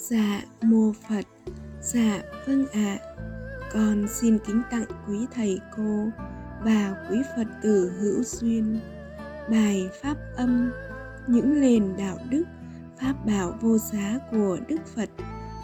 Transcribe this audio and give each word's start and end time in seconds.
Dạ 0.00 0.42
mô 0.62 0.92
Phật 1.08 1.24
Dạ 1.82 2.22
vâng 2.46 2.66
ạ 2.72 2.98
à. 2.98 2.98
Con 3.72 4.06
xin 4.08 4.38
kính 4.46 4.62
tặng 4.70 4.84
quý 5.08 5.18
thầy 5.34 5.60
cô 5.76 6.08
và 6.64 7.06
quý 7.10 7.18
Phật 7.36 7.46
tử 7.62 7.92
hữu 8.00 8.24
duyên 8.24 8.80
Bài 9.50 9.88
Pháp 10.02 10.16
âm, 10.36 10.70
Những 11.26 11.60
nền 11.60 11.96
đạo 11.96 12.18
đức, 12.30 12.44
Pháp 13.00 13.14
bảo 13.26 13.54
vô 13.60 13.78
giá 13.78 14.18
của 14.30 14.58
Đức 14.68 14.86
Phật 14.94 15.08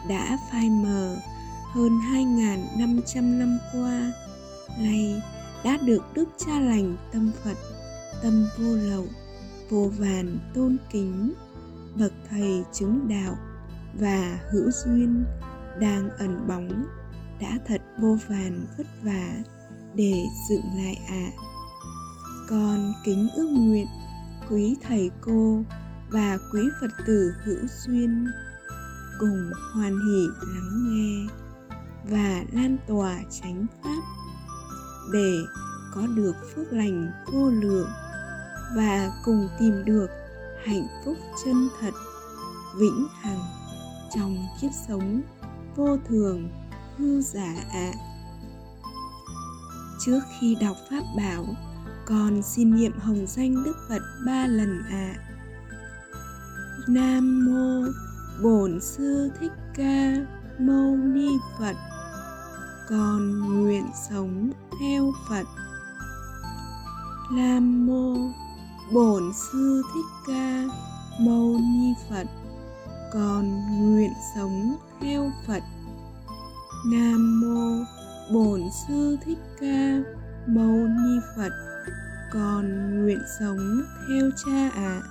đã 0.09 0.39
phai 0.53 0.71
mờ 0.71 1.17
hơn 1.73 1.93
2.500 2.13 3.39
năm 3.39 3.59
qua 3.73 4.13
nay 4.79 5.23
đã 5.65 5.79
được 5.87 6.03
Đức 6.15 6.29
Cha 6.37 6.61
Lành 6.61 6.97
Tâm 7.13 7.31
Phật, 7.45 7.57
Tâm 8.23 8.47
Vô 8.59 8.77
Lậu, 8.77 9.07
Vô 9.71 9.91
Vàn 9.99 10.39
tôn 10.55 10.77
kính, 10.93 11.33
bậc 11.99 12.13
thầy 12.31 12.65
chứng 12.73 13.09
đạo 13.09 13.37
và 13.99 14.39
hữu 14.51 14.71
duyên 14.71 15.25
đang 15.81 16.11
ẩn 16.11 16.47
bóng 16.49 16.87
đã 17.41 17.59
thật 17.67 17.83
vô 17.99 18.19
vàn 18.29 18.67
vất 18.79 18.87
vả 19.03 19.35
để 19.95 20.15
dựng 20.51 20.65
lại 20.77 20.99
ạ 21.09 21.15
à. 21.15 21.37
con 22.49 22.93
kính 23.05 23.29
ước 23.37 23.49
nguyện 23.51 23.87
quý 24.51 24.77
thầy 24.83 25.11
cô 25.21 25.63
và 26.11 26.39
quý 26.53 26.61
phật 26.81 26.91
tử 27.07 27.35
hữu 27.45 27.67
duyên 27.67 28.27
cùng 29.19 29.51
hoan 29.75 29.93
hỷ 29.93 30.27
lắng 30.55 30.85
nghe 30.89 31.27
và 32.11 32.45
lan 32.53 32.77
tỏa 32.89 33.19
chánh 33.31 33.67
pháp 33.83 34.03
để 35.13 35.39
có 35.95 36.07
được 36.07 36.35
phước 36.55 36.73
lành 36.73 37.13
vô 37.33 37.51
lượng 37.51 37.89
và 38.77 39.11
cùng 39.25 39.49
tìm 39.59 39.85
được 39.85 40.07
hạnh 40.65 40.87
phúc 41.05 41.17
chân 41.45 41.69
thật, 41.81 41.95
vĩnh 42.77 43.07
hằng 43.21 43.41
trong 44.15 44.47
kiếp 44.61 44.71
sống 44.89 45.23
vô 45.77 45.97
thường, 46.09 46.49
hư 46.97 47.21
giả 47.21 47.55
ạ 47.57 47.65
à. 47.73 47.93
trước 50.07 50.21
khi 50.41 50.57
đọc 50.61 50.77
pháp 50.91 51.03
bảo, 51.17 51.45
con 52.07 52.43
xin 52.43 52.77
niệm 52.77 52.93
hồng 52.99 53.27
danh 53.27 53.65
đức 53.65 53.77
phật 53.89 54.03
ba 54.27 54.47
lần 54.47 54.83
ạ 54.91 55.15
à. 55.19 55.35
nam 56.89 57.47
mô 57.47 57.89
bổn 58.43 58.81
sư 58.81 59.31
thích 59.41 59.53
ca 59.75 60.15
mâu 60.59 60.97
ni 60.97 61.29
phật 61.59 61.77
con 62.89 63.41
nguyện 63.41 63.85
sống 64.09 64.53
theo 64.81 65.13
phật 65.29 65.47
nam 67.33 67.87
mô 67.87 68.17
bổn 68.93 69.33
sư 69.35 69.83
thích 69.95 70.07
ca 70.27 70.65
mâu 71.21 71.59
ni 71.61 71.95
phật 72.11 72.27
con 73.15 73.67
nguyện 73.93 74.13
sống 74.35 74.77
theo 75.01 75.33
phật 75.47 75.63
nam 76.87 77.41
mô 77.41 77.85
bổn 78.33 78.63
sư 78.89 79.17
thích 79.25 79.39
ca 79.61 80.03
mâu 80.47 80.89
ni 80.89 81.21
phật, 81.37 81.53
con 82.33 82.95
nguyện 83.03 83.19
sống 83.39 83.83
theo 84.09 84.31
cha 84.45 84.69
ạ 84.69 84.73
à. 84.75 85.03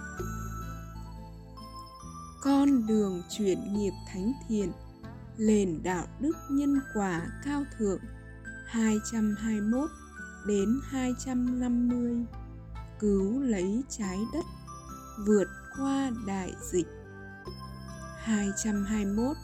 con 2.41 2.87
đường 2.87 3.21
chuyển 3.29 3.73
nghiệp 3.73 3.93
thánh 4.13 4.33
thiện, 4.47 4.71
nền 5.37 5.83
đạo 5.83 6.05
đức 6.19 6.37
nhân 6.51 6.79
quả 6.95 7.21
cao 7.45 7.63
thượng 7.77 7.99
221 8.67 9.89
đến 10.47 10.79
250 10.89 12.25
cứu 12.99 13.41
lấy 13.41 13.83
trái 13.89 14.19
đất, 14.33 14.45
vượt 15.27 15.47
qua 15.77 16.11
đại 16.25 16.53
dịch 16.71 16.87
221 18.23 19.37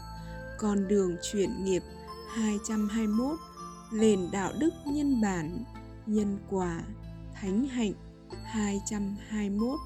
Con 0.58 0.88
đường 0.88 1.16
chuyển 1.22 1.64
nghiệp 1.64 1.84
221 2.36 3.40
Nền 3.92 4.20
đạo 4.32 4.54
đức 4.60 4.70
nhân 4.86 5.22
bản, 5.22 5.64
Nhân 6.06 6.38
quả, 6.50 6.82
Thánh 7.34 7.68
hạnh 7.68 7.94
221 8.44 9.80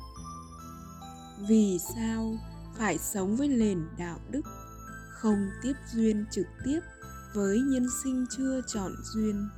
Vì 1.50 1.80
sao 1.96 2.38
phải 2.78 2.98
sống 2.98 3.36
với 3.36 3.48
nền 3.48 3.88
đạo 3.98 4.20
đức, 4.30 4.42
Không 5.10 5.50
tiếp 5.62 5.74
duyên 5.94 6.26
trực 6.32 6.48
tiếp 6.66 6.80
với 7.34 7.60
nhân 7.60 7.86
sinh 8.04 8.26
chưa 8.38 8.62
chọn 8.68 8.92
duyên? 9.14 9.50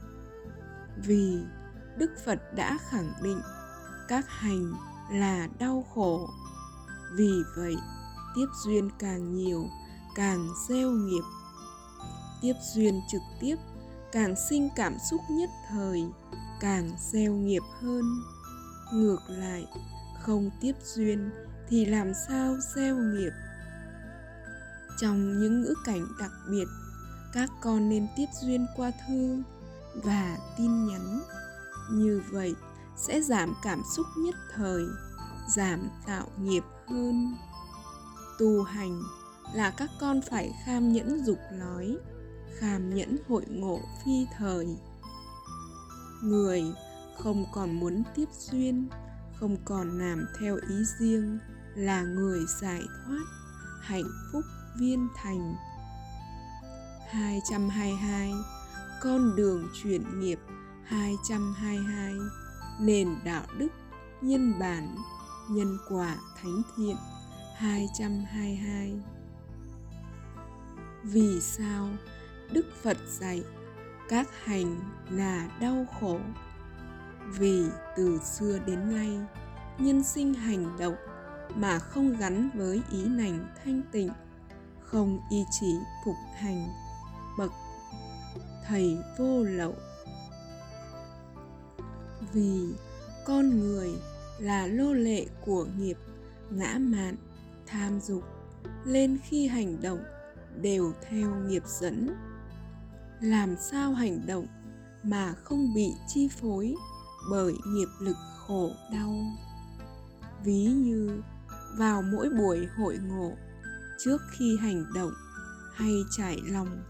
Vì 1.06 1.38
Đức 1.98 2.12
Phật 2.26 2.40
đã 2.56 2.78
khẳng 2.90 3.14
định 3.24 3.42
các 4.08 4.26
hành 4.30 4.74
là 5.12 5.48
đau 5.60 5.86
khổ. 5.94 6.30
Vì 7.14 7.32
vậy 7.56 7.76
tiếp 8.36 8.46
duyên 8.66 8.90
càng 9.00 9.36
nhiều, 9.36 9.66
càng 10.16 10.48
gieo 10.70 10.92
nghiệp. 10.92 11.24
Tiếp 12.42 12.54
duyên 12.76 13.02
trực 13.12 13.22
tiếp, 13.40 13.56
càng 14.12 14.36
sinh 14.50 14.70
cảm 14.76 14.98
xúc 15.10 15.22
nhất 15.30 15.50
thời, 15.70 16.04
càng 16.60 16.92
gieo 17.12 17.34
nghiệp 17.34 17.64
hơn. 17.82 18.04
Ngược 18.94 19.20
lại, 19.28 19.66
không 20.22 20.50
tiếp 20.62 20.74
duyên 20.84 21.32
thì 21.70 21.86
làm 21.86 22.12
sao 22.28 22.56
gieo 22.76 22.96
nghiệp? 22.96 23.32
Trong 25.02 25.40
những 25.40 25.62
ngữ 25.62 25.74
cảnh 25.86 26.06
đặc 26.20 26.32
biệt, 26.50 26.66
các 27.34 27.50
con 27.62 27.90
nên 27.90 28.08
tiếp 28.16 28.26
duyên 28.42 28.68
qua 28.76 28.92
thư 29.08 29.44
và 30.04 30.38
tin 30.58 30.86
nhắn. 30.86 31.22
Như 31.92 32.22
vậy, 32.32 32.56
sẽ 32.98 33.22
giảm 33.22 33.54
cảm 33.64 33.82
xúc 33.96 34.06
nhất 34.18 34.36
thời, 34.56 34.84
giảm 35.56 35.90
tạo 36.08 36.28
nghiệp 36.40 36.64
hơn 36.88 37.36
tu 38.40 38.64
hành 38.64 39.04
là 39.54 39.72
các 39.72 39.90
con 40.00 40.22
phải 40.22 40.54
kham 40.66 40.94
nhẫn 40.94 41.26
dục 41.26 41.40
nói, 41.52 41.98
kham 42.60 42.96
nhẫn 42.96 43.18
hội 43.28 43.46
ngộ 43.50 43.80
phi 44.06 44.28
thời. 44.38 44.68
Người 46.24 46.64
không 47.18 47.46
còn 47.54 47.80
muốn 47.80 48.04
tiếp 48.16 48.30
duyên, 48.40 48.88
không 49.36 49.58
còn 49.66 50.00
làm 50.00 50.26
theo 50.40 50.56
ý 50.70 50.76
riêng, 51.00 51.40
là 51.76 52.04
người 52.04 52.40
giải 52.62 52.82
thoát, 53.06 53.24
hạnh 53.82 54.10
phúc 54.32 54.44
viên 54.80 55.08
thành. 55.16 55.56
222 57.10 58.34
Con 59.02 59.36
đường 59.36 59.70
chuyển 59.84 60.20
nghiệp 60.20 60.40
222 60.84 62.14
Nền 62.80 63.16
đạo 63.26 63.44
đức, 63.58 63.68
Nhân 64.22 64.60
bản, 64.60 64.96
Nhân 65.50 65.78
quả 65.90 66.18
thánh 66.42 66.62
thiện. 66.78 66.96
222 67.56 68.94
Vì 71.04 71.42
sao 71.42 71.90
Đức 72.52 72.66
Phật 72.82 72.98
dạy 73.20 73.44
các 74.10 74.28
hành 74.44 74.80
là 75.10 75.50
đau 75.62 75.86
khổ? 76.00 76.20
Vì 77.40 77.66
từ 77.98 78.20
xưa 78.24 78.60
đến 78.66 78.96
nay, 78.96 79.20
nhân 79.78 80.04
sinh 80.04 80.34
hành 80.34 80.78
động 80.80 80.96
mà 81.56 81.80
không 81.80 82.18
gắn 82.18 82.50
với 82.56 82.82
ý 82.92 83.04
nành 83.06 83.48
thanh 83.64 83.82
tịnh, 83.92 84.10
không 84.82 85.20
y 85.32 85.44
chỉ 85.60 85.76
phục 86.06 86.16
hành, 86.36 86.68
bậc 87.38 87.52
thầy 88.68 88.98
vô 89.18 89.44
lậu. 89.44 89.76
Vì 92.34 92.74
con 93.26 93.60
người 93.60 93.90
là 94.40 94.68
lô 94.68 94.94
lệ 94.94 95.26
của 95.46 95.66
nghiệp 95.78 95.98
ngã 96.50 96.78
mạn 96.80 97.16
tham 97.68 98.00
dục 98.00 98.24
lên 98.86 99.18
khi 99.24 99.48
hành 99.48 99.82
động 99.82 100.00
đều 100.62 100.94
theo 101.10 101.36
nghiệp 101.36 101.64
dẫn. 101.66 102.10
Làm 103.22 103.56
sao 103.60 103.94
hành 103.94 104.26
động 104.28 104.48
mà 105.04 105.34
không 105.44 105.74
bị 105.76 105.94
chi 106.08 106.30
phối 106.42 106.76
bởi 107.32 107.54
nghiệp 107.68 107.90
lực 108.00 108.18
khổ 108.38 108.70
đau? 108.94 109.16
Ví 110.44 110.64
như, 110.64 111.22
vào 111.78 112.02
mỗi 112.02 112.30
buổi 112.30 112.68
hội 112.78 112.98
ngộ, 113.08 113.32
trước 114.00 114.22
khi 114.38 114.58
hành 114.58 114.86
động 114.96 115.12
hay 115.74 115.94
trải 116.18 116.38
lòng, 116.44 116.84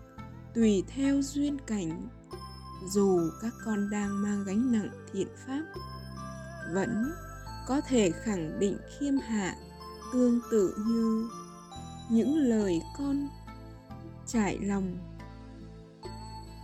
tùy 0.53 0.83
theo 0.87 1.21
duyên 1.21 1.57
cảnh, 1.67 2.07
dù 2.93 3.29
các 3.41 3.53
con 3.65 3.89
đang 3.89 4.21
mang 4.23 4.43
gánh 4.43 4.71
nặng 4.71 4.89
thiện 5.13 5.27
pháp, 5.47 5.63
vẫn 6.73 7.11
có 7.67 7.81
thể 7.81 8.11
khẳng 8.11 8.59
định 8.59 8.77
khiêm 8.99 9.17
hạ 9.17 9.55
tương 10.13 10.39
tự 10.51 10.75
như 10.87 11.29
những 12.09 12.37
lời 12.37 12.81
con 12.97 13.27
trải 14.27 14.59
lòng 14.59 14.97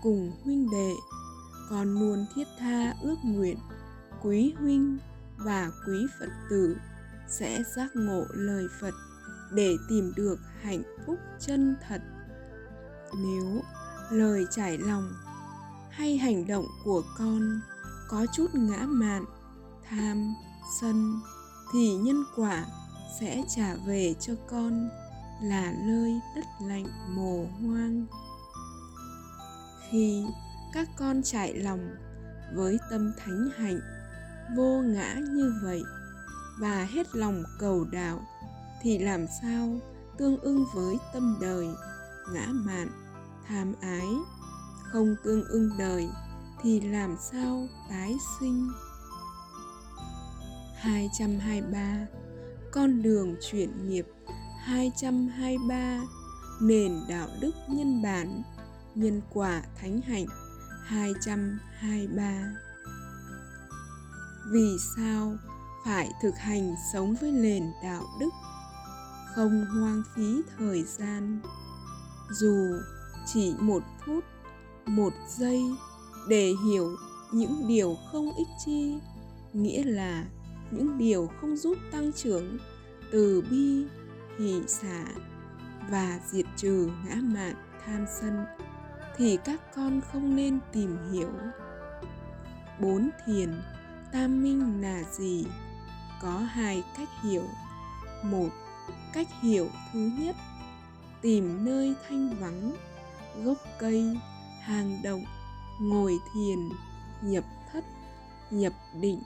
cùng 0.03 0.31
huynh 0.43 0.71
đệ 0.71 0.93
con 1.69 1.99
luôn 1.99 2.25
thiết 2.35 2.47
tha 2.59 2.93
ước 3.01 3.15
nguyện 3.23 3.57
quý 4.21 4.53
huynh 4.59 4.97
và 5.37 5.71
quý 5.87 6.05
phật 6.19 6.29
tử 6.49 6.77
sẽ 7.27 7.63
giác 7.75 7.89
ngộ 7.95 8.25
lời 8.33 8.65
phật 8.81 8.93
để 9.51 9.75
tìm 9.89 10.13
được 10.15 10.39
hạnh 10.61 10.83
phúc 11.05 11.19
chân 11.39 11.75
thật. 11.87 12.01
Nếu 13.15 13.61
lời 14.11 14.45
trải 14.51 14.77
lòng 14.77 15.13
hay 15.89 16.17
hành 16.17 16.47
động 16.47 16.65
của 16.83 17.01
con 17.17 17.61
có 18.09 18.25
chút 18.33 18.47
ngã 18.53 18.85
mạn, 18.85 19.25
tham, 19.89 20.33
sân 20.81 21.19
thì 21.73 21.95
nhân 21.95 22.23
quả 22.35 22.65
sẽ 23.19 23.43
trả 23.55 23.75
về 23.75 24.15
cho 24.19 24.33
con 24.49 24.89
là 25.41 25.73
nơi 25.85 26.19
đất 26.35 26.45
lạnh 26.61 26.85
mồ 27.09 27.45
hoang. 27.45 28.05
Khi 29.89 30.25
các 30.73 30.87
con 30.97 31.23
trải 31.23 31.53
lòng 31.53 31.95
với 32.55 32.77
tâm 32.89 33.13
thánh 33.17 33.49
hạnh, 33.57 33.79
vô 34.55 34.81
ngã 34.81 35.15
như 35.29 35.53
vậy 35.63 35.83
và 36.59 36.87
hết 36.91 37.15
lòng 37.15 37.43
cầu 37.59 37.85
đạo, 37.91 38.21
thì 38.81 38.97
làm 38.97 39.25
sao 39.41 39.79
tương 40.17 40.37
ưng 40.37 40.65
với 40.73 40.95
tâm 41.13 41.37
đời, 41.41 41.67
ngã 42.33 42.47
mạn, 42.51 42.87
tham 43.47 43.73
ái? 43.81 44.07
Không 44.83 45.15
tương 45.23 45.45
ưng 45.45 45.69
đời 45.77 46.09
thì 46.61 46.81
làm 46.81 47.17
sao 47.31 47.67
tái 47.89 48.15
sinh? 48.39 48.71
223 50.75 52.20
con 52.71 53.01
đường 53.01 53.35
chuyển 53.41 53.89
nghiệp 53.89 54.05
223 54.59 56.01
Nền 56.61 56.91
đạo 57.09 57.27
đức 57.41 57.51
nhân 57.67 58.01
bản, 58.01 58.43
Nhân 58.95 59.21
quả 59.33 59.63
thánh 59.81 60.01
hạnh 60.01 60.25
223 60.83 62.53
Vì 64.51 64.77
sao 64.95 65.35
phải 65.85 66.11
thực 66.21 66.35
hành 66.37 66.75
sống 66.93 67.15
với 67.21 67.31
nền 67.31 67.63
đạo 67.83 68.03
đức? 68.19 68.29
Không 69.35 69.65
hoang 69.65 70.03
phí 70.15 70.41
thời 70.57 70.83
gian. 70.83 71.41
Dù 72.31 72.67
chỉ 73.33 73.53
một 73.59 73.83
phút, 74.05 74.23
một 74.85 75.13
giây 75.37 75.61
để 76.27 76.53
hiểu 76.65 76.95
những 77.31 77.67
điều 77.67 77.95
không 78.11 78.35
ích 78.35 78.47
chi, 78.65 78.99
nghĩa 79.53 79.83
là 79.83 80.25
những 80.71 80.97
điều 80.97 81.29
không 81.41 81.57
giúp 81.57 81.77
tăng 81.91 82.13
trưởng 82.13 82.57
từ 83.11 83.43
bi, 83.49 83.85
hỷ 84.39 84.61
xả 84.67 85.05
và 85.89 86.19
diệt 86.27 86.45
trừ 86.57 86.89
ngã 87.05 87.15
mạn 87.15 87.55
tham 87.85 88.05
sân, 88.19 88.45
thì 89.17 89.37
các 89.45 89.75
con 89.75 90.01
không 90.01 90.35
nên 90.35 90.59
tìm 90.71 90.97
hiểu. 91.11 91.29
Bốn 92.79 93.09
thiền, 93.25 93.61
tam 94.11 94.43
minh 94.43 94.81
là 94.81 95.03
gì? 95.03 95.45
Có 96.21 96.37
hai 96.37 96.83
cách 96.97 97.09
hiểu. 97.23 97.43
Một, 98.23 98.49
cách 99.13 99.27
hiểu 99.41 99.67
thứ 99.93 100.09
nhất, 100.19 100.35
tìm 101.21 101.65
nơi 101.65 101.95
thanh 102.07 102.35
vắng, 102.39 102.75
gốc 103.43 103.57
cây, 103.79 104.17
hang 104.61 105.01
động, 105.03 105.23
ngồi 105.81 106.17
thiền, 106.33 106.59
nhập 107.21 107.43
thất, 107.73 107.83
nhập 108.51 108.73
định 109.01 109.19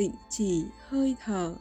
tịnh 0.00 0.14
chỉ 0.28 0.66
hơi 0.88 1.16
thở. 1.24 1.56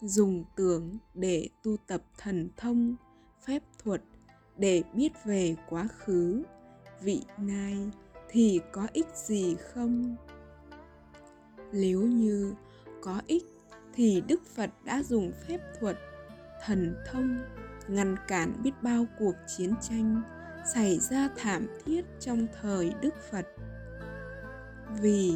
Dùng 0.00 0.44
tưởng 0.56 0.98
để 1.14 1.48
tu 1.62 1.76
tập 1.86 2.02
thần 2.18 2.48
thông, 2.56 2.96
phép 3.46 3.62
thuật 3.84 4.02
để 4.56 4.82
biết 4.94 5.12
về 5.24 5.56
quá 5.68 5.88
khứ, 5.98 6.42
vị 7.02 7.22
nay 7.38 7.90
thì 8.28 8.60
có 8.72 8.86
ích 8.92 9.06
gì 9.14 9.56
không? 9.56 10.16
Nếu 11.72 12.02
như 12.02 12.54
có 13.02 13.20
ích 13.26 13.44
thì 13.94 14.22
đức 14.28 14.46
phật 14.54 14.70
đã 14.84 15.02
dùng 15.02 15.32
phép 15.46 15.60
thuật, 15.80 15.98
thần 16.64 16.96
thông 17.12 17.38
ngăn 17.88 18.16
cản 18.28 18.62
biết 18.62 18.82
bao 18.82 19.06
cuộc 19.18 19.34
chiến 19.56 19.74
tranh 19.80 20.22
xảy 20.74 20.98
ra 20.98 21.28
thảm 21.36 21.66
thiết 21.84 22.04
trong 22.20 22.46
thời 22.60 22.92
đức 23.02 23.14
phật. 23.30 23.46
Vì 25.00 25.34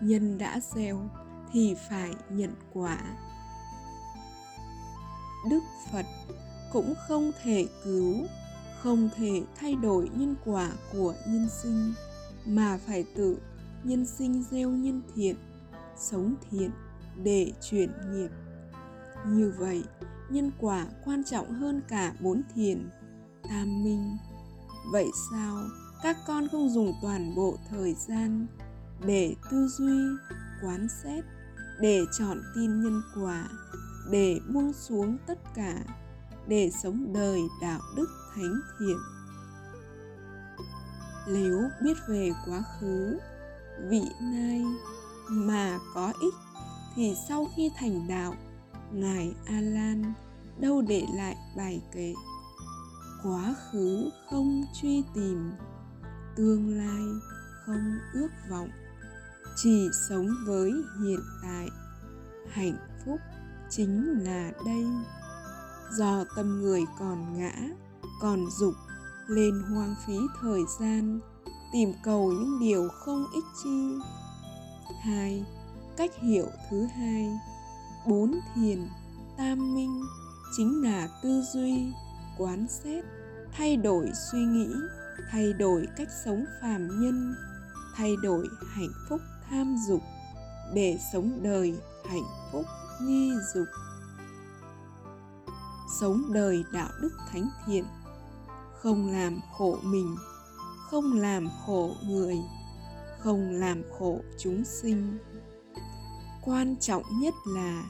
nhân 0.00 0.38
đã 0.38 0.60
gieo 0.60 1.10
thì 1.52 1.74
phải 1.88 2.14
nhận 2.28 2.54
quả. 2.72 2.98
Đức 5.50 5.60
phật 5.92 6.06
cũng 6.72 6.94
không 7.08 7.32
thể 7.42 7.66
cứu, 7.84 8.16
không 8.82 9.08
thể 9.16 9.42
thay 9.60 9.74
đổi 9.74 10.10
nhân 10.14 10.34
quả 10.44 10.72
của 10.92 11.14
nhân 11.26 11.48
sinh, 11.62 11.92
mà 12.46 12.78
phải 12.86 13.04
tự 13.16 13.38
nhân 13.84 14.06
sinh 14.06 14.44
gieo 14.50 14.70
nhân 14.70 15.02
thiện, 15.14 15.36
sống 15.96 16.34
thiện 16.50 16.70
để 17.22 17.52
chuyển 17.70 17.90
nghiệp. 18.12 18.30
Như 19.26 19.54
vậy, 19.58 19.84
nhân 20.30 20.50
quả 20.58 20.86
quan 21.04 21.24
trọng 21.24 21.54
hơn 21.54 21.80
cả 21.88 22.12
bốn 22.20 22.42
thiền, 22.54 22.90
tam 23.42 23.84
minh. 23.84 24.16
Vậy 24.92 25.10
sao 25.30 25.58
các 26.02 26.16
con 26.26 26.48
không 26.48 26.70
dùng 26.70 26.94
toàn 27.02 27.34
bộ 27.34 27.56
thời 27.70 27.94
gian 27.94 28.46
để 29.06 29.34
tư 29.50 29.68
duy, 29.68 29.98
quán 30.62 30.88
xét 31.02 31.24
để 31.82 32.06
chọn 32.18 32.42
tin 32.54 32.82
nhân 32.82 33.02
quả, 33.14 33.48
để 34.10 34.40
buông 34.54 34.72
xuống 34.72 35.18
tất 35.26 35.38
cả, 35.54 35.84
để 36.46 36.70
sống 36.82 37.12
đời 37.12 37.40
đạo 37.60 37.80
đức 37.96 38.06
thánh 38.34 38.60
thiện. 38.78 38.96
Nếu 41.28 41.60
biết 41.82 41.96
về 42.08 42.30
quá 42.46 42.62
khứ, 42.80 43.18
vị 43.88 44.02
nay 44.20 44.64
mà 45.28 45.78
có 45.94 46.12
ích, 46.20 46.34
thì 46.94 47.14
sau 47.28 47.46
khi 47.56 47.70
thành 47.76 48.08
đạo, 48.08 48.34
ngài 48.92 49.34
a 49.46 49.60
lan 49.60 50.12
đâu 50.60 50.82
để 50.88 51.06
lại 51.14 51.36
bài 51.56 51.82
kệ. 51.92 52.14
Quá 53.22 53.54
khứ 53.72 54.10
không 54.30 54.64
truy 54.82 55.04
tìm, 55.14 55.52
tương 56.36 56.78
lai 56.78 57.02
không 57.66 57.98
ước 58.14 58.28
vọng 58.50 58.68
chỉ 59.56 59.88
sống 60.08 60.28
với 60.46 60.72
hiện 61.02 61.20
tại. 61.42 61.68
Hạnh 62.50 62.76
phúc 63.04 63.20
chính 63.70 64.24
là 64.24 64.52
đây. 64.66 64.86
Do 65.98 66.24
tâm 66.36 66.60
người 66.60 66.84
còn 66.98 67.38
ngã, 67.38 67.52
còn 68.20 68.50
dục 68.58 68.74
lên 69.26 69.62
hoang 69.62 69.94
phí 70.06 70.18
thời 70.40 70.60
gian, 70.80 71.20
tìm 71.72 71.92
cầu 72.04 72.32
những 72.32 72.60
điều 72.60 72.88
không 72.88 73.26
ích 73.34 73.44
chi. 73.64 73.94
Hai, 75.02 75.44
cách 75.96 76.10
hiểu 76.20 76.46
thứ 76.70 76.86
hai. 76.96 77.28
Bốn 78.08 78.40
thiền, 78.54 78.88
tam 79.38 79.74
minh 79.74 80.02
chính 80.56 80.82
là 80.82 81.08
tư 81.22 81.42
duy, 81.52 81.92
quán 82.38 82.66
xét, 82.68 83.04
thay 83.52 83.76
đổi 83.76 84.10
suy 84.32 84.38
nghĩ, 84.38 84.68
thay 85.30 85.52
đổi 85.52 85.86
cách 85.96 86.08
sống 86.24 86.44
phàm 86.62 87.00
nhân, 87.00 87.34
thay 87.96 88.16
đổi 88.22 88.48
hạnh 88.66 88.92
phúc 89.08 89.20
tham 89.52 89.76
dục 89.76 90.02
để 90.74 90.98
sống 91.12 91.42
đời 91.42 91.74
hạnh 92.08 92.26
phúc 92.52 92.66
nghi 93.02 93.32
dục. 93.54 93.68
Sống 96.00 96.32
đời 96.32 96.64
đạo 96.72 96.88
đức 97.02 97.12
thánh 97.30 97.48
thiện, 97.66 97.84
không 98.78 99.12
làm 99.12 99.40
khổ 99.52 99.78
mình, 99.82 100.16
không 100.90 101.12
làm 101.12 101.48
khổ 101.66 101.94
người, 102.06 102.36
không 103.18 103.50
làm 103.50 103.82
khổ 103.98 104.20
chúng 104.38 104.64
sinh. 104.64 105.18
Quan 106.44 106.76
trọng 106.80 107.02
nhất 107.20 107.34
là 107.46 107.82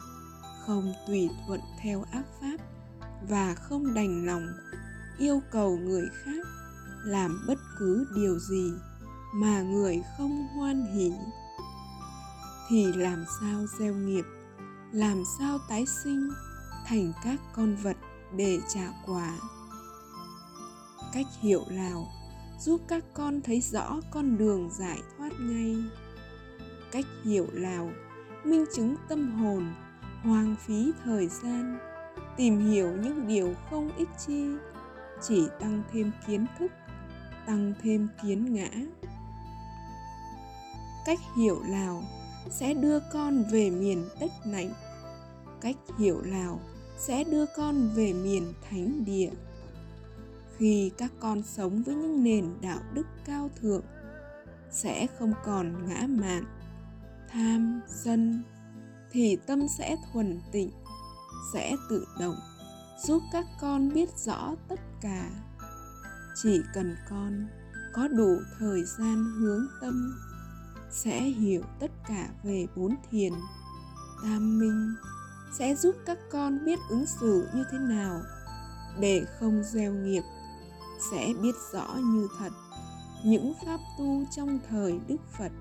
không 0.67 0.93
tùy 1.07 1.31
thuận 1.47 1.61
theo 1.83 2.05
ác 2.13 2.25
pháp 2.41 2.57
và 3.29 3.55
không 3.55 3.95
đành 3.95 4.27
lòng 4.27 4.47
yêu 5.19 5.41
cầu 5.53 5.77
người 5.77 6.09
khác 6.25 6.47
làm 7.05 7.45
bất 7.49 7.59
cứ 7.79 8.07
điều 8.15 8.39
gì 8.39 8.73
mà 9.35 9.63
người 9.63 10.03
không 10.19 10.47
hoan 10.57 10.87
hỉ 10.95 11.13
thì 12.73 12.93
làm 12.93 13.25
sao 13.41 13.67
gieo 13.79 13.95
nghiệp, 13.95 14.25
làm 14.93 15.23
sao 15.39 15.59
tái 15.69 15.85
sinh, 16.05 16.31
thành 16.87 17.13
các 17.25 17.41
con 17.57 17.77
vật 17.77 17.97
để 18.37 18.59
trả 18.69 18.89
quả? 19.07 19.39
Cách 21.13 21.27
hiểu 21.41 21.65
nào 21.71 22.07
giúp 22.61 22.81
các 22.89 23.05
con 23.15 23.41
thấy 23.41 23.61
rõ 23.61 24.01
con 24.11 24.39
đường 24.39 24.71
giải 24.73 24.99
thoát 25.17 25.33
ngay. 25.41 25.77
Cách 26.93 27.05
hiểu 27.25 27.47
nào 27.53 27.91
minh 28.45 28.65
chứng 28.75 28.97
tâm 29.09 29.33
hồn, 29.33 29.75
hoang 30.23 30.57
phí 30.67 30.93
thời 31.05 31.29
gian, 31.29 31.79
tìm 32.37 32.71
hiểu 32.71 32.93
những 32.93 33.27
điều 33.27 33.55
không 33.71 33.97
ích 33.97 34.11
chi. 34.27 34.47
Chỉ 35.23 35.49
tăng 35.61 35.83
thêm 35.93 36.13
kiến 36.27 36.47
thức, 36.59 36.73
tăng 37.47 37.75
thêm 37.83 38.09
kiến 38.23 38.55
ngã. 38.55 38.71
Cách 41.07 41.19
hiểu 41.37 41.63
lào 41.69 42.03
sẽ 42.51 42.75
đưa 42.75 43.01
con 43.01 43.45
về 43.51 43.71
miền 43.71 44.09
đất 44.21 44.31
lạnh 44.45 44.73
cách 45.63 45.77
hiểu 45.99 46.23
lào 46.25 46.61
sẽ 46.99 47.25
đưa 47.25 47.47
con 47.47 47.89
về 47.89 48.13
miền 48.13 48.53
thánh 48.71 49.05
địa. 49.05 49.31
Khi 50.57 50.93
các 50.99 51.13
con 51.21 51.43
sống 51.43 51.83
với 51.83 51.95
những 51.95 52.25
nền 52.25 52.55
đạo 52.61 52.79
đức 52.95 53.07
cao 53.25 53.51
thượng, 53.61 53.83
sẽ 54.71 55.07
không 55.19 55.33
còn 55.45 55.87
ngã 55.89 56.07
mạn, 56.09 56.45
tham, 57.29 57.81
sân, 57.89 58.43
thì 59.11 59.37
tâm 59.47 59.67
sẽ 59.79 59.97
thuần 60.13 60.41
tịnh, 60.53 60.71
sẽ 61.53 61.77
tự 61.91 62.07
động, 62.21 62.37
giúp 63.05 63.23
các 63.33 63.47
con 63.61 63.93
biết 63.93 64.09
rõ 64.19 64.55
tất 64.69 64.81
cả. 65.01 65.31
Chỉ 66.43 66.61
cần 66.75 66.97
con 67.11 67.47
có 67.95 68.09
đủ 68.09 68.37
thời 68.59 68.85
gian 68.99 69.25
hướng 69.39 69.67
tâm 69.81 70.15
sẽ 70.93 71.21
hiểu 71.21 71.63
tất 71.81 71.91
cả 72.09 72.29
về 72.43 72.67
bốn 72.77 72.95
thiền. 73.11 73.33
Tam 74.23 74.59
minh 74.59 74.95
sẽ 75.59 75.75
giúp 75.75 75.97
các 76.07 76.19
con 76.33 76.65
biết 76.65 76.79
ứng 76.89 77.07
xử 77.07 77.49
như 77.55 77.65
thế 77.71 77.79
nào 77.79 78.21
để 79.01 79.25
không 79.41 79.63
gieo 79.65 79.93
nghiệp, 79.93 80.23
sẽ 81.11 81.33
biết 81.43 81.55
rõ 81.73 81.95
như 81.97 82.29
thật 82.39 82.53
những 83.25 83.53
pháp 83.67 83.81
tu 83.99 84.25
trong 84.37 84.59
thời 84.69 85.01
đức 85.09 85.17
phật. 85.39 85.53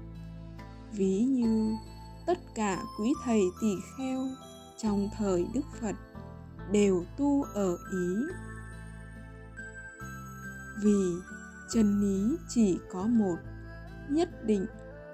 Ví 0.92 1.20
như 1.20 1.76
tất 2.26 2.40
cả 2.56 2.84
quý 3.00 3.14
thầy 3.26 3.42
tỳ 3.62 3.76
kheo 3.98 4.28
trong 4.78 5.10
thời 5.18 5.48
đức 5.54 5.62
phật 5.82 5.96
đều 6.72 7.06
tu 7.18 7.44
ở 7.44 7.78
ý. 7.92 8.16
Vì 10.84 11.14
chân 11.74 12.02
lý 12.02 12.38
chỉ 12.50 12.80
có 12.92 13.04
một, 13.08 13.36
nhất 14.10 14.46
định 14.46 14.66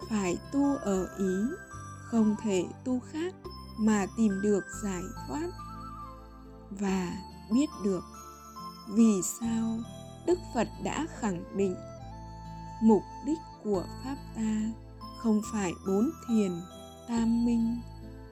phải 0.10 0.38
tu 0.52 0.76
ở 0.76 1.08
ý, 1.18 1.36
không 2.04 2.36
thể 2.44 2.66
tu 2.86 3.00
khác 3.12 3.34
mà 3.80 4.06
tìm 4.18 4.42
được 4.42 4.64
giải 4.84 5.04
thoát 5.28 5.50
và 6.70 7.14
biết 7.52 7.70
được 7.84 8.04
vì 8.90 9.22
sao 9.40 9.80
đức 10.26 10.40
phật 10.54 10.68
đã 10.84 11.08
khẳng 11.20 11.58
định 11.58 11.76
mục 12.82 13.04
đích 13.26 13.38
của 13.64 13.84
pháp 14.04 14.16
ta 14.36 14.72
không 15.24 15.42
phải 15.52 15.74
bốn 15.88 16.10
thiền 16.28 16.52
tam 17.08 17.46
minh 17.46 17.82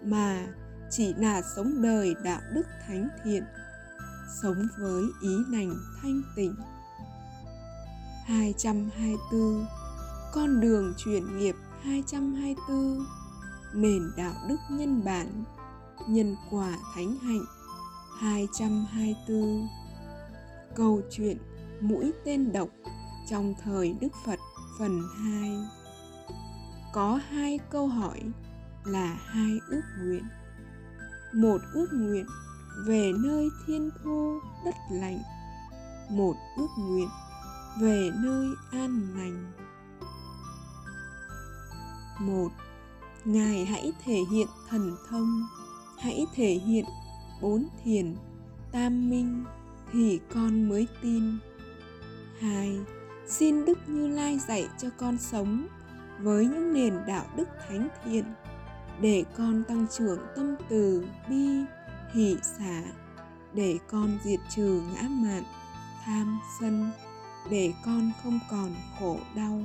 mà 0.03 0.47
chỉ 0.91 1.13
là 1.13 1.41
sống 1.55 1.81
đời 1.81 2.15
đạo 2.23 2.41
đức 2.53 2.67
thánh 2.87 3.07
thiện, 3.23 3.43
sống 4.41 4.67
với 4.79 5.03
ý 5.21 5.35
lành 5.49 5.75
thanh 6.01 6.21
tịnh. 6.35 6.55
224 8.25 9.65
con 10.35 10.59
đường 10.59 10.93
chuyển 10.97 11.37
nghiệp 11.37 11.55
224 11.81 13.05
Nền 13.73 14.11
đạo 14.17 14.33
đức 14.47 14.57
nhân 14.69 15.03
bản, 15.05 15.43
Nhân 16.07 16.35
quả 16.51 16.77
thánh 16.95 17.17
hạnh 17.17 17.45
224 18.19 19.67
Câu 20.75 21.01
chuyện 21.11 21.37
Mũi 21.81 22.11
tên 22.25 22.51
độc 22.51 22.69
trong 23.29 23.53
thời 23.63 23.95
Đức 24.01 24.07
Phật 24.25 24.39
phần 24.79 25.01
2 25.17 25.51
Có 26.93 27.19
hai 27.29 27.59
câu 27.69 27.87
hỏi 27.87 28.19
là 28.85 29.17
hai 29.25 29.51
ước 29.69 29.83
nguyện. 29.99 30.23
Một 31.33 31.61
ước 31.73 31.87
nguyện 31.93 32.25
về 32.87 33.11
nơi 33.23 33.49
thiên 33.67 33.89
thu 34.03 34.39
đất 34.65 34.75
lạnh 34.91 35.19
Một 36.09 36.35
ước 36.57 36.69
nguyện 36.79 37.09
về 37.81 38.09
nơi 38.23 38.47
an 38.71 39.01
lành 39.17 39.64
một, 42.19 42.49
ngài 43.25 43.65
hãy 43.65 43.91
thể 44.05 44.19
hiện 44.31 44.47
thần 44.69 44.95
thông, 45.09 45.47
hãy 45.99 46.25
thể 46.35 46.53
hiện 46.53 46.85
bốn 47.41 47.67
thiền, 47.83 48.15
tam 48.71 49.09
minh 49.09 49.43
thì 49.93 50.19
con 50.33 50.69
mới 50.69 50.87
tin. 51.01 51.37
Hai, 52.39 52.79
xin 53.27 53.65
đức 53.65 53.77
như 53.87 54.07
lai 54.07 54.39
dạy 54.47 54.67
cho 54.77 54.89
con 54.97 55.17
sống 55.17 55.67
với 56.19 56.45
những 56.45 56.73
nền 56.73 56.93
đạo 57.07 57.25
đức 57.35 57.47
thánh 57.67 57.87
thiện, 58.03 58.25
để 59.01 59.23
con 59.37 59.63
tăng 59.67 59.85
trưởng 59.87 60.19
tâm 60.35 60.55
từ, 60.69 61.07
bi, 61.29 61.47
hỷ 62.13 62.35
xả, 62.57 62.81
để 63.53 63.77
con 63.89 64.17
diệt 64.23 64.39
trừ 64.55 64.81
ngã 64.93 65.01
mạn, 65.01 65.43
tham 66.05 66.39
sân, 66.59 66.91
để 67.49 67.73
con 67.85 68.11
không 68.23 68.39
còn 68.51 68.75
khổ 68.99 69.17
đau 69.35 69.61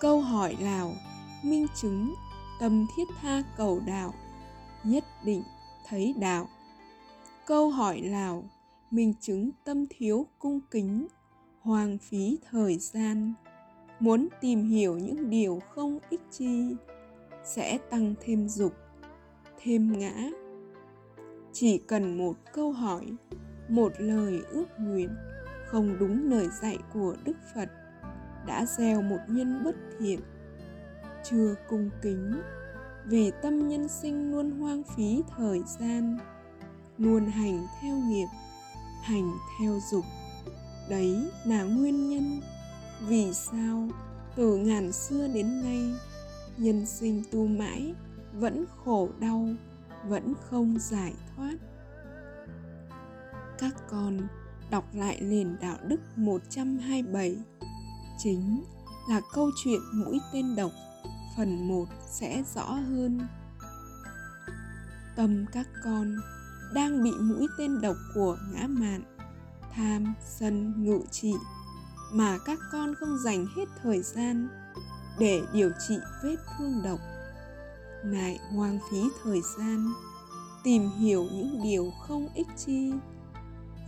câu 0.00 0.20
hỏi 0.20 0.56
nào 0.60 0.92
minh 1.44 1.66
chứng 1.74 2.14
tâm 2.60 2.86
thiết 2.96 3.04
tha 3.20 3.42
cầu 3.56 3.80
đạo, 3.86 4.14
nhất 4.84 5.04
định 5.24 5.42
thấy 5.88 6.14
đạo. 6.20 6.48
Câu 7.46 7.70
hỏi 7.70 8.00
nào 8.00 8.44
minh 8.90 9.14
chứng 9.20 9.50
tâm 9.64 9.84
thiếu 9.90 10.26
cung 10.38 10.60
kính, 10.70 11.06
hoang 11.60 11.98
phí 11.98 12.38
thời 12.50 12.78
gian. 12.78 13.34
Muốn 14.00 14.28
tìm 14.40 14.64
hiểu 14.64 14.98
những 14.98 15.30
điều 15.30 15.60
không 15.70 15.98
ích 16.10 16.20
chi, 16.30 16.76
sẽ 17.44 17.78
tăng 17.78 18.14
thêm 18.20 18.48
dục, 18.48 18.72
thêm 19.62 19.98
ngã. 19.98 20.30
Chỉ 21.52 21.78
cần 21.78 22.18
một 22.18 22.36
câu 22.52 22.72
hỏi, 22.72 23.06
một 23.68 23.92
lời 23.98 24.40
ước 24.50 24.66
nguyện, 24.78 25.08
không 25.66 25.98
đúng 25.98 26.30
lời 26.30 26.48
dạy 26.62 26.78
của 26.92 27.16
đức 27.24 27.36
phật 27.54 27.68
đã 28.46 28.66
gieo 28.66 29.02
một 29.02 29.18
nhân 29.28 29.64
bất 29.64 29.76
thiện, 29.98 30.20
chưa 31.24 31.54
cung 31.68 31.90
kính 32.02 32.32
vì 33.04 33.32
tâm 33.42 33.68
nhân 33.68 33.88
sinh 33.88 34.32
luôn 34.32 34.50
hoang 34.50 34.82
phí 34.96 35.22
thời 35.36 35.62
gian, 35.78 36.18
luôn 36.98 37.26
hành 37.26 37.66
theo 37.80 37.96
nghiệp, 37.96 38.26
hành 39.02 39.32
theo 39.58 39.80
dục. 39.90 40.04
Đấy 40.88 41.30
là 41.44 41.62
nguyên 41.62 42.10
nhân 42.10 42.40
vì 43.08 43.32
sao 43.32 43.88
từ 44.36 44.56
ngàn 44.56 44.92
xưa 44.92 45.28
đến 45.28 45.62
nay, 45.62 45.94
nhân 46.56 46.86
sinh 46.86 47.22
tu 47.32 47.46
mãi 47.46 47.94
vẫn 48.32 48.64
khổ 48.84 49.08
đau, 49.18 49.48
vẫn 50.08 50.34
không 50.50 50.78
giải 50.80 51.14
thoát. 51.36 51.54
Các 53.58 53.74
con 53.90 54.18
đọc 54.70 54.84
lại 54.94 55.20
nền 55.20 55.56
đạo 55.60 55.76
đức 55.86 56.00
127 56.16 57.36
chính 58.18 58.64
là 59.08 59.20
câu 59.32 59.50
chuyện 59.64 59.80
mũi 59.92 60.20
tên 60.32 60.56
độc 60.56 60.72
phần 61.36 61.68
1 61.68 61.84
sẽ 62.10 62.42
rõ 62.54 62.64
hơn. 62.64 63.20
Tâm 65.16 65.46
các 65.52 65.66
con 65.84 66.16
đang 66.74 67.02
bị 67.02 67.10
mũi 67.20 67.46
tên 67.58 67.80
độc 67.80 67.96
của 68.14 68.38
ngã 68.52 68.66
mạn, 68.66 69.02
tham, 69.74 70.14
sân, 70.26 70.84
ngự 70.84 71.00
trị 71.10 71.32
mà 72.12 72.38
các 72.44 72.58
con 72.72 72.94
không 72.94 73.18
dành 73.24 73.46
hết 73.56 73.64
thời 73.82 74.02
gian 74.02 74.48
để 75.18 75.42
điều 75.52 75.70
trị 75.88 75.98
vết 76.22 76.36
thương 76.58 76.82
độc. 76.84 77.00
Lại 78.04 78.38
hoang 78.50 78.78
phí 78.90 79.08
thời 79.24 79.40
gian 79.58 79.92
tìm 80.64 80.90
hiểu 80.98 81.28
những 81.32 81.62
điều 81.62 81.92
không 82.00 82.28
ích 82.34 82.46
chi 82.56 82.92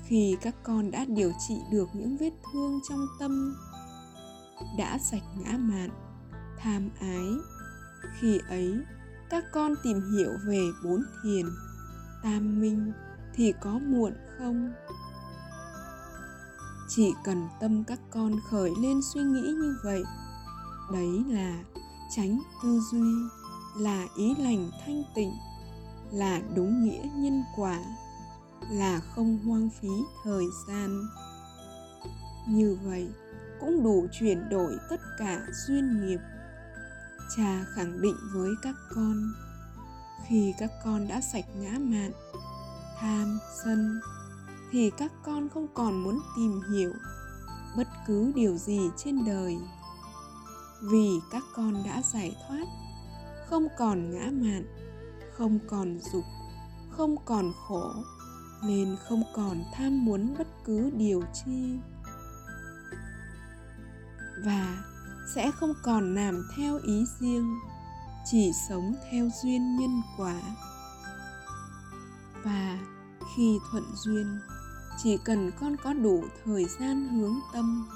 khi 0.06 0.36
các 0.42 0.54
con 0.62 0.90
đã 0.90 1.04
điều 1.08 1.32
trị 1.48 1.54
được 1.70 1.88
những 1.92 2.16
vết 2.16 2.30
thương 2.52 2.80
trong 2.88 3.06
tâm 3.18 3.56
đã 4.78 4.98
sạch 4.98 5.22
ngã 5.36 5.52
mạn. 5.58 5.90
Tham 6.58 6.90
ái. 7.00 7.26
Khi 8.20 8.40
ấy, 8.48 8.74
các 9.30 9.44
con 9.52 9.74
tìm 9.82 10.00
hiểu 10.12 10.30
về 10.46 10.62
bốn 10.84 11.02
thiền. 11.22 11.46
Tam 12.22 12.60
minh 12.60 12.92
thì 13.34 13.52
có 13.60 13.78
muộn 13.78 14.12
không? 14.38 14.72
Chỉ 16.88 17.12
cần 17.24 17.48
tâm 17.60 17.84
các 17.84 18.00
con 18.10 18.32
khởi 18.50 18.70
lên 18.82 19.00
suy 19.14 19.22
nghĩ 19.22 19.40
như 19.40 19.76
vậy, 19.84 20.02
đấy 20.92 21.24
là 21.28 21.64
tránh 22.16 22.40
tư 22.62 22.80
duy, 22.92 23.12
là 23.76 24.06
ý 24.16 24.34
lành 24.38 24.70
thanh 24.86 25.02
tịnh, 25.14 25.32
là 26.12 26.40
đúng 26.54 26.84
nghĩa 26.84 27.02
nhân 27.14 27.42
quả, 27.56 27.80
là 28.70 29.00
không 29.00 29.38
hoang 29.38 29.70
phí 29.80 29.88
thời 30.24 30.44
gian. 30.68 31.02
Như 32.48 32.78
vậy 32.84 33.08
cũng 33.60 33.82
đủ 33.84 34.06
chuyển 34.12 34.48
đổi 34.48 34.76
tất 34.90 35.00
cả 35.18 35.46
duyên 35.66 36.06
nghiệp. 36.06 36.20
Cha 37.36 37.64
khẳng 37.74 38.02
định 38.02 38.16
với 38.32 38.50
các 38.62 38.74
con, 38.94 39.32
khi 40.28 40.54
các 40.58 40.70
con 40.84 41.08
đã 41.08 41.20
sạch 41.20 41.44
ngã 41.56 41.78
mạn, 41.78 42.10
tham 43.00 43.38
sân, 43.64 44.00
thì 44.70 44.90
các 44.98 45.12
con 45.24 45.48
không 45.48 45.66
còn 45.74 46.02
muốn 46.02 46.20
tìm 46.36 46.60
hiểu 46.72 46.92
bất 47.76 47.88
cứ 48.06 48.32
điều 48.34 48.56
gì 48.56 48.80
trên 48.96 49.24
đời. 49.24 49.58
Vì 50.82 51.08
các 51.30 51.42
con 51.54 51.82
đã 51.84 52.02
giải 52.02 52.36
thoát, 52.48 52.64
không 53.50 53.68
còn 53.78 54.10
ngã 54.10 54.30
mạn, 54.32 54.64
không 55.32 55.58
còn 55.68 55.98
dục, 56.12 56.24
không 56.90 57.16
còn 57.24 57.52
khổ, 57.68 57.92
nên 58.66 58.96
không 59.08 59.22
còn 59.34 59.64
tham 59.74 60.04
muốn 60.04 60.34
bất 60.38 60.46
cứ 60.64 60.90
điều 60.90 61.22
chi 61.44 61.78
và 64.44 64.84
sẽ 65.34 65.50
không 65.50 65.74
còn 65.82 66.14
làm 66.14 66.48
theo 66.56 66.78
ý 66.82 67.04
riêng, 67.20 67.58
chỉ 68.24 68.50
sống 68.68 68.94
theo 69.10 69.28
duyên 69.42 69.76
nhân 69.76 70.00
quả. 70.18 70.40
Và 72.44 72.78
khi 73.36 73.58
thuận 73.70 73.84
duyên, 73.94 74.38
chỉ 75.02 75.18
cần 75.24 75.50
con 75.60 75.76
có 75.76 75.92
đủ 75.92 76.24
thời 76.44 76.64
gian 76.64 77.08
hướng 77.08 77.34
tâm, 77.52 77.88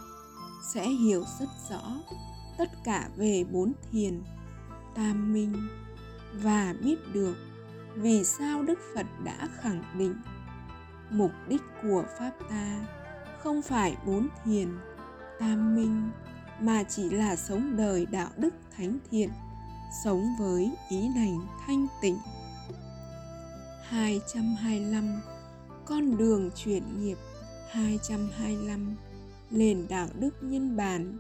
sẽ 0.75 0.89
hiểu 0.89 1.25
rất 1.41 1.49
rõ 1.71 1.83
tất 2.59 2.69
cả 2.85 3.09
về 3.17 3.45
bốn 3.51 3.73
thiền, 3.91 4.23
tam 4.95 5.33
minh 5.33 5.69
và 6.35 6.75
biết 6.83 6.97
được 7.13 7.37
vì 7.95 8.25
sao 8.25 8.63
đức 8.63 8.79
phật 8.95 9.07
đã 9.25 9.49
khẳng 9.61 9.83
định 9.99 10.15
mục 11.11 11.31
đích 11.49 11.63
của 11.83 12.05
pháp 12.19 12.31
ta 12.51 12.81
không 13.43 13.63
phải 13.63 13.97
bốn 14.07 14.29
thiền, 14.45 14.69
tam 15.39 15.77
minh 15.77 16.11
mà 16.61 16.83
chỉ 16.83 17.11
là 17.11 17.37
sống 17.37 17.77
đời 17.77 18.07
đạo 18.07 18.31
đức 18.37 18.55
thánh 18.77 18.99
thiện, 19.11 19.31
sống 20.05 20.27
với 20.39 20.71
ý 20.91 21.09
lành 21.17 21.47
thanh 21.67 21.87
tịnh. 22.03 22.19
225 23.83 25.21
con 25.85 26.17
đường 26.17 26.51
chuyển 26.57 26.83
nghiệp. 27.01 27.19
225 27.71 28.97
nền 29.51 29.87
đạo 29.89 30.09
đức 30.19 30.35
nhân 30.43 30.77
bản, 30.77 31.19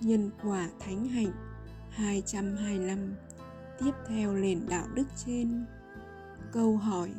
nhân 0.00 0.30
quả 0.42 0.68
thánh 0.80 1.08
hạnh. 1.08 1.32
225 1.90 3.14
tiếp 3.80 3.92
theo 4.08 4.32
nền 4.32 4.66
đạo 4.68 4.86
đức 4.94 5.06
trên. 5.26 5.64
Câu 6.52 6.76
hỏi, 6.76 7.10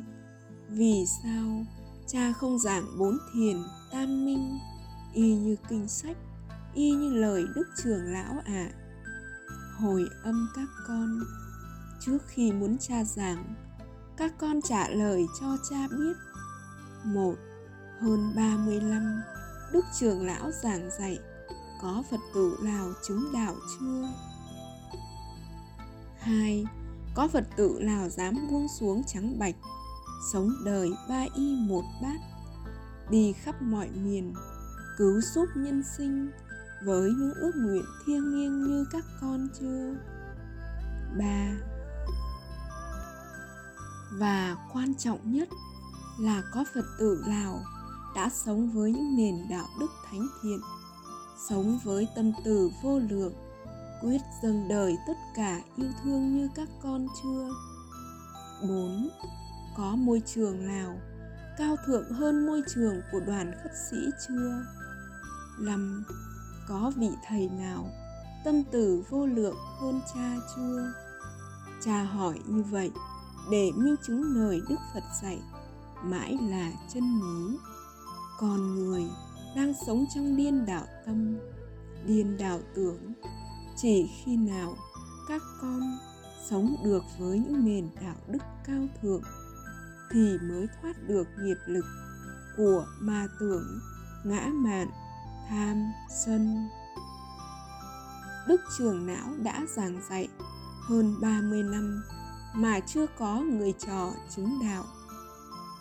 vì 0.68 1.04
sao 1.22 1.64
cha 2.06 2.32
không 2.32 2.58
giảng 2.58 2.84
bốn 2.98 3.18
thiền 3.34 3.56
tam 3.92 4.24
minh? 4.24 4.58
Y 5.12 5.34
như 5.34 5.56
kinh 5.68 5.88
sách 5.88 6.16
y 6.74 6.90
như 6.90 7.14
lời 7.14 7.44
đức 7.54 7.68
trưởng 7.82 8.12
lão 8.12 8.42
ạ 8.44 8.44
à. 8.46 8.70
hồi 9.78 10.04
âm 10.24 10.48
các 10.56 10.68
con 10.88 11.20
trước 12.00 12.18
khi 12.28 12.52
muốn 12.52 12.78
cha 12.78 13.04
giảng 13.04 13.54
các 14.16 14.32
con 14.38 14.60
trả 14.62 14.88
lời 14.88 15.26
cho 15.40 15.56
cha 15.70 15.88
biết 15.98 16.16
một 17.04 17.34
hơn 18.00 18.32
35 18.36 19.22
Đức 19.72 19.84
trưởng 20.00 20.26
lão 20.26 20.50
giảng 20.62 20.90
dạy 20.98 21.18
có 21.82 22.02
Phật 22.10 22.20
tử 22.34 22.56
nào 22.62 22.92
chứng 23.08 23.32
đạo 23.32 23.54
chưa? 23.80 24.08
hai 26.18 26.64
Có 27.14 27.28
Phật 27.28 27.44
tử 27.56 27.78
nào 27.80 28.08
dám 28.08 28.34
buông 28.50 28.66
xuống 28.68 29.02
trắng 29.06 29.38
bạch, 29.38 29.54
sống 30.32 30.50
đời 30.64 30.90
ba 31.08 31.26
y 31.36 31.56
một 31.68 31.84
bát, 32.02 32.18
đi 33.10 33.32
khắp 33.32 33.62
mọi 33.62 33.88
miền, 33.88 34.34
cứu 34.98 35.20
giúp 35.20 35.46
nhân 35.56 35.82
sinh 35.96 36.30
với 36.84 37.10
những 37.10 37.34
ước 37.34 37.52
nguyện 37.56 37.84
thiêng 38.06 38.34
liêng 38.34 38.64
như 38.64 38.84
các 38.92 39.04
con 39.20 39.48
chưa? 39.60 39.94
ba 41.18 41.52
Và 44.12 44.56
quan 44.72 44.94
trọng 44.94 45.32
nhất 45.32 45.48
là 46.20 46.42
có 46.54 46.64
Phật 46.74 46.84
tử 46.98 47.24
nào 47.26 47.60
đã 48.14 48.30
sống 48.44 48.70
với 48.70 48.92
những 48.92 49.16
nền 49.16 49.34
đạo 49.50 49.66
đức 49.80 49.90
thánh 50.10 50.26
thiện, 50.42 50.60
sống 51.48 51.78
với 51.84 52.08
tâm 52.16 52.32
từ 52.44 52.70
vô 52.82 52.98
lượng, 52.98 53.32
quyết 54.02 54.20
dâng 54.42 54.68
đời 54.68 54.96
tất 55.06 55.16
cả 55.36 55.60
yêu 55.76 55.88
thương 56.02 56.36
như 56.36 56.48
các 56.54 56.68
con 56.82 57.06
chưa 57.22 57.48
4. 58.68 59.08
Có 59.76 59.96
môi 59.96 60.22
trường 60.26 60.66
nào 60.66 61.00
cao 61.58 61.76
thượng 61.86 62.12
hơn 62.12 62.46
môi 62.46 62.62
trường 62.74 63.00
của 63.12 63.20
đoàn 63.20 63.52
khất 63.62 63.72
sĩ 63.90 63.96
chưa? 64.28 64.64
5. 65.58 66.04
Có 66.70 66.92
vị 66.96 67.10
thầy 67.26 67.48
nào 67.48 67.90
tâm 68.44 68.62
từ 68.72 69.04
vô 69.10 69.26
lượng 69.26 69.56
hơn 69.80 70.00
cha 70.14 70.36
chưa? 70.56 70.92
Cha 71.84 72.02
hỏi 72.02 72.40
như 72.46 72.62
vậy 72.62 72.90
để 73.50 73.70
minh 73.76 73.96
chứng 74.06 74.22
lời 74.22 74.60
Đức 74.68 74.76
Phật 74.94 75.02
dạy 75.22 75.42
mãi 76.04 76.38
là 76.50 76.72
chân 76.94 77.02
lý 77.02 77.58
con 78.38 78.74
người 78.74 79.04
đang 79.56 79.74
sống 79.86 80.04
trong 80.14 80.36
điên 80.36 80.66
đạo 80.66 80.84
tâm, 81.06 81.38
điên 82.06 82.36
đạo 82.38 82.60
tưởng, 82.74 83.12
chỉ 83.76 84.10
khi 84.24 84.36
nào 84.36 84.76
các 85.28 85.42
con 85.60 85.98
sống 86.50 86.76
được 86.84 87.02
với 87.18 87.38
những 87.38 87.64
nền 87.64 87.88
đạo 88.02 88.16
đức 88.28 88.42
cao 88.66 88.86
thượng 89.02 89.22
thì 90.12 90.38
mới 90.42 90.66
thoát 90.82 91.08
được 91.08 91.26
nghiệp 91.38 91.58
lực 91.66 91.84
của 92.56 92.86
ma 93.00 93.26
tưởng 93.40 93.80
ngã 94.24 94.46
mạn 94.52 94.90
tham 95.50 95.92
sân 96.08 96.68
đức 98.48 98.60
trường 98.78 99.06
não 99.06 99.28
đã 99.42 99.62
giảng 99.76 100.00
dạy 100.10 100.28
hơn 100.80 101.14
30 101.20 101.62
năm 101.62 102.02
mà 102.54 102.80
chưa 102.80 103.06
có 103.18 103.40
người 103.40 103.74
trò 103.86 104.10
chứng 104.36 104.58
đạo 104.62 104.84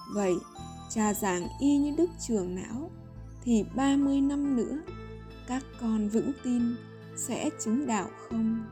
vậy, 0.10 0.36
cha 0.90 1.14
giảng 1.14 1.48
y 1.60 1.78
như 1.78 1.94
đức 1.98 2.10
trường 2.28 2.56
não 2.56 2.92
thì 3.42 3.66
30 3.76 4.22
năm 4.22 4.56
nữa, 4.56 4.78
các 5.48 5.64
con 5.82 6.10
vững 6.10 6.32
tin 6.44 6.76
sẽ 7.16 7.50
chứng 7.64 7.88
đạo 7.88 8.10
không? 8.30 8.66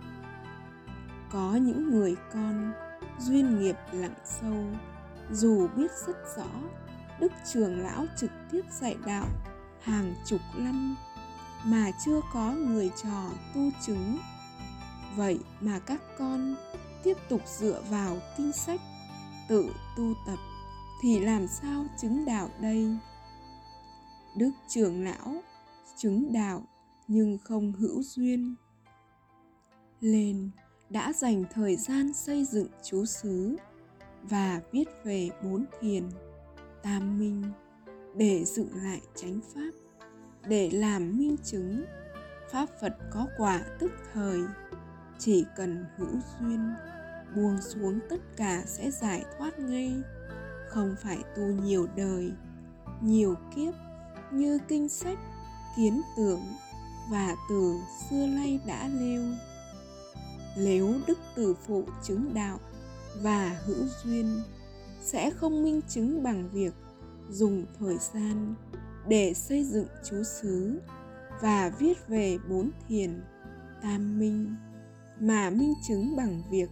Có 1.32 1.56
những 1.56 1.90
người 1.90 2.16
con 2.34 2.74
duyên 3.20 3.60
nghiệp 3.60 3.76
lặng 3.92 4.16
sâu, 4.26 4.66
dù 5.32 5.68
biết 5.76 5.92
rất 6.08 6.18
rõ, 6.38 6.48
đức 7.20 7.32
trường 7.54 7.80
lão 7.80 8.06
trực 8.18 8.32
tiếp 8.52 8.62
dạy 8.82 8.96
đạo 9.06 9.28
hàng 9.88 10.16
chục 10.26 10.42
năm 10.56 10.96
mà 11.66 11.92
chưa 12.06 12.22
có 12.34 12.52
người 12.52 12.92
trò 13.04 13.30
tu 13.56 13.62
chứng. 13.86 14.18
Vậy 15.16 15.40
mà 15.62 15.80
các 15.80 16.02
con 16.18 16.56
tiếp 17.04 17.18
tục 17.30 17.42
dựa 17.60 17.82
vào 17.90 18.18
kinh 18.38 18.52
sách 18.52 18.82
tự 19.50 19.70
tu 19.98 20.14
tập 20.26 20.38
thì 21.02 21.20
làm 21.20 21.48
sao 21.48 21.86
chứng 22.02 22.26
đạo 22.26 22.50
đây? 22.62 22.98
Đức 24.38 24.52
trưởng 24.68 25.04
lão 25.04 25.42
chứng 25.98 26.34
đạo 26.34 26.64
nhưng 27.08 27.38
không 27.44 27.72
hữu 27.72 28.04
duyên. 28.04 28.56
Lên 30.00 30.50
đã 30.90 31.14
dành 31.14 31.44
thời 31.54 31.76
gian 31.76 32.14
xây 32.14 32.46
dựng 32.46 32.68
chú 32.84 33.06
xứ 33.06 33.58
và 34.24 34.62
viết 34.72 34.86
về 35.04 35.30
bốn 35.44 35.66
thiền, 35.80 36.10
tam 36.84 37.20
minh 37.20 37.44
để 38.18 38.46
dựng 38.46 38.70
lại 38.84 39.02
chánh 39.16 39.40
pháp, 39.54 39.72
để 40.48 40.70
làm 40.74 41.18
minh 41.18 41.36
chứng. 41.44 41.86
Pháp 42.52 42.70
phật 42.82 42.94
có 43.12 43.28
quả 43.38 43.62
tức 43.80 43.92
thời, 44.14 44.40
chỉ 45.20 45.46
cần 45.56 45.86
hữu 45.98 46.10
duyên, 46.40 46.74
buông 47.36 47.62
xuống 47.62 48.00
tất 48.10 48.20
cả 48.38 48.64
sẽ 48.66 48.92
giải 48.92 49.26
thoát 49.38 49.60
ngay. 49.60 49.94
Không 50.70 50.96
phải 51.04 51.18
tu 51.36 51.44
nhiều 51.44 51.88
đời, 51.96 52.32
nhiều 53.02 53.36
kiếp, 53.56 53.74
như 54.32 54.60
kinh 54.68 54.90
sách, 54.90 55.20
kiến 55.78 56.02
tưởng 56.18 56.42
và 57.12 57.36
từ 57.50 57.76
xưa 58.10 58.28
nay 58.28 58.60
đã 58.68 58.90
nêu. 59.00 59.22
Nếu 60.58 60.96
đức 61.08 61.18
tử 61.36 61.56
phụ 61.68 61.84
chứng 62.04 62.34
đạo 62.34 62.60
và 63.22 63.62
hữu 63.66 63.86
duyên, 64.04 64.42
sẽ 65.02 65.32
không 65.32 65.64
minh 65.64 65.82
chứng 65.90 66.24
bằng 66.24 66.50
việc 66.50 66.74
dùng 67.30 67.66
thời 67.80 67.98
gian 68.14 68.56
để 69.08 69.34
xây 69.34 69.64
dựng 69.64 69.88
chú 70.04 70.24
xứ 70.24 70.80
và 71.42 71.72
viết 71.80 72.08
về 72.08 72.38
bốn 72.50 72.72
thiền, 72.88 73.22
tam 73.82 74.20
minh 74.20 74.56
mà 75.20 75.50
minh 75.50 75.74
chứng 75.88 76.16
bằng 76.16 76.44
việc 76.52 76.70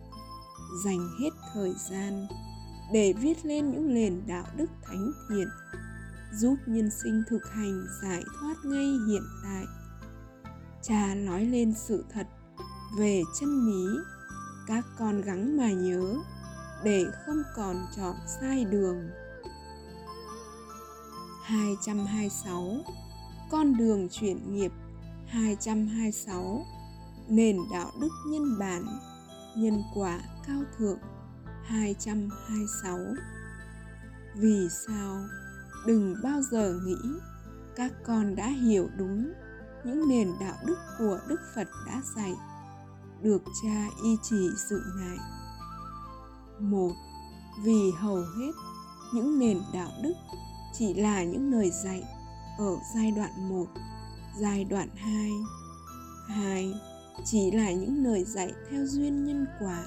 dành 0.85 1.07
hết 1.21 1.29
thời 1.53 1.73
gian 1.89 2.27
để 2.93 3.13
viết 3.13 3.45
lên 3.45 3.71
những 3.71 3.93
nền 3.93 4.21
đạo 4.27 4.45
đức 4.57 4.69
thánh 4.83 5.11
thiện, 5.29 5.47
giúp 6.33 6.55
nhân 6.65 6.89
sinh 7.03 7.23
thực 7.29 7.49
hành 7.51 7.85
giải 8.01 8.23
thoát 8.39 8.55
ngay 8.65 8.93
hiện 9.07 9.23
tại. 9.43 9.65
Cha 10.81 11.15
nói 11.15 11.45
lên 11.45 11.73
sự 11.73 12.05
thật 12.13 12.27
về 12.97 13.21
chân 13.39 13.65
lý, 13.67 13.97
các 14.67 14.85
con 14.99 15.21
gắng 15.21 15.57
mà 15.57 15.71
nhớ 15.71 16.15
để 16.83 17.05
không 17.25 17.43
còn 17.55 17.85
chọn 17.95 18.15
sai 18.27 18.65
đường. 18.65 19.09
226 21.45 22.83
Con 23.51 23.77
đường 23.77 24.09
chuyển 24.09 24.53
nghiệp 24.53 24.71
226 25.27 26.65
Nền 27.29 27.57
đạo 27.71 27.91
đức 28.01 28.09
nhân 28.27 28.59
bản 28.59 28.85
Nhân 29.57 29.83
quả 29.95 30.19
cao 30.47 30.61
thượng 30.77 30.99
226 31.65 32.97
Vì 34.35 34.67
sao? 34.87 35.17
Đừng 35.87 36.15
bao 36.23 36.41
giờ 36.51 36.79
nghĩ 36.85 37.19
các 37.75 37.91
con 38.05 38.35
đã 38.35 38.47
hiểu 38.47 38.89
đúng 38.97 39.33
những 39.83 40.09
nền 40.09 40.31
đạo 40.39 40.55
đức 40.65 40.77
của 40.99 41.19
Đức 41.27 41.39
Phật 41.55 41.67
đã 41.87 42.01
dạy. 42.15 42.33
Được 43.21 43.41
cha 43.63 43.87
y 44.03 44.17
chỉ 44.23 44.49
dựng 44.69 44.83
lại. 44.95 45.17
Một, 46.59 46.91
vì 47.63 47.91
hầu 47.99 48.15
hết 48.15 48.51
những 49.13 49.39
nền 49.39 49.61
đạo 49.73 49.91
đức 50.03 50.13
chỉ 50.77 50.93
là 50.93 51.23
những 51.23 51.51
lời 51.51 51.71
dạy 51.83 52.03
ở 52.57 52.77
giai 52.95 53.11
đoạn 53.11 53.49
1, 53.49 53.65
giai 54.39 54.63
đoạn 54.63 54.89
2. 54.95 55.29
2. 56.27 56.73
Chỉ 57.25 57.51
là 57.51 57.71
những 57.71 58.03
lời 58.03 58.23
dạy 58.23 58.53
theo 58.69 58.85
duyên 58.85 59.25
nhân 59.25 59.45
quả 59.59 59.85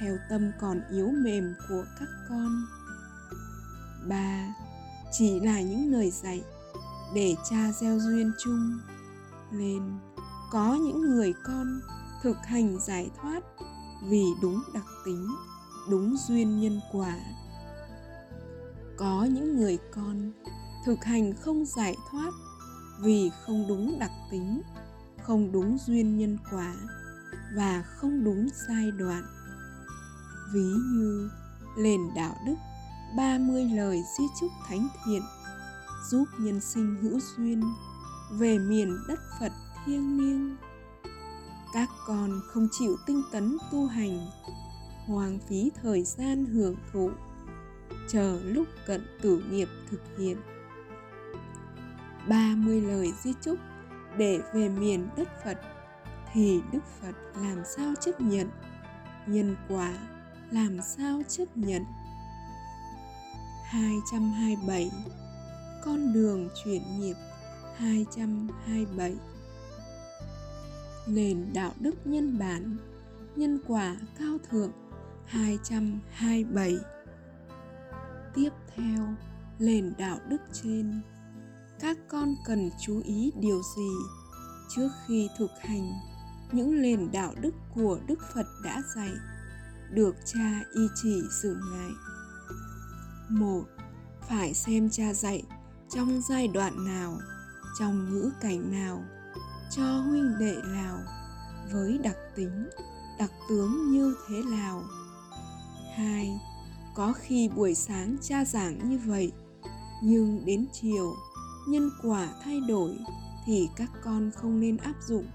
theo 0.00 0.16
tâm 0.28 0.52
còn 0.60 0.80
yếu 0.90 1.08
mềm 1.24 1.54
của 1.68 1.84
các 2.00 2.08
con 2.28 2.66
ba 4.08 4.54
chỉ 5.12 5.40
là 5.40 5.60
những 5.60 5.92
lời 5.92 6.10
dạy 6.10 6.42
để 7.14 7.34
cha 7.50 7.72
gieo 7.80 7.98
duyên 7.98 8.32
chung 8.44 8.78
lên 9.50 9.82
có 10.50 10.74
những 10.74 11.00
người 11.00 11.34
con 11.44 11.80
thực 12.22 12.36
hành 12.44 12.78
giải 12.80 13.10
thoát 13.20 13.40
vì 14.08 14.24
đúng 14.42 14.62
đặc 14.74 14.86
tính 15.04 15.28
đúng 15.90 16.16
duyên 16.28 16.60
nhân 16.60 16.80
quả 16.92 17.16
có 19.02 19.24
những 19.24 19.56
người 19.56 19.78
con 19.90 20.32
thực 20.86 21.04
hành 21.04 21.32
không 21.40 21.64
giải 21.66 21.96
thoát 22.10 22.30
vì 23.00 23.30
không 23.46 23.68
đúng 23.68 23.98
đặc 23.98 24.10
tính 24.30 24.62
không 25.22 25.52
đúng 25.52 25.78
duyên 25.78 26.18
nhân 26.18 26.38
quả 26.50 26.74
và 27.56 27.82
không 27.82 28.24
đúng 28.24 28.48
giai 28.68 28.90
đoạn 28.90 29.22
ví 30.54 30.64
như 30.92 31.30
nền 31.78 32.00
đạo 32.16 32.36
đức 32.46 32.54
30 33.16 33.64
lời 33.64 34.02
di 34.18 34.24
chúc 34.40 34.50
thánh 34.68 34.88
thiện 35.04 35.22
giúp 36.10 36.24
nhân 36.38 36.60
sinh 36.60 36.96
hữu 37.02 37.20
duyên 37.36 37.62
về 38.32 38.58
miền 38.58 38.98
đất 39.08 39.18
Phật 39.40 39.52
thiêng 39.86 40.18
liêng. 40.18 40.56
Các 41.74 41.88
con 42.06 42.40
không 42.46 42.68
chịu 42.72 42.96
tinh 43.06 43.22
tấn 43.32 43.56
tu 43.72 43.86
hành, 43.86 44.26
hoang 45.06 45.38
phí 45.48 45.70
thời 45.82 46.02
gian 46.02 46.44
hưởng 46.44 46.76
thụ, 46.92 47.10
chờ 48.08 48.40
lúc 48.44 48.66
cận 48.86 49.06
tử 49.20 49.42
nghiệp 49.50 49.68
thực 49.90 50.00
hiện. 50.18 50.36
30 52.28 52.80
lời 52.80 53.12
di 53.22 53.32
chúc 53.42 53.58
để 54.16 54.40
về 54.54 54.68
miền 54.68 55.08
đất 55.16 55.28
Phật 55.44 55.58
thì 56.32 56.60
Đức 56.72 56.80
Phật 57.00 57.14
làm 57.42 57.62
sao 57.64 57.94
chấp 58.00 58.20
nhận, 58.20 58.48
nhân 59.26 59.56
quả 59.68 59.94
làm 60.50 60.82
sao 60.82 61.22
chấp 61.28 61.56
nhận. 61.56 61.84
227 63.72 64.90
Con 65.84 66.12
đường 66.12 66.48
chuyển 66.64 66.82
nghiệp 67.00 67.14
227 67.76 69.16
Nền 71.06 71.52
đạo 71.52 71.72
đức 71.80 71.94
nhân 72.04 72.38
bản 72.38 72.76
Nhân 73.36 73.58
quả 73.66 73.96
cao 74.18 74.38
thượng 74.50 74.72
227 75.26 76.76
Tiếp 78.34 78.50
theo, 78.76 79.14
nền 79.58 79.92
đạo 79.98 80.18
đức 80.28 80.40
trên 80.52 81.00
Các 81.80 81.98
con 82.08 82.34
cần 82.46 82.70
chú 82.80 83.00
ý 83.04 83.32
điều 83.40 83.62
gì 83.76 83.90
trước 84.68 84.88
khi 85.06 85.28
thực 85.38 85.50
hành 85.60 85.92
những 86.52 86.82
nền 86.82 87.12
đạo 87.12 87.34
đức 87.40 87.54
của 87.74 87.98
Đức 88.06 88.18
Phật 88.34 88.46
đã 88.64 88.82
dạy 88.96 89.12
được 89.90 90.16
cha 90.24 90.60
y 90.74 90.88
chỉ 91.02 91.22
dừng 91.42 91.60
lại. 91.72 91.90
Một, 93.28 93.64
phải 94.28 94.54
xem 94.54 94.90
cha 94.90 95.12
dạy 95.12 95.42
trong 95.90 96.20
giai 96.28 96.48
đoạn 96.48 96.84
nào, 96.84 97.18
trong 97.78 98.10
ngữ 98.10 98.30
cảnh 98.40 98.72
nào, 98.72 99.04
cho 99.70 99.82
huynh 99.82 100.38
đệ 100.38 100.56
nào, 100.64 100.98
với 101.72 101.98
đặc 101.98 102.16
tính, 102.36 102.68
đặc 103.18 103.30
tướng 103.48 103.90
như 103.90 104.14
thế 104.28 104.42
nào. 104.42 104.82
Hai, 105.96 106.40
có 106.94 107.12
khi 107.12 107.48
buổi 107.48 107.74
sáng 107.74 108.16
cha 108.22 108.44
giảng 108.44 108.90
như 108.90 108.98
vậy, 109.06 109.32
nhưng 110.02 110.44
đến 110.44 110.66
chiều 110.72 111.14
nhân 111.68 111.90
quả 112.02 112.28
thay 112.44 112.60
đổi 112.60 112.98
thì 113.46 113.68
các 113.76 113.90
con 114.04 114.30
không 114.36 114.60
nên 114.60 114.76
áp 114.76 114.94
dụng 115.06 115.26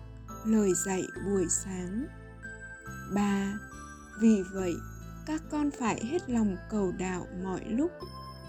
lời 0.45 0.71
dạy 0.85 1.01
buổi 1.25 1.45
sáng. 1.49 2.05
ba 3.13 3.53
Vì 4.21 4.43
vậy, 4.53 4.75
các 5.25 5.41
con 5.51 5.69
phải 5.79 6.05
hết 6.05 6.29
lòng 6.29 6.57
cầu 6.69 6.91
đạo 6.91 7.25
mọi 7.43 7.61
lúc, 7.65 7.91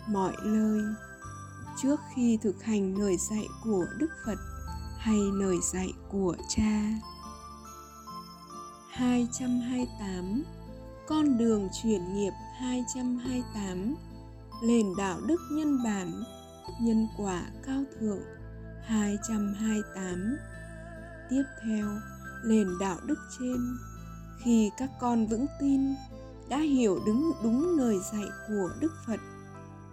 mọi 0.08 0.32
nơi. 0.44 0.82
Trước 1.82 2.00
khi 2.14 2.38
thực 2.42 2.62
hành 2.62 2.98
lời 2.98 3.16
dạy 3.30 3.46
của 3.64 3.86
Đức 3.98 4.10
Phật 4.26 4.38
hay 4.98 5.18
lời 5.32 5.56
dạy 5.72 5.92
của 6.10 6.36
cha. 6.56 6.82
228 8.90 10.44
Con 11.08 11.38
đường 11.38 11.68
chuyển 11.82 12.14
nghiệp 12.14 12.32
228 12.58 13.94
Nền 14.62 14.86
đạo 14.98 15.20
đức 15.26 15.40
nhân 15.50 15.82
bản 15.84 16.22
Nhân 16.80 17.06
quả 17.16 17.42
cao 17.66 17.82
thượng 18.00 18.22
228 18.84 20.36
Tiếp 21.30 21.42
theo, 21.64 21.86
nền 22.44 22.68
đạo 22.80 22.96
đức 23.06 23.18
trên 23.38 23.76
khi 24.44 24.70
các 24.76 24.90
con 25.00 25.26
vững 25.26 25.46
tin 25.60 25.94
đã 26.48 26.58
hiểu 26.58 27.00
đúng 27.06 27.32
đúng 27.42 27.78
lời 27.78 27.98
dạy 28.12 28.26
của 28.48 28.70
Đức 28.80 28.92
Phật, 29.06 29.20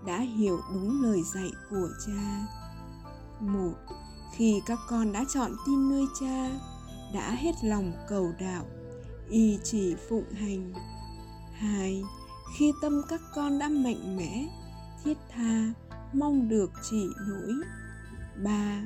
đã 0.05 0.19
hiểu 0.19 0.59
đúng 0.73 1.03
lời 1.03 1.21
dạy 1.33 1.51
của 1.69 1.89
cha. 2.05 2.47
Một, 3.39 3.73
khi 4.35 4.61
các 4.65 4.79
con 4.89 5.11
đã 5.11 5.25
chọn 5.33 5.51
tin 5.65 5.89
nơi 5.89 6.05
cha, 6.19 6.49
đã 7.13 7.31
hết 7.31 7.51
lòng 7.63 7.93
cầu 8.09 8.33
đạo, 8.39 8.65
y 9.29 9.59
chỉ 9.63 9.95
phụng 10.09 10.31
hành. 10.33 10.73
Hai, 11.53 12.03
khi 12.57 12.73
tâm 12.81 13.01
các 13.09 13.21
con 13.35 13.59
đã 13.59 13.69
mạnh 13.69 14.17
mẽ, 14.17 14.47
thiết 15.03 15.17
tha, 15.29 15.73
mong 16.13 16.49
được 16.49 16.71
chỉ 16.89 17.07
nổi. 17.27 17.53
Ba, 18.43 18.81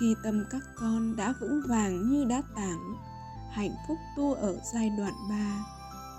khi 0.00 0.14
tâm 0.24 0.44
các 0.50 0.62
con 0.76 1.16
đã 1.16 1.34
vững 1.40 1.60
vàng 1.68 2.10
như 2.10 2.24
đá 2.24 2.42
tảng 2.56 2.94
hạnh 3.50 3.74
phúc 3.88 3.98
tu 4.16 4.34
ở 4.34 4.58
giai 4.72 4.90
đoạn 4.98 5.12
3 5.30 5.36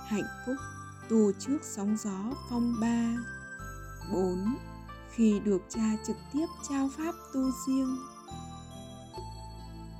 hạnh 0.08 0.28
phúc 0.46 0.56
tu 1.10 1.32
trước 1.40 1.58
sóng 1.64 1.98
gió 1.98 2.34
phong 2.50 2.74
ba 2.82 3.18
4. 4.14 4.56
Khi 5.12 5.40
được 5.40 5.62
cha 5.70 5.98
trực 6.08 6.18
tiếp 6.34 6.46
trao 6.70 6.90
pháp 6.98 7.16
tu 7.34 7.42
riêng 7.68 7.98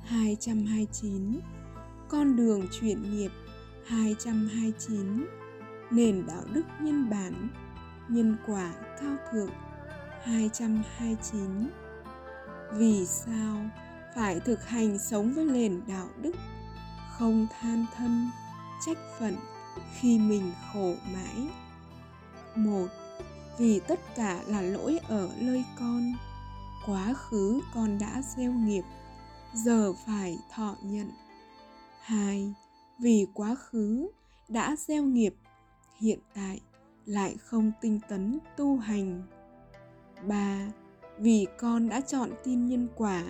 229 0.04 1.40
Con 2.08 2.36
đường 2.36 2.66
chuyển 2.80 3.16
nghiệp 3.16 3.30
229 3.86 5.26
Nền 5.90 6.26
đạo 6.26 6.42
đức 6.52 6.64
nhân 6.80 7.10
bản, 7.10 7.48
Nhân 8.08 8.36
quả 8.46 8.72
cao 9.00 9.16
thượng. 9.30 9.50
229 10.22 11.70
vì 12.72 13.06
sao 13.06 13.56
phải 14.14 14.40
thực 14.40 14.68
hành 14.68 14.98
sống 14.98 15.32
với 15.34 15.44
nền 15.44 15.80
đạo 15.88 16.08
đức? 16.22 16.36
Không 17.18 17.46
than 17.60 17.86
thân, 17.96 18.30
trách 18.86 18.98
phận 19.18 19.36
khi 19.94 20.18
mình 20.18 20.52
khổ 20.72 20.94
mãi. 21.12 21.48
Một, 22.54 22.86
vì 23.58 23.80
tất 23.80 24.00
cả 24.16 24.42
là 24.46 24.62
lỗi 24.62 24.98
ở 25.08 25.30
nơi 25.40 25.64
con. 25.78 26.12
Quá 26.86 27.14
khứ 27.14 27.60
con 27.74 27.98
đã 27.98 28.22
gieo 28.36 28.52
nghiệp, 28.52 28.84
giờ 29.54 29.92
phải 30.06 30.38
thọ 30.54 30.76
nhận. 30.82 31.10
Hai, 32.00 32.54
vì 32.98 33.26
quá 33.34 33.54
khứ 33.54 34.08
đã 34.48 34.76
gieo 34.76 35.02
nghiệp 35.02 35.34
hiện 36.00 36.18
tại 36.34 36.60
lại 37.06 37.36
không 37.44 37.72
tinh 37.80 38.00
tấn 38.08 38.38
tu 38.56 38.76
hành 38.76 39.22
ba, 40.26 40.58
vì 41.18 41.46
con 41.58 41.88
đã 41.88 42.00
chọn 42.00 42.30
tin 42.44 42.66
nhân 42.66 42.88
quả, 42.96 43.24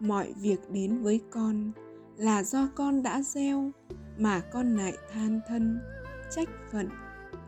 mọi 0.00 0.32
việc 0.40 0.70
đến 0.70 1.02
với 1.02 1.20
con 1.30 1.72
là 2.16 2.42
do 2.42 2.68
con 2.74 3.02
đã 3.02 3.22
gieo 3.22 3.70
mà 4.18 4.40
con 4.40 4.76
lại 4.76 4.92
than 5.12 5.40
thân, 5.48 5.80
trách 6.30 6.48
phận, 6.72 6.88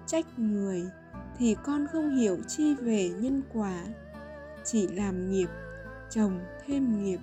trách 0.07 0.39
người 0.39 0.85
thì 1.39 1.57
con 1.65 1.87
không 1.93 2.17
hiểu 2.17 2.39
chi 2.49 2.75
về 2.75 3.09
nhân 3.09 3.43
quả, 3.53 3.85
chỉ 4.65 4.89
làm 4.89 5.31
nghiệp 5.31 5.49
chồng 6.11 6.41
thêm 6.67 7.05
nghiệp 7.05 7.21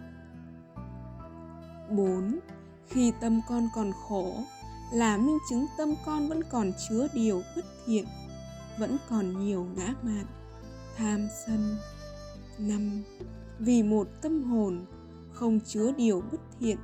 4. 1.90 2.40
Khi 2.88 3.14
tâm 3.22 3.42
con 3.50 3.68
còn 3.76 3.92
khổ 4.08 4.34
là 4.92 5.18
minh 5.18 5.38
chứng 5.50 5.66
tâm 5.78 5.96
con 6.06 6.28
vẫn 6.28 6.44
còn 6.44 6.72
chứa 6.90 7.08
điều 7.14 7.44
bất 7.56 7.66
thiện, 7.86 8.06
vẫn 8.80 8.98
còn 9.10 9.46
nhiều 9.46 9.68
ngã 9.76 9.94
mạn, 10.02 10.26
tham 10.98 11.28
sân, 11.46 11.78
năm. 12.58 13.04
Vì 13.60 13.84
một 13.84 14.08
tâm 14.22 14.44
hồn 14.44 14.86
không 15.34 15.60
chứa 15.60 15.92
điều 15.98 16.22
bất 16.32 16.42
thiện 16.60 16.78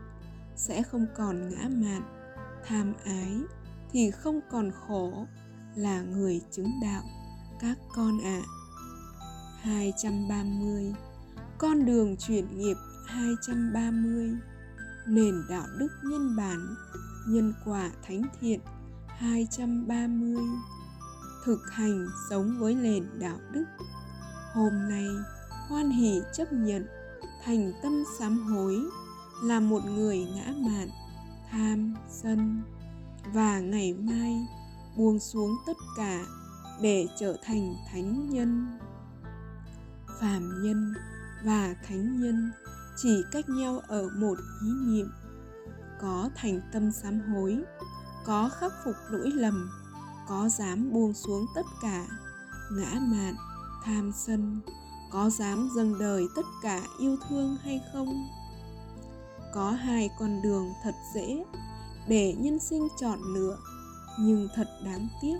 sẽ 0.56 0.84
không 0.84 1.06
còn 1.18 1.50
ngã 1.50 1.70
mạn 1.70 2.02
tham 2.66 2.94
ái 3.06 3.38
thì 3.92 4.12
không 4.12 4.40
còn 4.52 4.72
khổ 4.88 5.26
là 5.76 6.02
người 6.02 6.42
chứng 6.52 6.72
đạo 6.82 7.04
các 7.60 7.78
con 7.96 8.20
ạ. 8.24 8.42
À. 8.44 8.64
230 9.64 10.94
Con 11.58 11.86
đường 11.86 12.16
chuyển 12.18 12.58
nghiệp 12.58 12.78
230 13.08 14.38
Nền 15.08 15.44
đạo 15.50 15.68
đức 15.78 15.88
nhân 16.04 16.36
bản 16.36 16.76
Nhân 17.28 17.54
quả 17.66 17.92
thánh 18.08 18.22
thiện 18.40 18.60
230 19.08 20.44
Thực 21.46 21.60
hành 21.72 22.08
sống 22.30 22.58
với 22.60 22.76
nền 22.76 23.20
đạo 23.20 23.38
đức. 23.52 23.66
Hôm 24.54 24.90
nay, 24.90 25.08
hoan 25.68 25.90
hỷ 25.90 26.22
chấp 26.34 26.54
nhận, 26.54 26.88
thành 27.44 27.74
tâm 27.84 28.04
sám 28.20 28.40
hối, 28.40 28.80
là 29.44 29.60
một 29.60 29.86
người 29.86 30.26
ngã 30.36 30.54
mạn, 30.58 30.90
tham 31.52 31.94
sân. 32.10 32.62
Và 33.34 33.60
ngày 33.60 33.94
mai, 33.94 34.48
buông 34.98 35.20
xuống 35.20 35.56
tất 35.68 35.78
cả 35.98 36.26
để 36.82 37.08
trở 37.20 37.38
thành 37.44 37.76
thánh 37.92 38.30
nhân. 38.30 38.80
Phàm 40.20 40.64
nhân 40.64 40.94
và 41.46 41.76
thánh 41.88 42.22
nhân 42.22 42.52
chỉ 42.98 43.24
cách 43.32 43.50
nhau 43.50 43.82
ở 43.88 44.10
một 44.16 44.38
ý 44.62 44.72
niệm 44.88 45.08
có 46.04 46.30
thành 46.36 46.62
tâm 46.72 46.92
sám 46.92 47.20
hối, 47.20 47.64
có 48.26 48.50
khắc 48.60 48.72
phục 48.86 48.96
lỗi 49.10 49.32
lầm, 49.32 49.70
có 50.28 50.50
dám 50.50 50.92
buông 50.94 51.14
xuống 51.14 51.46
tất 51.56 51.66
cả, 51.82 52.06
ngã 52.72 53.00
mạn, 53.00 53.36
tham 53.84 54.12
sân, 54.16 54.62
có 55.12 55.30
dám 55.30 55.70
dâng 55.76 56.00
đời 56.00 56.28
tất 56.36 56.46
cả 56.64 56.82
yêu 57.00 57.18
thương 57.30 57.58
hay 57.64 57.82
không? 57.94 58.28
Có 59.54 59.72
hai 59.72 60.10
con 60.20 60.42
đường 60.42 60.74
thật 60.84 60.96
dễ 61.16 61.44
để 62.08 62.36
nhân 62.40 62.60
sinh 62.60 62.88
chọn 63.02 63.20
lựa, 63.34 63.58
nhưng 64.20 64.48
thật 64.56 64.68
đáng 64.86 65.08
tiếc, 65.22 65.38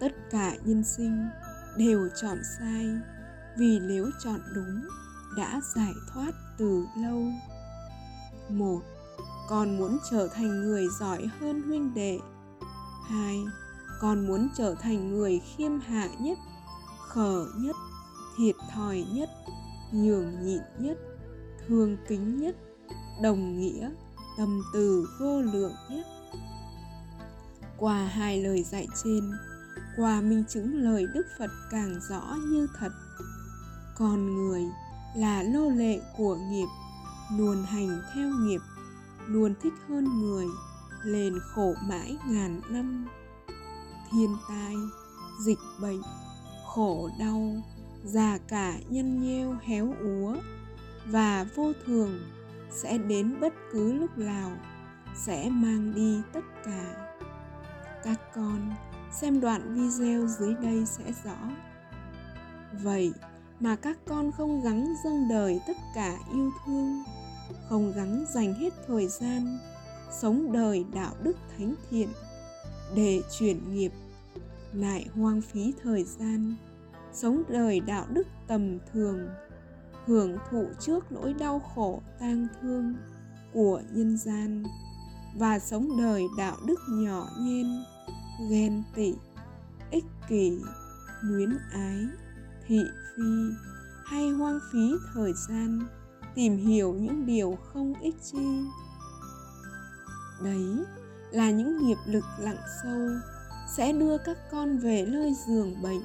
tất 0.00 0.12
cả 0.30 0.56
nhân 0.64 0.84
sinh 0.84 1.28
đều 1.76 2.08
chọn 2.22 2.38
sai, 2.58 2.86
vì 3.58 3.78
nếu 3.80 4.10
chọn 4.24 4.40
đúng, 4.54 4.84
đã 5.36 5.60
giải 5.76 5.92
thoát 6.12 6.32
từ 6.58 6.86
lâu. 6.96 7.22
Một 8.50 8.82
con 9.48 9.78
muốn 9.78 9.98
trở 10.10 10.28
thành 10.28 10.60
người 10.60 10.86
giỏi 11.00 11.26
hơn 11.40 11.62
huynh 11.62 11.94
đệ. 11.94 12.18
Hai, 13.08 13.44
con 14.00 14.26
muốn 14.26 14.48
trở 14.56 14.74
thành 14.74 15.12
người 15.12 15.40
khiêm 15.40 15.80
hạ 15.80 16.08
nhất, 16.18 16.38
khờ 17.08 17.46
nhất, 17.56 17.76
thiệt 18.38 18.56
thòi 18.74 19.04
nhất, 19.12 19.30
nhường 19.92 20.44
nhịn 20.44 20.62
nhất, 20.78 20.98
thương 21.68 21.96
kính 22.08 22.36
nhất, 22.40 22.56
đồng 23.22 23.58
nghĩa, 23.58 23.90
tâm 24.38 24.62
từ 24.72 25.08
vô 25.20 25.40
lượng 25.40 25.74
nhất. 25.90 26.06
Qua 27.78 28.06
hai 28.06 28.42
lời 28.42 28.62
dạy 28.62 28.88
trên, 29.04 29.30
qua 29.96 30.20
minh 30.20 30.44
chứng 30.48 30.82
lời 30.82 31.06
đức 31.14 31.26
phật 31.38 31.50
càng 31.70 32.00
rõ 32.10 32.36
như 32.48 32.66
thật. 32.78 32.92
Con 33.96 34.34
người 34.34 34.62
là 35.16 35.42
nô 35.42 35.70
lệ 35.70 36.00
của 36.16 36.36
nghiệp, 36.36 36.68
luôn 37.38 37.62
hành 37.62 38.02
theo 38.14 38.28
nghiệp 38.28 38.60
luôn 39.26 39.54
thích 39.62 39.72
hơn 39.88 40.20
người 40.20 40.46
lên 41.04 41.34
khổ 41.54 41.74
mãi 41.88 42.18
ngàn 42.28 42.60
năm. 42.70 43.06
Thiên 44.10 44.36
tai, 44.48 44.74
dịch 45.44 45.58
bệnh, 45.80 46.02
khổ 46.66 47.10
đau, 47.18 47.62
già 48.04 48.38
cả 48.48 48.74
nhân 48.88 49.22
nheo 49.22 49.56
héo 49.62 49.94
úa 50.00 50.36
và 51.06 51.46
vô 51.54 51.72
thường 51.86 52.20
sẽ 52.70 52.98
đến 52.98 53.40
bất 53.40 53.54
cứ 53.72 53.92
lúc 53.92 54.18
nào, 54.18 54.52
sẽ 55.14 55.50
mang 55.50 55.94
đi 55.94 56.22
tất 56.32 56.44
cả. 56.64 57.12
Các 58.04 58.20
con 58.34 58.70
xem 59.12 59.40
đoạn 59.40 59.74
video 59.74 60.26
dưới 60.26 60.54
đây 60.54 60.86
sẽ 60.86 61.12
rõ. 61.24 61.36
Vậy 62.82 63.12
mà 63.60 63.76
các 63.76 63.98
con 64.08 64.32
không 64.32 64.62
gắng 64.62 64.94
dâng 65.04 65.28
đời 65.28 65.60
tất 65.66 65.76
cả 65.94 66.16
yêu 66.32 66.50
thương 66.66 67.04
không 67.68 67.92
gắng 67.92 68.24
dành 68.34 68.54
hết 68.54 68.72
thời 68.86 69.08
gian 69.08 69.58
sống 70.10 70.52
đời 70.52 70.84
đạo 70.94 71.14
đức 71.22 71.36
thánh 71.58 71.74
thiện 71.90 72.08
để 72.94 73.22
chuyển 73.38 73.74
nghiệp 73.74 73.92
lại 74.72 75.06
hoang 75.14 75.40
phí 75.40 75.74
thời 75.82 76.04
gian, 76.04 76.54
sống 77.12 77.42
đời 77.48 77.80
đạo 77.80 78.06
đức 78.10 78.26
tầm 78.46 78.78
thường, 78.92 79.28
hưởng 80.06 80.38
thụ 80.50 80.66
trước 80.80 81.12
nỗi 81.12 81.34
đau 81.34 81.60
khổ 81.74 82.02
tang 82.20 82.46
thương 82.60 82.94
của 83.52 83.82
nhân 83.92 84.16
gian 84.16 84.64
và 85.38 85.58
sống 85.58 85.88
đời 86.00 86.22
đạo 86.38 86.56
đức 86.66 86.80
nhỏ 86.88 87.28
nhen, 87.40 87.66
ghen 88.50 88.82
tị, 88.94 89.14
ích 89.90 90.04
kỷ, 90.28 90.58
luyến 91.22 91.58
ái, 91.72 92.04
thị 92.66 92.80
phi 93.16 93.22
hay 94.04 94.28
hoang 94.30 94.58
phí 94.72 94.94
thời 95.14 95.32
gian 95.48 95.80
tìm 96.36 96.56
hiểu 96.56 96.94
những 96.94 97.26
điều 97.26 97.58
không 97.72 97.94
ích 98.00 98.14
chi. 98.22 98.64
Đấy 100.42 100.84
là 101.30 101.50
những 101.50 101.86
nghiệp 101.86 101.98
lực 102.06 102.24
lặng 102.38 102.62
sâu 102.82 103.08
sẽ 103.76 103.92
đưa 103.92 104.18
các 104.18 104.38
con 104.50 104.78
về 104.78 105.06
nơi 105.08 105.34
giường 105.46 105.82
bệnh, 105.82 106.02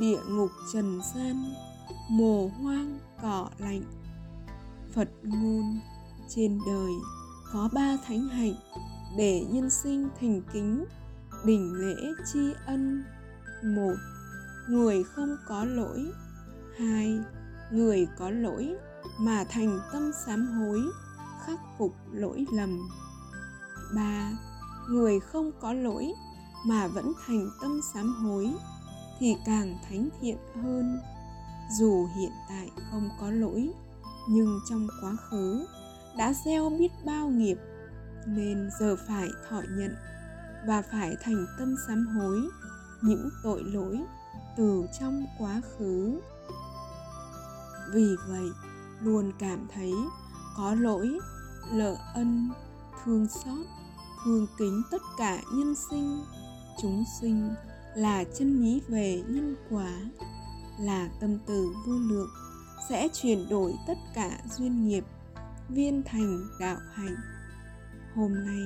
địa 0.00 0.20
ngục 0.28 0.50
trần 0.72 1.00
gian, 1.14 1.44
mồ 2.10 2.48
hoang, 2.48 2.98
cỏ 3.22 3.48
lạnh. 3.58 3.82
Phật 4.94 5.08
ngôn, 5.22 5.80
trên 6.28 6.58
đời 6.66 6.92
có 7.52 7.68
ba 7.72 7.96
thánh 8.06 8.28
hạnh 8.28 8.54
để 9.18 9.44
nhân 9.50 9.70
sinh 9.70 10.08
thành 10.20 10.42
kính, 10.52 10.84
đỉnh 11.44 11.72
lễ 11.72 11.96
tri 12.32 12.52
ân. 12.66 13.04
Một, 13.64 13.94
người 14.68 15.04
không 15.04 15.36
có 15.48 15.64
lỗi. 15.64 16.12
Hai, 16.78 17.18
người 17.72 18.08
có 18.18 18.30
lỗi 18.30 18.76
mà 19.18 19.44
thành 19.48 19.80
tâm 19.92 20.10
sám 20.26 20.46
hối, 20.46 20.80
khắc 21.46 21.60
phục 21.78 21.94
lỗi 22.12 22.46
lầm. 22.52 22.88
Ba, 23.94 24.32
người 24.88 25.20
không 25.20 25.50
có 25.60 25.72
lỗi 25.72 26.12
mà 26.66 26.86
vẫn 26.86 27.12
thành 27.26 27.50
tâm 27.60 27.80
sám 27.94 28.14
hối 28.14 28.52
thì 29.18 29.36
càng 29.46 29.78
thánh 29.88 30.08
thiện 30.20 30.36
hơn. 30.54 30.98
Dù 31.78 32.08
hiện 32.16 32.32
tại 32.48 32.70
không 32.90 33.08
có 33.20 33.30
lỗi, 33.30 33.72
nhưng 34.28 34.60
trong 34.70 34.88
quá 35.02 35.16
khứ 35.30 35.66
đã 36.18 36.34
gieo 36.44 36.70
biết 36.70 36.92
bao 37.04 37.28
nghiệp, 37.28 37.56
nên 38.26 38.70
giờ 38.80 38.96
phải 39.08 39.28
thọ 39.48 39.62
nhận 39.70 39.94
và 40.66 40.82
phải 40.92 41.16
thành 41.22 41.46
tâm 41.58 41.74
sám 41.88 42.06
hối 42.06 42.40
những 43.02 43.28
tội 43.42 43.62
lỗi 43.64 44.00
từ 44.56 44.86
trong 45.00 45.26
quá 45.38 45.60
khứ. 45.78 46.20
Vì 47.92 48.16
vậy 48.28 48.50
luôn 49.02 49.32
cảm 49.38 49.66
thấy 49.74 49.92
có 50.56 50.74
lỗi 50.74 51.18
lỡ 51.72 51.96
ân, 52.14 52.50
thương 53.04 53.26
xót, 53.28 53.66
thương 54.24 54.46
kính 54.58 54.82
tất 54.90 55.02
cả 55.18 55.42
nhân 55.54 55.74
sinh. 55.90 56.24
Chúng 56.82 57.04
sinh 57.20 57.54
là 57.94 58.24
chân 58.38 58.62
lý 58.62 58.82
về 58.88 59.22
nhân 59.28 59.56
quả, 59.70 59.92
là 60.80 61.08
tâm 61.20 61.38
từ 61.46 61.72
vô 61.86 61.92
lượng, 61.92 62.30
sẽ 62.88 63.08
chuyển 63.22 63.48
đổi 63.48 63.74
tất 63.86 63.98
cả 64.14 64.38
duyên 64.58 64.84
nghiệp, 64.84 65.04
viên 65.68 66.02
thành 66.06 66.48
đạo 66.60 66.78
hạnh. 66.92 67.16
Hôm 68.14 68.46
nay, 68.46 68.62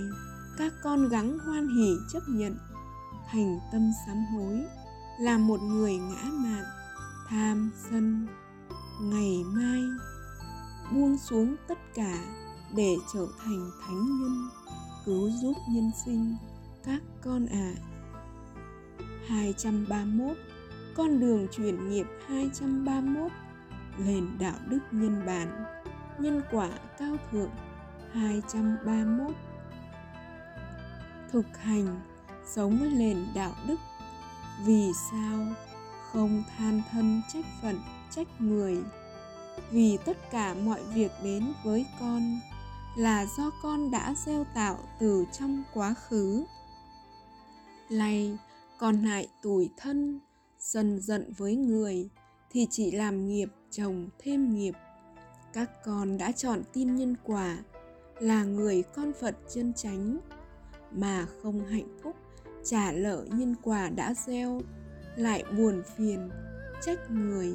các 0.59 0.73
con 0.83 1.09
gắng 1.09 1.38
hoan 1.38 1.68
hỉ 1.77 1.97
chấp 2.12 2.23
nhận, 2.29 2.59
thành 3.31 3.59
tâm 3.73 3.92
sám 4.07 4.25
hối, 4.35 4.64
là 5.20 5.38
một 5.38 5.61
người 5.61 5.97
ngã 5.97 6.23
mạn, 6.23 6.64
tham 7.29 7.70
sân, 7.90 8.27
ngày 9.01 9.44
mai 9.47 9.83
buông 10.92 11.18
xuống 11.18 11.57
tất 11.68 11.79
cả 11.94 12.18
để 12.77 12.97
trở 13.14 13.27
thành 13.44 13.70
thánh 13.87 14.05
nhân, 14.20 14.49
cứu 15.05 15.31
giúp 15.31 15.57
nhân 15.68 15.90
sinh, 16.05 16.37
các 16.85 17.03
con 17.23 17.47
ạ 17.47 17.75
à. 17.79 17.94
231 19.29 20.37
Con 20.97 21.20
đường 21.20 21.47
chuyển 21.57 21.88
nghiệp 21.90 22.07
231 22.29 23.33
Nền 23.99 24.29
đạo 24.38 24.59
đức 24.68 24.79
nhân 24.90 25.27
bản, 25.27 25.64
Nhân 26.18 26.42
quả 26.51 26.70
cao 26.99 27.16
thượng 27.31 27.51
231 28.12 29.35
Thực 31.33 31.59
hành 31.59 32.01
Sống 32.47 32.79
với 32.79 32.90
nền 32.90 33.27
đạo 33.35 33.53
đức, 33.68 33.77
Vì 34.64 34.92
sao 35.11 35.47
không 36.12 36.42
than 36.57 36.83
thân 36.90 37.23
trách 37.33 37.44
phận 37.62 37.81
trách 38.11 38.29
người 38.40 38.79
vì 39.74 39.98
tất 40.04 40.16
cả 40.30 40.54
mọi 40.54 40.80
việc 40.94 41.10
đến 41.22 41.52
với 41.64 41.87
con, 42.00 42.40
là 42.96 43.26
do 43.37 43.50
con 43.62 43.90
đã 43.90 44.14
gieo 44.26 44.44
tạo 44.54 44.78
từ 45.00 45.24
trong 45.32 45.62
quá 45.74 45.94
khứ. 45.94 46.44
Lay 47.88 48.38
còn 48.78 49.02
lại 49.02 49.28
tủi 49.42 49.70
thân, 49.76 50.20
dần 50.58 51.00
giận 51.00 51.32
với 51.37 51.56
người, 51.56 52.08
thì 52.50 52.66
chỉ 52.70 52.90
làm 52.90 53.28
nghiệp 53.28 53.48
chồng 53.70 54.08
thêm 54.18 54.54
nghiệp. 54.54 54.74
Các 55.52 55.70
con 55.84 56.18
đã 56.18 56.32
chọn 56.32 56.62
tin 56.72 56.96
nhân 56.96 57.16
quả, 57.24 57.58
là 58.20 58.44
người 58.44 58.82
con 58.82 59.12
phật 59.20 59.37
chân 59.54 59.72
chánh, 59.76 60.18
mà 60.92 61.26
không 61.42 61.66
hạnh 61.66 61.98
phúc, 62.02 62.16
trả 62.64 62.92
lỡ 62.92 63.26
nhân 63.30 63.54
quả 63.62 63.88
đã 63.88 64.14
gieo, 64.14 64.60
lại 65.16 65.44
buồn 65.56 65.82
phiền, 65.96 66.30
trách 66.82 67.10
người 67.10 67.54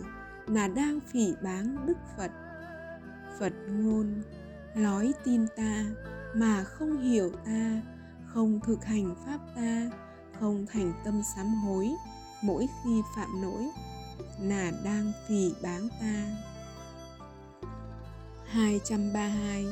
là 0.49 0.67
đang 0.67 0.99
phỉ 0.99 1.33
báng 1.43 1.85
đức 1.85 1.97
phật. 2.17 2.31
Phật 3.39 3.53
ngôn, 3.67 4.21
lói 4.75 5.13
tin 5.25 5.47
ta 5.55 5.85
mà 6.35 6.63
không 6.63 7.01
hiểu 7.01 7.31
ta, 7.45 7.81
không 8.25 8.59
thực 8.65 8.85
hành 8.85 9.15
pháp 9.25 9.39
ta, 9.55 9.89
không 10.39 10.65
thành 10.65 10.93
tâm 11.05 11.21
sám 11.35 11.45
hối 11.45 11.89
mỗi 12.41 12.67
khi 12.83 13.01
phạm 13.15 13.41
lỗi 13.41 13.69
là 14.41 14.71
đang 14.83 15.11
phỉ 15.27 15.53
báng 15.63 15.89
ta. 16.01 16.25
232 18.45 19.65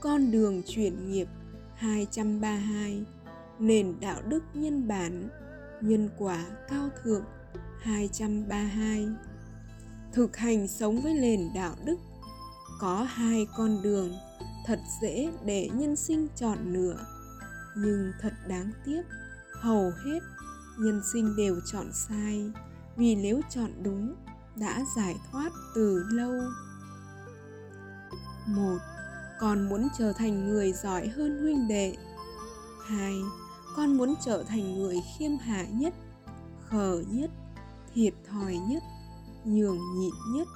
Con 0.00 0.30
đường 0.30 0.62
chuyển 0.66 1.10
nghiệp. 1.10 1.28
232 1.74 3.04
Nền 3.58 3.94
đạo 4.00 4.22
đức 4.28 4.44
nhân 4.54 4.88
bản, 4.88 5.28
Nhân 5.80 6.08
quả 6.18 6.46
cao 6.68 6.88
thượng. 7.02 7.24
232 7.80 9.08
Thực 10.12 10.36
hành 10.36 10.68
sống 10.68 11.00
với 11.00 11.14
nền 11.14 11.50
đạo 11.54 11.74
đức. 11.84 11.96
Có 12.80 13.02
hai 13.02 13.46
con 13.56 13.82
đường, 13.82 14.12
Thật 14.64 14.80
dễ 15.00 15.32
để 15.44 15.70
nhân 15.74 15.96
sinh 15.96 16.28
chọn 16.36 16.58
lựa, 16.72 16.96
Nhưng 17.76 18.12
thật 18.20 18.32
đáng 18.48 18.72
tiếc, 18.84 19.02
hầu 19.52 19.90
hết 20.04 20.18
nhân 20.78 21.02
sinh 21.12 21.36
đều 21.36 21.60
chọn 21.72 21.92
sai, 21.92 22.50
vì 22.96 23.14
nếu 23.14 23.40
chọn 23.50 23.70
đúng, 23.82 24.14
đã 24.56 24.84
giải 24.96 25.16
thoát 25.30 25.52
từ 25.74 26.04
lâu. 26.10 26.32
Một, 28.46 28.78
con 29.40 29.68
muốn 29.68 29.88
trở 29.98 30.12
thành 30.12 30.48
người 30.48 30.72
giỏi 30.72 31.08
hơn 31.08 31.42
huynh 31.42 31.68
đệ. 31.68 31.96
Hai, 32.86 33.14
con 33.76 33.96
muốn 33.96 34.14
trở 34.24 34.44
thành 34.48 34.78
người 34.78 34.96
khiêm 35.18 35.38
hạ 35.38 35.64
nhất, 35.64 35.94
khờ 36.64 37.02
nhất, 37.08 37.30
thiệt 37.94 38.14
thòi 38.30 38.56
nhất 38.56 38.82
nhường 39.44 39.78
nhịn 39.94 40.14
nhất, 40.32 40.48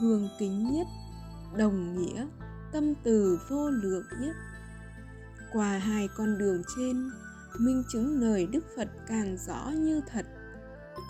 thương 0.00 0.28
kính 0.38 0.72
nhất, 0.72 0.86
đồng 1.56 1.96
nghĩa, 1.96 2.26
tâm 2.72 2.94
từ 3.02 3.38
vô 3.50 3.70
lượng 3.70 4.04
nhất. 4.20 4.36
Qua 5.52 5.78
hai 5.78 6.08
con 6.16 6.38
đường 6.38 6.62
trên, 6.76 7.10
minh 7.58 7.82
chứng 7.92 8.20
lời 8.20 8.46
đức 8.46 8.64
phật 8.76 8.88
càng 9.08 9.36
rõ 9.46 9.70
như 9.70 10.00
thật. 10.12 10.26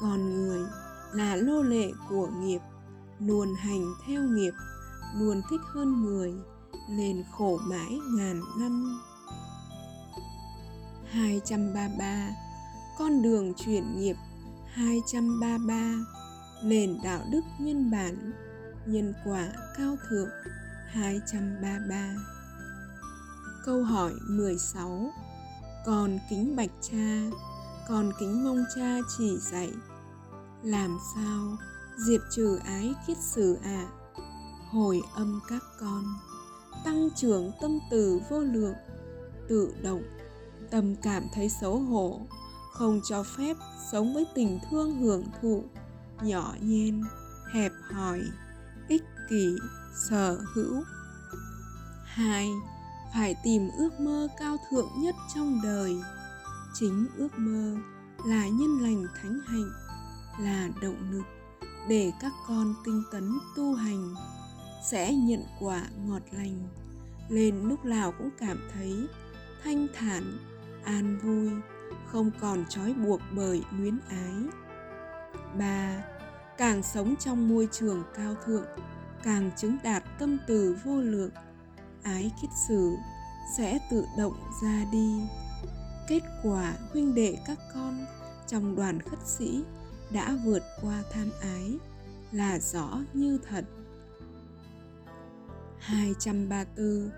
Con 0.00 0.34
người 0.34 0.60
là 1.12 1.36
lô 1.36 1.62
lệ 1.62 1.92
của 2.08 2.26
nghiệp, 2.26 2.60
luôn 3.18 3.54
hành 3.58 3.94
theo 4.06 4.22
nghiệp, 4.22 4.52
luôn 5.18 5.42
thích 5.50 5.60
hơn 5.74 6.02
người 6.02 6.34
nên 6.90 7.24
khổ 7.32 7.58
mãi 7.62 7.98
ngàn 8.16 8.40
năm. 8.58 9.00
233 11.10 12.30
Con 12.98 13.22
đường 13.22 13.54
chuyển 13.54 13.96
nghiệp. 13.98 14.16
233 14.72 15.76
Nền 16.66 16.98
đạo 17.04 17.20
đức 17.30 17.40
nhân 17.58 17.90
bản, 17.90 18.32
Nhân 18.86 19.14
quả 19.24 19.48
cao 19.76 19.96
thượng 20.08 20.28
233 20.86 22.14
Câu 23.64 23.82
hỏi 23.82 24.12
16 24.28 25.10
còn 25.86 26.18
kính 26.30 26.56
bạch 26.56 26.70
cha, 26.80 27.20
còn 27.88 28.12
kính 28.20 28.44
mong 28.44 28.64
cha 28.76 28.98
chỉ 29.18 29.36
dạy, 29.38 29.70
Làm 30.62 30.98
sao 31.14 31.56
diệt 32.06 32.20
trừ 32.30 32.58
ái 32.64 32.94
kiết 33.06 33.16
sử 33.18 33.58
ạ? 33.62 33.86
À? 33.86 34.22
Hồi 34.70 35.02
âm 35.14 35.40
các 35.48 35.62
con, 35.80 36.04
Tăng 36.84 37.08
trưởng 37.16 37.52
tâm 37.60 37.78
từ 37.90 38.20
vô 38.30 38.40
lượng, 38.40 38.74
Tự 39.48 39.74
động, 39.82 40.02
Tâm 40.70 40.96
cảm 40.96 41.24
thấy 41.34 41.48
xấu 41.48 41.78
hổ, 41.78 42.20
Không 42.72 43.00
cho 43.08 43.22
phép 43.22 43.56
sống 43.92 44.14
với 44.14 44.26
tình 44.34 44.58
thương 44.70 45.02
hưởng 45.02 45.24
thụ. 45.42 45.64
Nhỏ 46.22 46.54
nhen, 46.60 47.02
hẹp 47.52 47.72
hòi, 47.92 48.22
ích 48.88 49.04
kỷ, 49.30 49.56
sở 50.08 50.40
hữu. 50.54 50.82
Hai 52.04 52.48
phải 53.14 53.36
tìm 53.44 53.70
ước 53.78 54.00
mơ 54.00 54.28
cao 54.38 54.56
thượng 54.70 54.88
nhất 54.98 55.14
trong 55.34 55.60
đời. 55.62 55.96
Chính 56.74 57.06
ước 57.16 57.38
mơ 57.38 57.76
là 58.26 58.48
nhân 58.48 58.78
lành 58.78 59.06
thánh 59.22 59.40
hạnh 59.46 59.70
là 60.40 60.68
động 60.82 61.10
lực 61.10 61.24
để 61.88 62.12
các 62.20 62.32
con 62.48 62.74
tinh 62.84 63.02
tấn 63.12 63.38
tu 63.56 63.74
hành. 63.74 64.14
Sẽ 64.90 65.14
nhận 65.14 65.42
quả 65.60 65.82
ngọt 66.06 66.22
lành 66.32 66.68
lên 67.28 67.68
lúc 67.68 67.84
nào 67.84 68.12
cũng 68.18 68.30
cảm 68.38 68.58
thấy 68.74 69.06
thanh 69.64 69.86
thản 69.94 70.38
an 70.84 71.18
vui 71.22 71.50
không 72.06 72.30
còn 72.40 72.64
trói 72.68 72.94
buộc 72.94 73.20
bởi 73.36 73.62
luyến 73.78 73.98
ái 74.08 74.34
ba 75.58 76.02
càng 76.58 76.82
sống 76.82 77.14
trong 77.16 77.48
môi 77.48 77.68
trường 77.72 78.02
cao 78.16 78.34
thượng, 78.44 78.66
càng 79.22 79.50
chứng 79.56 79.76
đạt 79.82 80.02
tâm 80.18 80.38
từ 80.46 80.76
vô 80.84 81.00
lượng, 81.00 81.30
ái 82.02 82.32
kiết 82.42 82.50
sử 82.68 82.96
sẽ 83.56 83.78
tự 83.90 84.04
động 84.18 84.34
ra 84.62 84.84
đi. 84.92 85.20
Kết 86.08 86.22
quả 86.42 86.74
huynh 86.92 87.14
đệ 87.14 87.36
các 87.46 87.58
con 87.74 88.06
trong 88.46 88.76
đoàn 88.76 89.00
khất 89.02 89.18
sĩ 89.26 89.64
đã 90.12 90.36
vượt 90.44 90.62
qua 90.82 91.02
tham 91.12 91.30
ái 91.40 91.78
là 92.32 92.58
rõ 92.58 92.98
như 93.12 93.38
thật. 93.48 93.64
234 95.78 97.10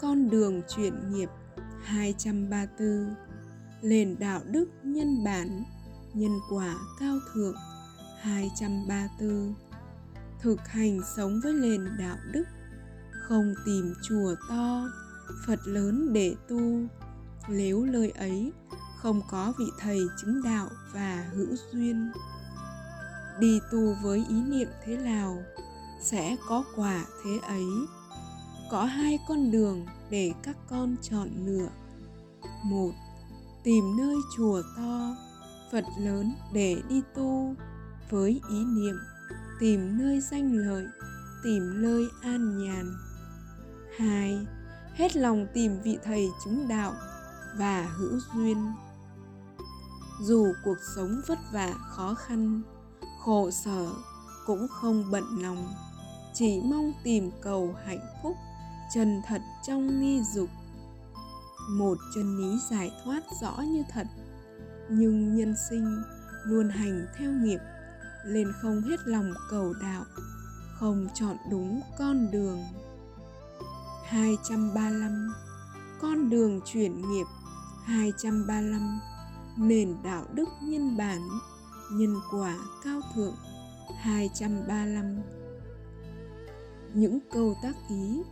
Con 0.00 0.30
đường 0.30 0.62
chuyển 0.68 1.12
nghiệp 1.12 1.28
234 1.82 3.14
Nền 3.82 4.16
đạo 4.18 4.40
đức 4.46 4.68
nhân 4.82 5.24
bản, 5.24 5.64
Nhân 6.14 6.38
quả 6.50 6.74
cao 7.00 7.18
thượng. 7.34 7.54
234 8.20 9.54
Thực 10.40 10.68
hành 10.68 11.00
sống 11.16 11.40
với 11.42 11.52
nền 11.52 11.96
đạo 11.98 12.16
đức, 12.32 12.44
Không 13.28 13.54
tìm 13.66 13.94
chùa 14.08 14.34
to, 14.48 14.88
Phật 15.46 15.60
lớn 15.64 16.12
để 16.12 16.34
tu. 16.48 16.60
Nếu 17.48 17.84
lời 17.84 18.10
ấy 18.10 18.52
không 18.96 19.22
có 19.30 19.52
vị 19.58 19.64
thầy 19.78 19.98
chứng 20.22 20.42
đạo 20.42 20.68
và 20.92 21.26
hữu 21.32 21.56
duyên, 21.72 22.12
đi 23.40 23.60
tu 23.72 23.94
với 24.02 24.24
ý 24.28 24.42
niệm 24.42 24.68
thế 24.84 24.96
nào 24.96 25.42
sẽ 26.00 26.36
có 26.48 26.64
quả 26.76 27.04
thế 27.24 27.38
ấy. 27.38 27.66
Có 28.70 28.84
hai 28.84 29.18
con 29.28 29.50
đường 29.50 29.86
để 30.10 30.32
các 30.42 30.56
con 30.68 30.96
chọn 31.02 31.28
lựa. 31.46 31.68
Một, 32.64 32.92
tìm 33.64 33.96
nơi 33.96 34.16
chùa 34.36 34.62
to, 34.76 35.16
phật 35.72 35.84
lớn 35.98 36.32
để 36.52 36.82
đi 36.88 37.02
tu 37.14 37.54
với 38.10 38.40
ý 38.50 38.64
niệm, 38.64 38.96
tìm 39.60 39.98
nơi 39.98 40.20
danh 40.20 40.52
lợi, 40.52 40.86
tìm 41.44 41.82
nơi 41.82 42.08
an 42.22 42.58
nhàn. 42.58 42.96
Hai, 43.98 44.46
hết 44.94 45.16
lòng 45.16 45.46
tìm 45.54 45.80
vị 45.82 45.98
thầy 46.04 46.28
chứng 46.44 46.68
đạo 46.68 46.92
và 47.58 47.82
hữu 47.82 48.18
duyên. 48.34 48.72
Dù 50.20 50.52
cuộc 50.64 50.78
sống 50.96 51.20
vất 51.26 51.38
vả, 51.52 51.74
khó 51.90 52.14
khăn, 52.14 52.62
khổ 53.24 53.50
sở 53.50 53.86
cũng 54.46 54.66
không 54.68 55.10
bận 55.10 55.24
lòng, 55.42 55.74
chỉ 56.34 56.60
mong 56.64 56.92
tìm 57.04 57.30
cầu 57.42 57.74
hạnh 57.86 58.06
phúc 58.22 58.36
chân 58.94 59.22
thật 59.26 59.40
trong 59.66 60.00
nghi 60.00 60.22
dục. 60.34 60.48
Một 61.70 61.98
chân 62.14 62.38
lý 62.38 62.58
giải 62.70 62.90
thoát 63.04 63.22
rõ 63.42 63.56
như 63.60 63.82
thật, 63.90 64.06
nhưng 64.88 65.36
nhân 65.36 65.54
sinh 65.70 66.02
luôn 66.44 66.68
hành 66.68 67.06
theo 67.18 67.30
nghiệp 67.30 67.58
nên 68.28 68.52
không 68.62 68.82
hết 68.82 69.00
lòng 69.04 69.34
cầu 69.50 69.74
đạo, 69.82 70.04
không 70.78 71.08
chọn 71.14 71.36
đúng 71.50 71.80
con 71.98 72.30
đường. 72.30 72.58
235 74.04 75.34
Con 76.00 76.30
đường 76.30 76.60
chuyển 76.64 77.10
nghiệp. 77.10 77.26
235 77.84 79.00
Nền 79.56 79.96
đạo 80.04 80.24
đức 80.34 80.48
nhân 80.62 80.96
bản, 80.96 81.20
Nhân 81.92 82.14
quả 82.32 82.58
cao 82.84 83.00
thượng. 83.14 83.34
235 84.00 85.22
Những 86.94 87.18
câu 87.32 87.56
tác 87.62 87.74
ý 87.88 88.22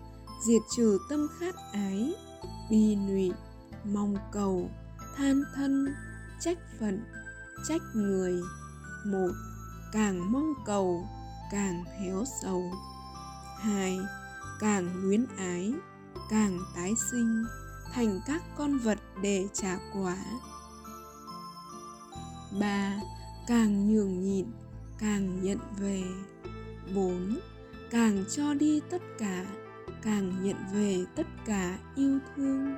diệt 0.41 0.63
trừ 0.77 0.99
tâm 1.09 1.29
khát 1.39 1.55
ái, 1.73 2.15
bi 2.71 2.97
nụy, 2.97 3.33
mong 3.85 4.17
cầu, 4.33 4.71
than 5.17 5.43
thân, 5.55 5.95
trách 6.41 6.59
phận, 6.81 7.05
trách 7.69 7.83
người. 7.95 8.41
Một 9.07 9.31
càng 9.93 10.33
mong 10.33 10.55
cầu, 10.65 11.09
càng 11.51 11.85
héo 11.85 12.25
sầu. 12.43 12.73
Hai, 13.61 13.99
càng 14.61 14.89
luyến 14.95 15.27
ái, 15.39 15.75
càng 16.31 16.59
tái 16.75 16.95
sinh, 17.11 17.45
thành 17.93 18.21
các 18.27 18.43
con 18.57 18.79
vật 18.79 18.99
để 19.23 19.49
trả 19.53 19.79
quả. 19.95 20.17
Ba, 22.61 23.01
càng 23.47 23.89
nhường 23.89 24.21
nhịn, 24.21 24.47
càng 24.99 25.43
nhận 25.43 25.59
về. 25.79 26.03
Bốn, 26.95 27.39
càng 27.91 28.25
cho 28.37 28.55
đi 28.55 28.81
tất 28.91 29.03
cả, 29.19 29.47
càng 30.03 30.33
nhận 30.43 30.57
về 30.73 31.05
tất 31.17 31.27
cả 31.47 31.79
yêu 31.97 32.19
thương. 32.37 32.77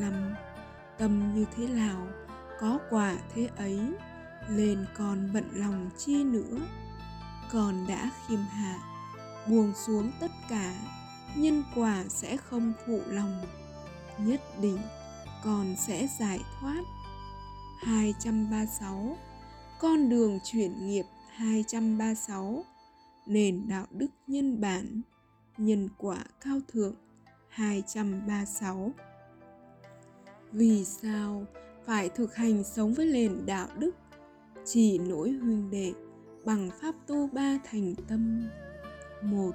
Năm, 0.00 0.34
tâm 0.98 1.34
như 1.34 1.44
thế 1.56 1.68
nào, 1.68 2.06
có 2.60 2.78
quả 2.90 3.16
thế 3.34 3.48
ấy? 3.56 3.80
Lên 4.48 4.86
còn 4.96 5.30
bận 5.32 5.44
lòng 5.52 5.90
chi 5.98 6.24
nữa. 6.24 6.58
Còn 7.52 7.86
đã 7.88 8.10
khiêm 8.26 8.40
hạ, 8.40 8.78
buông 9.48 9.72
xuống 9.86 10.12
tất 10.20 10.30
cả, 10.48 10.74
nhân 11.36 11.62
quả 11.74 12.04
sẽ 12.08 12.36
không 12.36 12.72
phụ 12.86 13.00
lòng. 13.06 13.46
Nhất 14.18 14.40
định 14.60 14.78
còn 15.44 15.74
sẽ 15.86 16.08
giải 16.20 16.40
thoát. 16.60 16.82
236 17.78 19.16
Con 19.80 20.08
đường 20.08 20.38
chuyển 20.44 20.86
nghiệp 20.86 21.04
236 21.30 22.64
Nền 23.26 23.68
đạo 23.68 23.86
đức 23.90 24.08
nhân 24.26 24.60
bản, 24.60 25.02
Nhân 25.56 25.88
quả 25.98 26.18
cao 26.40 26.60
thượng 26.72 26.94
236 27.48 28.92
Vì 30.52 30.84
sao 30.84 31.44
phải 31.86 32.08
thực 32.08 32.34
hành 32.34 32.64
sống 32.64 32.94
với 32.94 33.06
nền 33.06 33.46
đạo 33.46 33.68
đức? 33.78 33.90
Chỉ 34.66 34.98
lỗi 34.98 35.30
huynh 35.30 35.70
đệ 35.70 35.92
bằng 36.44 36.70
pháp 36.80 36.94
tu 37.06 37.26
ba 37.26 37.58
thành 37.64 37.94
tâm. 38.08 38.48
Một 39.22 39.52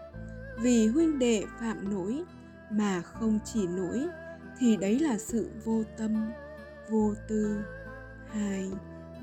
Vì 0.62 0.88
huynh 0.88 1.20
đệ 1.20 1.44
phạm 1.60 1.92
lỗi 1.92 2.24
mà 2.72 3.02
không 3.02 3.40
chỉ 3.54 3.68
lỗi 3.68 4.06
thì 4.60 4.78
đấy 4.78 5.00
là 5.00 5.18
sự 5.18 5.50
vô 5.66 5.84
tâm, 5.98 6.32
vô 6.90 7.14
tư. 7.30 7.58
Hai 8.30 8.72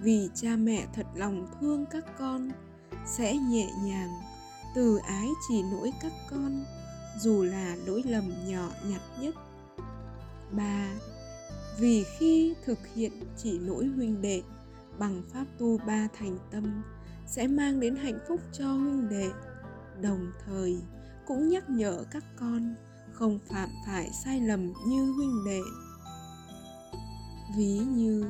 Vì 0.03 0.29
cha 0.35 0.57
mẹ 0.57 0.87
thật 0.95 1.07
lòng 1.15 1.47
thương 1.61 1.87
các 1.91 2.05
con 2.19 2.51
sẽ 3.07 3.37
nhẹ 3.37 3.69
nhàng 3.85 4.11
từ 4.75 4.99
ái 5.07 5.29
chỉ 5.49 5.63
lỗi 5.63 5.93
các 6.03 6.13
con 6.31 6.65
dù 7.21 7.43
là 7.43 7.77
lỗi 7.87 8.03
lầm 8.05 8.33
nhỏ 8.47 8.71
nhặt 8.85 9.03
nhất. 9.21 9.35
Ba 10.53 10.89
Vì 11.79 12.05
khi 12.19 12.55
thực 12.65 12.79
hiện 12.95 13.13
chỉ 13.37 13.59
lỗi 13.59 13.87
huynh 13.87 14.23
đệ 14.23 14.43
bằng 14.99 15.23
pháp 15.33 15.45
tu 15.59 15.79
ba 15.87 16.09
thành 16.19 16.39
tâm, 16.51 16.83
sẽ 17.27 17.47
mang 17.47 17.81
đến 17.81 17.97
hạnh 17.97 18.19
phúc 18.29 18.41
cho 18.53 18.73
huynh 18.73 19.09
đệ. 19.09 19.31
Đồng 20.03 20.33
thời, 20.47 20.79
cũng 21.27 21.49
nhắc 21.49 21.71
nhở 21.71 22.05
các 22.11 22.25
con 22.37 22.75
không 23.13 23.39
phạm 23.49 23.69
phải 23.87 24.11
sai 24.25 24.41
lầm 24.41 24.73
như 24.87 25.13
huynh 25.13 25.45
đệ. 25.45 25.61
Ví 27.57 27.79
như, 27.79 28.25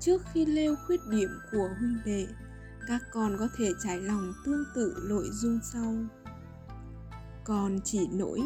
trước 0.00 0.22
khi 0.32 0.46
lêu 0.46 0.74
khuyết 0.86 1.00
điểm 1.10 1.30
của 1.52 1.68
huynh 1.78 1.98
đệ, 2.04 2.26
các 2.88 3.02
con 3.12 3.36
có 3.38 3.48
thể 3.58 3.70
trải 3.84 4.00
lòng 4.00 4.32
tương 4.44 4.64
tự 4.74 4.94
nội 5.08 5.28
dung 5.32 5.60
sau. 5.72 5.94
Con 7.44 7.78
chỉ 7.84 8.08
nỗi 8.12 8.40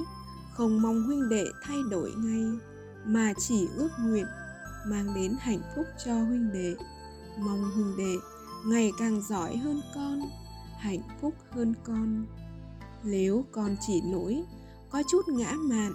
không 0.55 0.83
mong 0.83 1.03
huynh 1.03 1.29
đệ 1.29 1.45
thay 1.63 1.79
đổi 1.91 2.13
ngay, 2.17 2.45
mà 3.05 3.33
chỉ 3.39 3.69
ước 3.77 3.91
nguyện 4.01 4.27
mang 4.87 5.15
đến 5.15 5.37
hạnh 5.41 5.63
phúc 5.77 5.87
cho 6.05 6.15
huynh 6.15 6.53
đệ 6.53 6.77
mong 7.41 7.71
huynh 7.71 7.97
đệ 7.97 8.17
ngày 8.67 8.93
càng 8.99 9.23
giỏi 9.29 9.57
hơn 9.57 9.81
con, 9.95 10.21
hạnh 10.79 11.03
phúc 11.21 11.35
hơn 11.51 11.75
con 11.85 12.27
nếu 13.03 13.45
con 13.53 13.77
chỉ 13.87 14.03
nỗi 14.05 14.43
có 14.91 15.03
chút 15.11 15.29
ngã 15.29 15.53
mạn, 15.53 15.93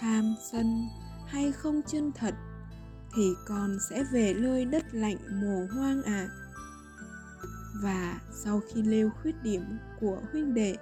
tham 0.00 0.34
sân 0.52 0.88
hay 1.26 1.52
không 1.52 1.80
chân 1.86 2.12
thật, 2.12 2.34
thì 3.16 3.34
con 3.48 3.78
sẽ 3.90 4.04
về 4.12 4.34
nơi 4.34 4.64
đất 4.64 4.84
lạnh 4.92 5.16
mồ 5.40 5.66
hoang 5.74 6.02
ạ 6.02 6.12
à. 6.12 6.28
và 7.82 8.20
sau 8.44 8.60
khi 8.68 8.82
lêu 8.82 9.10
khuyết 9.22 9.42
điểm 9.42 9.62
của 10.00 10.18
huynh 10.32 10.54
đệ, 10.54 10.76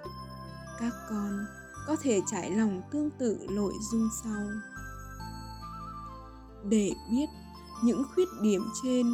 các 0.79 0.93
con 1.09 1.45
có 1.87 1.95
thể 2.01 2.21
trải 2.31 2.51
lòng 2.51 2.81
tương 2.91 3.09
tự 3.11 3.47
nội 3.49 3.73
dung 3.91 4.09
sau 4.23 4.47
để 6.69 6.91
biết 7.11 7.25
những 7.83 8.03
khuyết 8.15 8.27
điểm 8.41 8.61
trên 8.83 9.05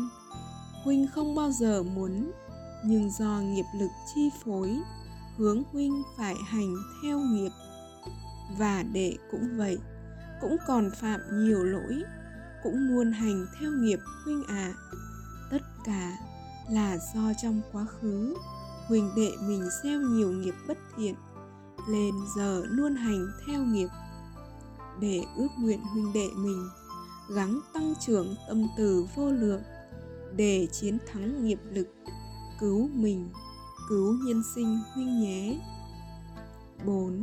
huynh 0.84 1.08
không 1.16 1.36
bao 1.36 1.52
giờ 1.52 1.84
muốn, 1.84 2.32
nhưng 2.86 3.12
do 3.12 3.40
nghiệp 3.40 3.66
lực 3.80 3.90
chi 4.16 4.30
phối, 4.46 4.78
hướng 5.38 5.64
huynh 5.72 6.04
phải 6.18 6.36
hành 6.46 6.76
theo 7.04 7.20
nghiệp. 7.20 7.52
Và 8.58 8.84
đệ 8.84 9.18
cũng 9.32 9.58
vậy, 9.58 9.78
cũng 10.42 10.58
còn 10.68 10.92
phạm 11.02 11.20
nhiều 11.32 11.64
lỗi, 11.64 12.04
cũng 12.64 12.76
luôn 12.76 13.12
hành 13.12 13.46
theo 13.60 13.72
nghiệp 13.72 14.00
huynh 14.26 14.44
à 14.48 14.74
tất 15.54 15.62
cả 15.86 16.18
là 16.70 16.98
do 16.98 17.34
trong 17.42 17.62
quá 17.72 17.86
khứ, 17.86 18.36
huynh 18.88 19.10
đệ 19.16 19.32
mình 19.42 19.70
gieo 19.84 20.00
nhiều 20.00 20.32
nghiệp 20.32 20.56
bất 20.68 20.78
thiện, 20.98 21.16
lên 21.90 22.14
giờ 22.36 22.64
luôn 22.66 22.96
hành 22.96 23.28
theo 23.48 23.64
nghiệp. 23.64 23.88
Để 25.00 25.24
ước 25.38 25.48
nguyện 25.60 25.80
huynh 25.80 26.14
đệ 26.14 26.28
mình 26.36 26.70
gắng 27.36 27.60
tăng 27.74 27.94
trưởng 28.00 28.36
tâm 28.48 28.68
từ 28.78 29.06
vô 29.16 29.32
lượng 29.32 29.62
để 30.36 30.68
chiến 30.72 30.98
thắng 31.08 31.46
nghiệp 31.46 31.60
lực 31.72 31.88
cứu 32.60 32.90
mình 32.94 33.30
cứu 33.90 34.14
nhân 34.26 34.44
sinh 34.56 34.80
huynh 34.94 35.20
nhé 35.20 35.60
4. 36.86 37.22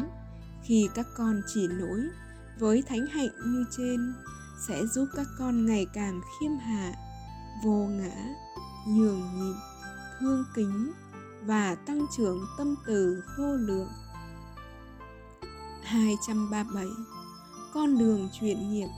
Khi 0.63 0.89
các 0.95 1.07
con 1.17 1.41
chỉ 1.55 1.67
lỗi 1.69 2.01
với 2.59 2.83
thánh 2.83 3.07
hạnh 3.07 3.31
như 3.47 3.65
trên 3.77 4.15
sẽ 4.69 4.87
giúp 4.87 5.09
các 5.17 5.27
con 5.39 5.67
ngày 5.67 5.87
càng 5.95 6.21
khiêm 6.21 6.53
hạ, 6.57 6.93
vô 7.65 7.87
ngã, 7.87 8.35
nhường 8.89 9.23
nhịn, 9.37 9.55
thương 10.21 10.45
kính 10.55 10.93
và 11.47 11.75
tăng 11.75 12.07
trưởng 12.17 12.47
tâm 12.59 12.75
từ 12.87 13.23
vô 13.39 13.57
lượng. 13.57 13.89
237 15.83 16.87
Con 17.75 17.99
đường 17.99 18.29
chuyển 18.41 18.71
nghiệp 18.71 18.89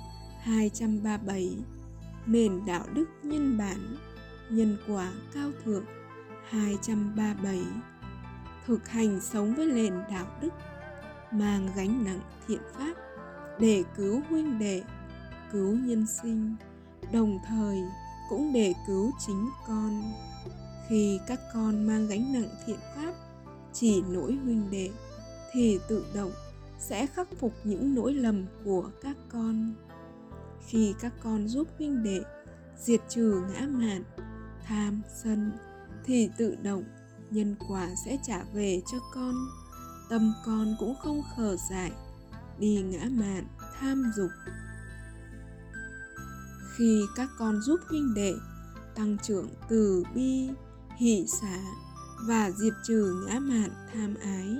237 0.42 1.56
Nền 2.26 2.66
đạo 2.66 2.84
đức 2.94 3.06
nhân 3.22 3.58
bản, 3.58 3.96
Nhân 4.50 4.76
quả 4.88 5.12
cao 5.34 5.50
thượng 5.64 5.84
237 6.48 7.60
Thực 8.66 8.88
hành 8.88 9.20
sống 9.20 9.54
với 9.54 9.66
nền 9.66 9.94
đạo 10.10 10.26
đức, 10.40 10.48
Mang 11.32 11.68
gánh 11.76 12.04
nặng 12.04 12.20
thiện 12.48 12.60
pháp 12.78 12.94
Để 13.58 13.84
cứu 13.96 14.22
huynh 14.28 14.58
đệ, 14.58 14.82
Cứu 15.52 15.76
nhân 15.76 16.06
sinh, 16.22 16.54
Đồng 17.12 17.38
thời 17.48 17.78
cũng 18.28 18.52
để 18.52 18.74
cứu 18.86 19.12
chính 19.26 19.50
con. 19.66 20.02
Khi 20.88 21.20
các 21.26 21.40
con 21.54 21.86
mang 21.86 22.06
gánh 22.08 22.32
nặng 22.32 22.48
thiện 22.66 22.78
pháp 22.96 23.12
Chỉ 23.72 24.02
nỗi 24.08 24.38
huynh 24.44 24.70
đệ 24.70 24.90
Thì 25.52 25.78
tự 25.88 26.06
động 26.14 26.32
sẽ 26.78 27.06
khắc 27.06 27.28
phục 27.38 27.52
những 27.64 27.94
nỗi 27.94 28.14
lầm 28.14 28.46
của 28.64 28.90
các 29.02 29.16
con 29.28 29.74
khi 30.66 30.94
các 31.00 31.12
con 31.22 31.48
giúp 31.48 31.68
huynh 31.78 32.02
đệ 32.02 32.22
diệt 32.78 33.00
trừ 33.08 33.42
ngã 33.52 33.66
mạn, 33.66 34.02
tham, 34.64 35.02
sân, 35.22 35.52
thì 36.04 36.30
tự 36.38 36.56
động 36.62 36.84
nhân 37.30 37.56
quả 37.68 37.88
sẽ 38.04 38.18
trả 38.26 38.42
về 38.54 38.82
cho 38.92 38.98
con. 39.14 39.34
Tâm 40.08 40.34
con 40.46 40.76
cũng 40.78 40.94
không 41.02 41.22
khờ 41.36 41.56
dại 41.70 41.92
đi 42.58 42.82
ngã 42.82 43.04
mạn, 43.10 43.46
tham 43.78 44.12
dục. 44.16 44.30
Khi 46.76 47.02
các 47.16 47.28
con 47.38 47.62
giúp 47.62 47.80
huynh 47.88 48.14
đệ 48.14 48.34
tăng 48.94 49.16
trưởng 49.22 49.48
từ 49.68 50.04
bi, 50.14 50.48
hỷ 50.96 51.26
xả 51.26 51.58
và 52.26 52.50
diệt 52.50 52.72
trừ 52.86 53.24
ngã 53.26 53.38
mạn 53.38 53.70
tham 53.92 54.14
ái, 54.22 54.56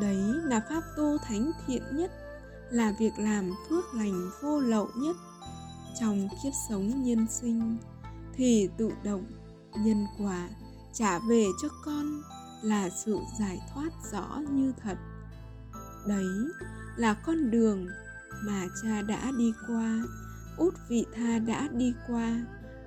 đấy 0.00 0.22
là 0.44 0.60
pháp 0.68 0.82
tu 0.96 1.18
thánh 1.18 1.50
thiện 1.66 1.82
nhất 1.92 2.21
là 2.72 2.92
việc 2.98 3.18
làm 3.18 3.50
phước 3.68 3.94
lành 3.94 4.30
vô 4.42 4.60
lậu 4.60 4.88
nhất 4.96 5.16
trong 6.00 6.28
kiếp 6.42 6.52
sống 6.68 7.02
nhân 7.02 7.26
sinh, 7.30 7.78
thì 8.34 8.68
tự 8.78 8.90
động 9.04 9.24
nhân 9.76 10.06
quả 10.18 10.48
trả 10.92 11.18
về 11.18 11.46
cho 11.62 11.68
con 11.84 12.22
là 12.62 12.90
sự 12.90 13.18
giải 13.38 13.60
thoát 13.74 13.90
rõ 14.12 14.40
như 14.50 14.72
thật. 14.82 14.98
Đấy 16.06 16.26
là 16.96 17.14
con 17.14 17.50
đường 17.50 17.86
mà 18.44 18.66
cha 18.82 19.02
đã 19.02 19.30
đi 19.38 19.52
qua, 19.68 20.02
út 20.56 20.74
vị 20.88 21.06
tha 21.14 21.38
đã 21.38 21.68
đi 21.72 21.94
qua, 22.08 22.40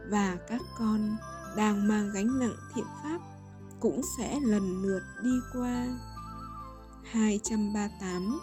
và 0.10 0.38
các 0.50 0.62
con 0.78 1.18
đang 1.58 1.88
mang 1.88 2.12
gánh 2.14 2.40
nặng 2.40 2.56
thiện 2.74 2.86
pháp 3.04 3.20
cũng 3.80 4.02
sẽ 4.18 4.40
lần 4.40 4.82
lượt 4.82 5.04
đi 5.24 5.40
qua. 5.54 5.88
238 7.04 8.40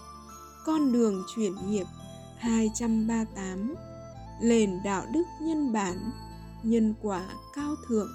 con 0.65 0.93
đường 0.93 1.23
chuyển 1.35 1.71
nghiệp 1.71 1.87
238 2.39 3.75
Nền 4.43 4.71
đạo 4.85 5.03
đức 5.15 5.25
nhân 5.41 5.73
bản, 5.73 6.11
Nhân 6.63 6.95
quả 7.03 7.29
cao 7.55 7.75
thượng 7.89 8.11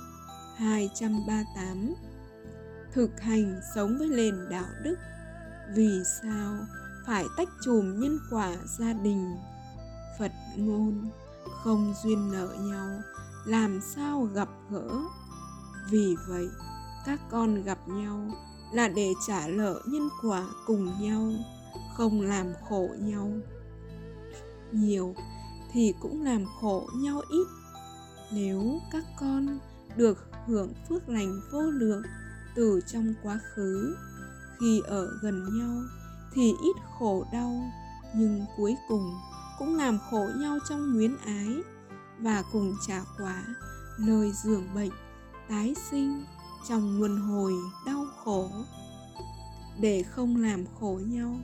238 0.58 1.94
Thực 2.94 3.22
hành 3.22 3.62
sống 3.76 3.98
với 3.98 4.08
nền 4.08 4.50
đạo 4.50 4.66
đức, 4.84 4.96
Vì 5.76 5.90
sao 6.22 6.54
phải 7.08 7.26
tách 7.38 7.50
chùm 7.66 8.00
nhân 8.00 8.20
quả 8.32 8.56
gia 8.80 8.94
đình? 8.94 9.36
Phật 10.20 10.32
ngôn, 10.56 11.10
không 11.64 11.94
duyên 12.04 12.32
nợ 12.32 12.56
nhau, 12.60 13.02
làm 13.46 13.82
sao 13.96 14.30
gặp 14.34 14.50
gỡ? 14.70 14.90
Vì 15.90 16.16
vậy, 16.28 16.48
các 17.06 17.20
con 17.32 17.64
gặp 17.64 17.78
nhau 17.88 18.32
là 18.74 18.88
để 18.88 19.14
trả 19.28 19.48
nợ 19.48 19.82
nhân 19.86 20.10
quả 20.24 20.48
cùng 20.66 20.92
nhau 21.02 21.32
không 21.98 22.22
làm 22.22 22.54
khổ 22.70 22.90
nhau. 23.00 23.32
Nhiều 24.72 25.16
thì 25.72 25.94
cũng 26.02 26.24
làm 26.24 26.46
khổ 26.62 26.90
nhau 26.96 27.22
ít. 27.30 27.48
Nếu 28.32 28.80
các 28.92 29.04
con 29.20 29.60
được 29.96 30.30
hưởng 30.48 30.74
phước 30.90 31.10
lành 31.10 31.40
vô 31.52 31.62
lượng 31.62 32.02
từ 32.56 32.80
trong 32.88 33.14
quá 33.24 33.40
khứ, 33.56 33.96
khi 34.60 34.82
ở 34.88 35.10
gần 35.22 35.60
nhau 35.60 35.82
thì 36.34 36.50
ít 36.64 36.76
khổ 37.00 37.26
đau, 37.34 37.72
nhưng 38.16 38.46
cuối 38.58 38.76
cùng 38.88 39.14
cũng 39.60 39.76
làm 39.76 40.00
khổ 40.10 40.28
nhau 40.36 40.58
trong 40.70 40.94
luyến 40.94 41.18
ái 41.26 41.48
và 42.20 42.44
cùng 42.52 42.74
trả 42.88 43.02
quả 43.18 43.46
lời 43.98 44.32
dường 44.44 44.68
bệnh 44.76 44.92
tái 45.50 45.76
sinh 45.92 46.24
trong 46.70 47.00
luân 47.00 47.18
hồi 47.18 47.54
đau 47.86 48.06
khổ. 48.24 48.50
Để 49.80 50.04
không 50.04 50.36
làm 50.36 50.66
khổ 50.80 51.00
nhau 51.06 51.38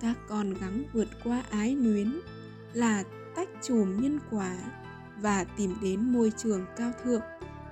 các 0.00 0.16
con 0.28 0.54
gắng 0.54 0.84
vượt 0.92 1.08
qua 1.24 1.42
ái 1.50 1.76
luyến 1.76 2.20
là 2.72 3.04
tách 3.36 3.48
chùm 3.62 4.00
nhân 4.02 4.18
quả 4.30 4.56
và 5.20 5.44
tìm 5.44 5.76
đến 5.82 6.12
môi 6.12 6.32
trường 6.36 6.66
cao 6.76 6.92
thượng 7.04 7.22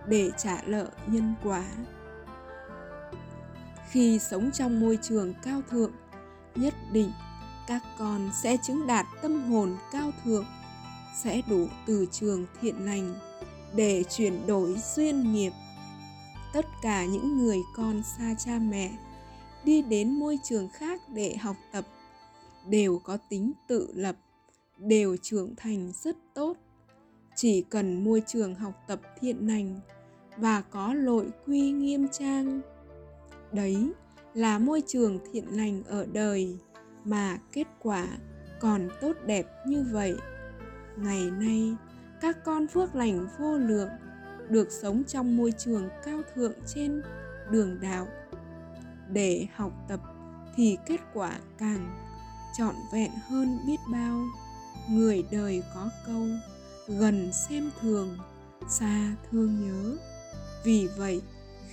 để 0.06 0.30
trả 0.38 0.62
nợ 0.66 0.90
nhân 1.06 1.34
quả. 1.42 1.64
Khi 3.90 4.18
sống 4.18 4.50
trong 4.50 4.80
môi 4.80 4.98
trường 5.02 5.34
cao 5.42 5.62
thượng, 5.70 5.92
nhất 6.54 6.74
định 6.92 7.12
các 7.66 7.82
con 7.98 8.30
sẽ 8.42 8.56
chứng 8.56 8.86
đạt 8.86 9.06
tâm 9.22 9.42
hồn 9.42 9.76
cao 9.92 10.10
thượng, 10.24 10.44
sẽ 11.22 11.42
đủ 11.48 11.66
từ 11.86 12.06
trường 12.12 12.46
thiện 12.60 12.84
lành 12.84 13.14
để 13.74 14.04
chuyển 14.10 14.46
đổi 14.46 14.76
duyên 14.94 15.32
nghiệp. 15.32 15.52
Tất 16.52 16.66
cả 16.82 17.04
những 17.04 17.38
người 17.38 17.58
con 17.76 18.02
xa 18.02 18.34
cha 18.38 18.58
mẹ 18.58 18.90
đi 19.64 19.82
đến 19.82 20.20
môi 20.20 20.38
trường 20.44 20.68
khác 20.68 21.00
để 21.08 21.36
học 21.36 21.56
tập 21.72 21.84
đều 22.68 22.98
có 23.04 23.18
tính 23.30 23.52
tự 23.68 23.88
lập, 23.94 24.16
đều 24.78 25.16
trưởng 25.16 25.56
thành 25.56 25.92
rất 26.02 26.16
tốt. 26.34 26.56
Chỉ 27.36 27.62
cần 27.62 28.04
môi 28.04 28.22
trường 28.26 28.54
học 28.54 28.74
tập 28.86 29.00
thiện 29.20 29.46
lành 29.46 29.80
và 30.36 30.60
có 30.60 30.94
lội 30.94 31.30
quy 31.46 31.70
nghiêm 31.70 32.08
trang, 32.08 32.60
đấy 33.52 33.92
là 34.34 34.58
môi 34.58 34.82
trường 34.86 35.18
thiện 35.32 35.44
lành 35.50 35.82
ở 35.84 36.06
đời 36.12 36.58
mà 37.04 37.38
kết 37.52 37.66
quả 37.82 38.06
còn 38.60 38.88
tốt 39.00 39.12
đẹp 39.26 39.46
như 39.66 39.84
vậy. 39.92 40.16
Ngày 40.96 41.30
nay, 41.30 41.76
các 42.20 42.44
con 42.44 42.66
phước 42.66 42.94
lành 42.94 43.26
vô 43.38 43.58
lượng 43.58 43.88
được 44.48 44.70
sống 44.70 45.02
trong 45.04 45.36
môi 45.36 45.52
trường 45.58 45.88
cao 46.04 46.20
thượng 46.34 46.52
trên 46.66 47.02
đường 47.50 47.80
đạo. 47.80 48.06
Để 49.12 49.46
học 49.54 49.72
tập 49.88 50.00
thì 50.56 50.78
kết 50.86 51.00
quả 51.14 51.38
càng 51.58 52.07
trọn 52.56 52.74
vẹn 52.92 53.10
hơn 53.28 53.58
biết 53.66 53.80
bao. 53.92 54.24
Người 54.90 55.24
đời 55.30 55.62
có 55.74 55.90
câu, 56.06 56.26
gần 56.88 57.32
xem 57.32 57.70
thường, 57.80 58.18
xa 58.68 59.16
thương 59.30 59.60
nhớ. 59.60 59.96
Vì 60.64 60.88
vậy, 60.96 61.22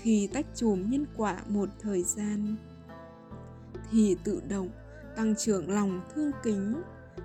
khi 0.01 0.27
tách 0.33 0.45
chùm 0.55 0.89
nhân 0.89 1.05
quả 1.17 1.37
một 1.47 1.69
thời 1.81 2.03
gian, 2.03 2.55
thì 3.91 4.17
tự 4.23 4.41
động 4.49 4.69
tăng 5.15 5.35
trưởng 5.35 5.69
lòng 5.69 6.01
thương 6.15 6.31
kính, 6.43 6.81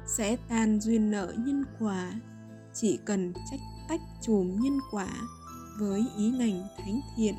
sẽ 0.07 0.36
tan 0.48 0.80
duyên 0.80 1.11
nợ 1.11 1.34
nhân 1.38 1.64
quả. 1.78 2.12
Chỉ 2.74 2.98
cần 3.05 3.32
trách, 3.51 3.61
tách 3.88 4.01
chùm 4.22 4.61
nhân 4.61 4.78
quả 4.90 5.09
với 5.78 6.05
ý 6.16 6.32
lành 6.32 6.62
thánh 6.78 7.01
thiện. 7.16 7.34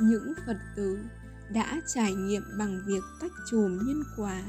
Những 0.00 0.32
phật 0.46 0.56
tử 0.76 0.98
đã 1.52 1.80
trải 1.94 2.14
nghiệm 2.14 2.42
bằng 2.58 2.80
việc 2.86 3.02
tách 3.20 3.32
chùm 3.50 3.78
nhân 3.86 4.02
quả 4.16 4.42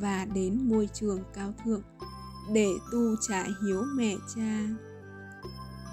và 0.00 0.26
đến 0.34 0.68
môi 0.68 0.88
trường 0.94 1.24
cao 1.34 1.54
thượng 1.64 1.82
để 2.52 2.68
tu 2.92 3.16
trả 3.28 3.44
hiếu 3.62 3.84
mẹ 3.94 4.14
cha. 4.34 4.60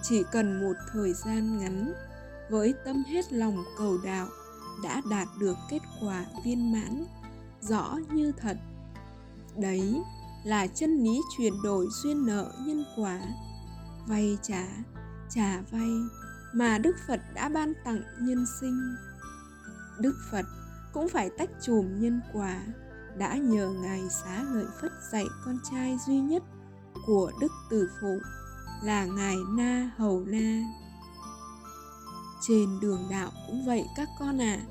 Chỉ 0.03 0.23
cần 0.31 0.61
một 0.61 0.73
thời 0.93 1.13
gian 1.13 1.59
ngắn, 1.59 1.93
với 2.49 2.73
tâm 2.85 3.03
hết 3.03 3.33
lòng 3.33 3.63
cầu 3.77 3.97
đạo, 4.03 4.27
đã 4.83 5.01
đạt 5.09 5.27
được 5.39 5.57
kết 5.69 5.81
quả 6.01 6.25
viên 6.45 6.71
mãn, 6.71 7.05
rõ 7.61 7.97
như 8.13 8.31
thật. 8.37 8.57
Đấy 9.57 10.01
là 10.43 10.67
chân 10.67 11.03
lý 11.03 11.19
chuyển 11.37 11.53
đổi 11.63 11.87
duyên 11.91 12.25
nợ 12.25 12.51
nhân 12.65 12.83
quả. 12.97 13.21
Vay 14.07 14.37
trả 14.41 14.67
trả 15.29 15.61
vay 15.71 15.89
mà 16.53 16.77
đức 16.77 16.95
phật 17.07 17.21
đã 17.33 17.49
ban 17.49 17.73
tặng 17.85 18.01
nhân 18.19 18.45
sinh 18.61 18.95
đức 20.01 20.15
phật 20.31 20.45
cũng 20.93 21.09
phải 21.09 21.29
tách 21.37 21.49
chùm 21.61 22.01
nhân 22.01 22.21
quả, 22.33 22.61
đã 23.17 23.35
nhờ 23.35 23.69
ngài 23.69 24.09
xá 24.09 24.43
lợi 24.43 24.65
phất 24.81 24.91
dạy 25.11 25.25
con 25.45 25.59
trai 25.71 25.97
duy 26.07 26.19
nhất 26.19 26.43
của 27.05 27.31
đức 27.41 27.51
tử 27.69 27.89
phụ 28.01 28.19
là 28.83 29.05
ngài 29.05 29.35
na 29.49 29.91
hầu 29.97 30.25
na. 30.27 30.63
Trên 32.47 32.79
đường 32.79 33.07
đạo 33.11 33.31
cũng 33.47 33.65
vậy 33.65 33.85
các 33.95 34.09
con 34.19 34.41
ạ. 34.41 34.59
À. 34.59 34.65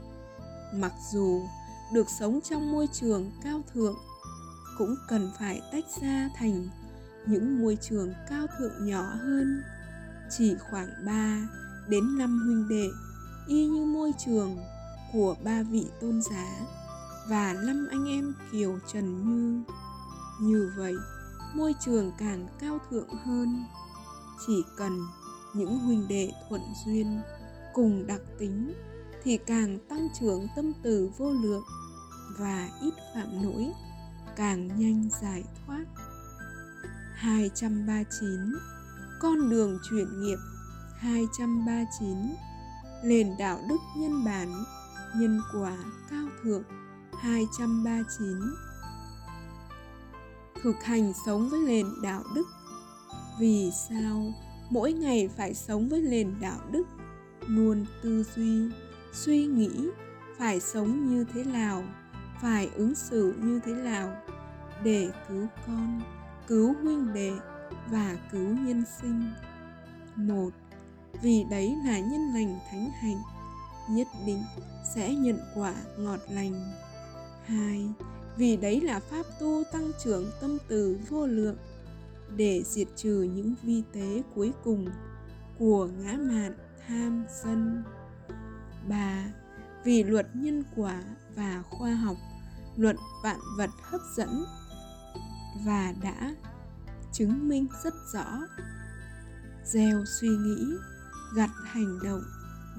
mặc 0.74 0.93
dù 1.12 1.43
được 1.93 2.07
sống 2.18 2.41
trong 2.41 2.72
môi 2.72 2.89
trường 2.93 3.31
cao 3.45 3.62
thượng, 3.74 3.97
cũng 4.78 4.95
cần 5.09 5.31
phải 5.39 5.61
tách 5.72 5.85
ra 6.03 6.28
thành 6.37 6.68
những 7.26 7.62
môi 7.62 7.78
trường 7.81 8.12
cao 8.28 8.47
thượng 8.59 8.87
nhỏ 8.87 9.03
hơn. 9.03 9.62
Chỉ 10.31 10.55
khoảng 10.70 10.89
3 11.07 11.49
đến 11.89 12.18
5 12.18 12.43
huynh 12.47 12.68
đệ 12.68 12.89
y 13.47 13.66
như 13.66 13.85
môi 13.85 14.12
trường 14.24 14.59
của 15.13 15.37
ba 15.45 15.63
vị 15.63 15.87
tôn 16.01 16.23
giá 16.23 16.47
và 17.29 17.53
năm 17.53 17.89
anh 17.91 18.09
em 18.09 18.35
kiều 18.53 18.79
trần 18.93 19.25
như. 19.25 19.63
Như 20.41 20.73
vậy, 20.77 20.95
môi 21.55 21.75
trường 21.85 22.13
càng 22.19 22.49
cao 22.61 22.79
thượng 22.91 23.09
hơn. 23.09 23.65
Chỉ 24.47 24.65
cần 24.77 25.01
những 25.55 25.79
huynh 25.79 26.09
đệ 26.09 26.33
thuận 26.49 26.63
duyên 26.85 27.21
cùng 27.75 28.07
đặc 28.07 28.21
tính 28.39 28.75
thì 29.23 29.37
càng 29.37 29.79
tăng 29.89 30.09
trưởng 30.21 30.47
tâm 30.57 30.73
từ 30.83 31.11
vô 31.19 31.31
lượng 31.31 31.63
và 32.39 32.69
ít 32.83 32.95
phạm 33.15 33.43
lỗi 33.43 33.73
càng 34.37 34.81
nhanh 34.81 35.09
giải 35.21 35.45
thoát. 35.67 35.85
239 37.15 38.31
Con 39.21 39.51
đường 39.51 39.79
chuyển 39.91 40.23
nghiệp. 40.23 40.39
239 40.99 42.17
Nền 43.05 43.37
đạo 43.39 43.61
đức 43.69 43.79
nhân 43.97 44.25
bản. 44.25 44.65
Nhân 45.17 45.41
quả 45.55 45.77
cao 46.11 46.27
thượng 46.43 46.63
239 47.21 48.41
Thực 50.63 50.83
hành 50.85 51.13
sống 51.27 51.49
với 51.49 51.61
nền 51.61 51.87
đạo 52.03 52.23
đức. 52.35 52.47
Vì 53.41 53.71
sao 53.89 54.33
mỗi 54.71 54.93
ngày 54.93 55.29
phải 55.37 55.55
sống 55.55 55.89
với 55.89 56.01
nền 56.01 56.35
đạo 56.41 56.61
đức? 56.71 56.87
Luôn 57.47 57.87
tư 58.03 58.25
duy, 58.37 58.71
suy 59.13 59.47
nghĩ 59.47 59.89
phải 60.39 60.61
sống 60.61 61.11
như 61.11 61.25
thế 61.35 61.45
nào? 61.45 61.83
Phải 62.43 62.71
ứng 62.75 62.95
xử 62.95 63.35
như 63.43 63.61
thế 63.65 63.73
nào? 63.73 64.17
Để 64.85 65.11
cứu 65.29 65.47
con 65.67 66.01
cứu 66.47 66.75
huynh 66.83 67.15
đệ 67.15 67.33
và 67.91 68.17
cứu 68.33 68.49
nhân 68.49 68.85
sinh. 69.01 69.31
Một 70.17 70.51
vì 71.23 71.45
đấy 71.51 71.77
là 71.87 71.99
nhân 71.99 72.35
lành 72.35 72.59
thánh 72.71 72.91
hạnh 73.03 73.23
nhất 73.91 74.07
định 74.27 74.43
sẽ 74.95 75.14
nhận 75.14 75.38
quả 75.55 75.74
ngọt 75.99 76.20
lành. 76.30 76.72
Hai, 77.45 77.88
vì 78.36 78.57
đấy 78.57 78.80
là 78.80 79.01
pháp 79.01 79.26
tu 79.41 79.62
tăng 79.72 79.91
trưởng 80.05 80.30
tâm 80.41 80.59
từ 80.68 80.99
vô 81.09 81.26
lượng, 81.26 81.57
để 82.36 82.62
diệt 82.66 82.88
trừ 82.97 83.28
những 83.34 83.55
vi 83.62 83.82
tế 83.93 84.22
cuối 84.34 84.53
cùng 84.64 84.88
của 85.59 85.88
ngã 85.99 86.12
mạn 86.12 86.55
tham 86.86 87.24
sân. 87.43 87.82
Ba, 88.88 89.24
vì 89.84 90.03
luật 90.03 90.26
nhân 90.34 90.64
quả 90.76 91.03
và 91.34 91.62
khoa 91.70 91.95
học 91.95 92.16
luật 92.76 92.97
vạn 93.22 93.41
vật 93.57 93.70
hấp 93.82 94.01
dẫn 94.16 94.45
và 95.64 95.95
đã 96.03 96.34
chứng 97.12 97.49
minh 97.49 97.66
rất 97.84 97.95
rõ. 98.14 98.41
Gieo 99.64 100.05
suy 100.20 100.28
nghĩ, 100.28 100.66
gặt 101.36 101.51
hành 101.64 101.99
động, 102.05 102.22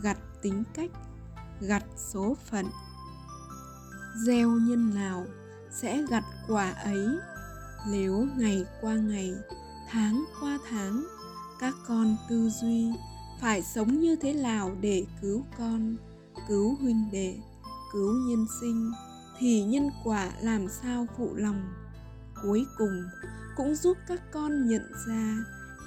gặt 0.04 0.18
tính 0.42 0.64
cách 0.74 0.92
gặt 1.62 1.84
số 1.98 2.38
phận. 2.50 2.66
Gieo 4.26 4.50
nhân 4.50 4.96
nào 4.96 5.26
sẽ 5.72 6.04
gặt 6.10 6.24
quả 6.48 6.72
ấy? 6.72 7.08
Nếu 7.90 8.28
ngày 8.38 8.66
qua 8.82 8.96
ngày, 8.96 9.34
tháng 9.90 10.26
qua 10.42 10.60
tháng, 10.70 11.06
các 11.60 11.74
con 11.88 12.18
tư 12.30 12.50
duy 12.50 12.94
phải 13.42 13.62
sống 13.62 14.00
như 14.00 14.16
thế 14.16 14.34
nào 14.34 14.76
để 14.82 15.06
cứu 15.22 15.46
con, 15.58 15.96
cứu 16.48 16.76
huynh 16.82 17.10
đệ, 17.12 17.38
cứu 17.94 18.14
nhân 18.14 18.46
sinh, 18.62 18.92
thì 19.40 19.64
nhân 19.64 19.90
quả 20.04 20.32
làm 20.42 20.68
sao 20.82 21.08
phụ 21.18 21.36
lòng? 21.36 21.74
Cuối 22.44 22.66
cùng, 22.78 23.04
cũng 23.58 23.76
giúp 23.76 23.98
các 24.08 24.22
con 24.32 24.68
nhận 24.68 24.92
ra 25.08 25.38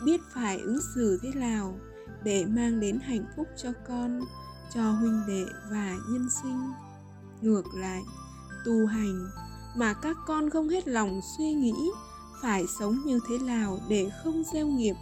biết 0.05 0.20
phải 0.35 0.59
ứng 0.59 0.81
xử 0.95 1.18
thế 1.22 1.31
nào 1.35 1.79
để 2.25 2.45
mang 2.45 2.81
đến 2.81 2.99
hạnh 3.01 3.25
phúc 3.37 3.49
cho 3.57 3.72
con 3.89 4.20
cho 4.75 4.93
huynh 4.93 5.22
đệ 5.27 5.47
và 5.70 5.97
nhân 6.09 6.29
sinh 6.43 6.72
ngược 7.41 7.75
lại, 7.75 8.03
tu 8.64 8.87
hành 8.87 9.31
mà 9.77 9.95
các 9.95 10.16
con 10.27 10.51
không 10.51 10.68
hết 10.68 10.89
lòng 10.89 11.20
suy 11.39 11.53
nghĩ 11.53 11.91
phải 12.43 12.64
sống 12.79 12.99
như 13.07 13.20
thế 13.29 13.39
nào 13.39 13.79
để 13.89 14.11
không 14.25 14.43
gieo 14.53 14.66
nghiệp, 14.66 14.95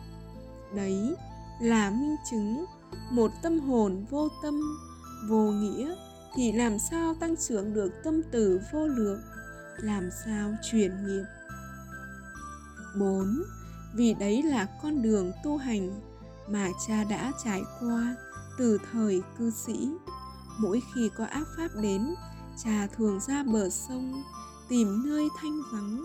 đấy 0.74 1.16
là 1.60 1.90
minh 1.90 2.16
chứng 2.30 2.64
một 3.10 3.30
tâm 3.42 3.60
hồn 3.60 4.06
vô 4.10 4.28
tâm, 4.42 4.60
vô 5.28 5.52
nghĩa 5.52 5.94
thì 6.34 6.52
làm 6.52 6.78
sao 6.90 7.14
tăng 7.14 7.36
trưởng 7.36 7.74
được 7.74 7.92
tâm 8.04 8.22
từ 8.32 8.60
vô 8.72 8.86
lượng, 8.86 9.20
làm 9.78 10.10
sao 10.24 10.54
chuyển 10.70 11.06
nghiệp 11.06 11.24
4. 12.98 13.42
Vì 13.94 14.14
đấy 14.14 14.42
là 14.42 14.66
con 14.82 15.02
đường 15.02 15.32
tu 15.44 15.56
hành 15.56 16.00
mà 16.48 16.68
cha 16.86 17.04
đã 17.04 17.32
trải 17.44 17.62
qua 17.80 18.16
từ 18.58 18.78
thời 18.92 19.22
cư 19.38 19.50
sĩ. 19.50 19.90
Mỗi 20.58 20.82
khi 20.94 21.10
có 21.16 21.24
ác 21.24 21.46
pháp 21.56 21.68
đến, 21.82 22.14
cha 22.64 22.86
thường 22.96 23.20
ra 23.20 23.44
bờ 23.52 23.70
sông 23.70 24.22
tìm 24.68 25.02
nơi 25.06 25.28
thanh 25.40 25.60
vắng, 25.72 26.04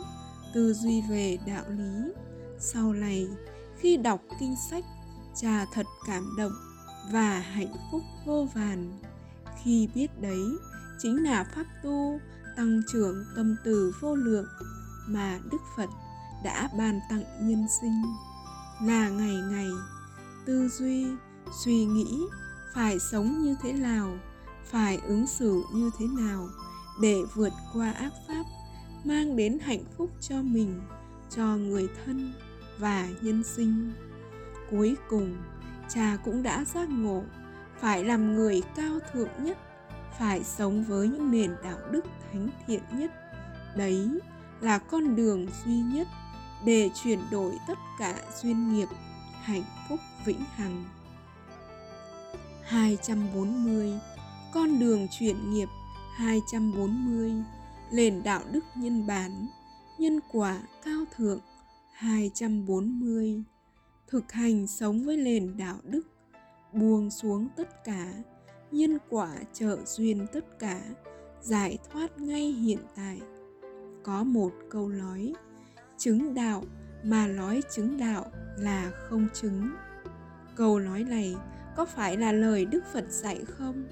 tư 0.53 0.73
duy 0.73 1.01
về 1.09 1.37
đạo 1.47 1.63
lý. 1.69 2.11
Sau 2.59 2.93
này, 2.93 3.27
khi 3.79 3.97
đọc 3.97 4.21
kinh 4.39 4.55
sách, 4.69 4.85
cha 5.41 5.65
thật 5.73 5.85
cảm 6.07 6.35
động 6.37 6.53
và 7.11 7.39
hạnh 7.39 7.73
phúc 7.91 8.01
vô 8.25 8.47
vàn 8.53 8.99
khi 9.63 9.89
biết 9.95 10.21
đấy 10.21 10.57
chính 10.99 11.23
là 11.23 11.43
pháp 11.43 11.65
tu 11.83 12.19
tăng 12.55 12.81
trưởng 12.91 13.25
tâm 13.35 13.55
từ 13.63 13.93
vô 14.01 14.15
lượng 14.15 14.45
mà 15.07 15.39
đức 15.51 15.61
phật 15.77 15.89
đã 16.43 16.69
ban 16.77 16.99
tặng 17.09 17.23
nhân 17.41 17.65
sinh 17.81 18.01
là 18.81 19.09
ngày 19.09 19.35
ngày 19.51 19.69
tư 20.45 20.69
duy 20.69 21.07
suy 21.51 21.85
nghĩ, 21.85 22.21
phải 22.73 22.99
sống 22.99 23.43
như 23.43 23.55
thế 23.61 23.73
nào, 23.73 24.17
phải 24.65 24.97
ứng 24.97 25.27
xử 25.27 25.63
như 25.73 25.91
thế 25.99 26.05
nào 26.07 26.47
để 27.01 27.23
vượt 27.33 27.53
qua 27.73 27.91
ác 27.91 28.13
pháp 28.27 28.43
mang 29.03 29.35
đến 29.35 29.59
hạnh 29.59 29.83
phúc 29.97 30.09
cho 30.21 30.41
mình, 30.41 30.81
cho 31.29 31.43
người 31.43 31.87
thân 32.05 32.33
và 32.79 33.07
nhân 33.21 33.43
sinh. 33.43 33.93
Cuối 34.71 34.95
cùng, 35.09 35.37
cha 35.89 36.17
cũng 36.25 36.43
đã 36.43 36.65
giác 36.65 36.89
ngộ, 36.89 37.23
phải 37.79 38.03
làm 38.03 38.35
người 38.35 38.61
cao 38.75 38.99
thượng 39.13 39.29
nhất, 39.39 39.57
phải 40.19 40.43
sống 40.43 40.83
với 40.83 41.07
những 41.07 41.31
nền 41.31 41.55
đạo 41.63 41.77
đức 41.91 42.05
thánh 42.31 42.49
thiện 42.67 42.81
nhất. 42.91 43.11
Đấy 43.75 44.19
là 44.61 44.77
con 44.77 45.15
đường 45.15 45.47
duy 45.65 45.73
nhất 45.73 46.07
để 46.65 46.89
chuyển 47.03 47.19
đổi 47.31 47.51
tất 47.67 47.77
cả 47.99 48.15
duyên 48.41 48.73
nghiệp, 48.73 48.87
hạnh 49.41 49.63
phúc 49.89 49.99
vĩnh 50.25 50.41
hằng. 50.55 50.85
240 52.67 53.93
Con 54.53 54.79
đường 54.79 55.07
chuyển 55.11 55.51
nghiệp 55.51 55.67
240 56.15 57.31
Nền 57.91 58.23
đạo 58.23 58.41
đức 58.51 58.63
nhân 58.75 59.07
bản, 59.07 59.47
Nhân 59.97 60.19
quả 60.31 60.61
cao 60.85 61.05
thượng 61.15 61.39
240 61.93 63.43
Thực 64.07 64.31
hành 64.31 64.67
sống 64.67 65.05
với 65.05 65.17
nền 65.17 65.57
đạo 65.57 65.77
đức, 65.83 66.01
Buông 66.73 67.09
xuống 67.09 67.47
tất 67.55 67.83
cả, 67.83 68.13
Nhân 68.71 68.97
quả 69.09 69.35
trợ 69.53 69.77
duyên 69.85 70.25
tất 70.33 70.59
cả, 70.59 70.81
Giải 71.41 71.77
thoát 71.91 72.19
ngay 72.19 72.51
hiện 72.51 72.79
tại. 72.95 73.21
Có 74.03 74.23
một 74.23 74.51
câu 74.69 74.89
nói, 74.89 75.33
Chứng 75.97 76.33
đạo 76.33 76.63
mà 77.03 77.27
nói 77.27 77.61
chứng 77.75 77.97
đạo 77.97 78.25
là 78.57 78.91
không 79.09 79.27
chứng. 79.33 79.69
Câu 80.55 80.79
nói 80.79 81.03
này 81.03 81.35
có 81.77 81.85
phải 81.85 82.17
là 82.17 82.31
lời 82.31 82.65
đức 82.65 82.83
phật 82.93 83.05
dạy 83.09 83.45
không? 83.57 83.83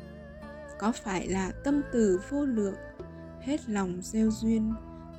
Có 0.79 0.91
phải 0.91 1.27
là 1.27 1.51
tâm 1.63 1.81
từ 1.93 2.21
vô 2.29 2.45
lượng, 2.45 2.75
hết 3.41 3.69
lòng 3.69 3.99
gieo 4.01 4.31
duyên, 4.31 4.73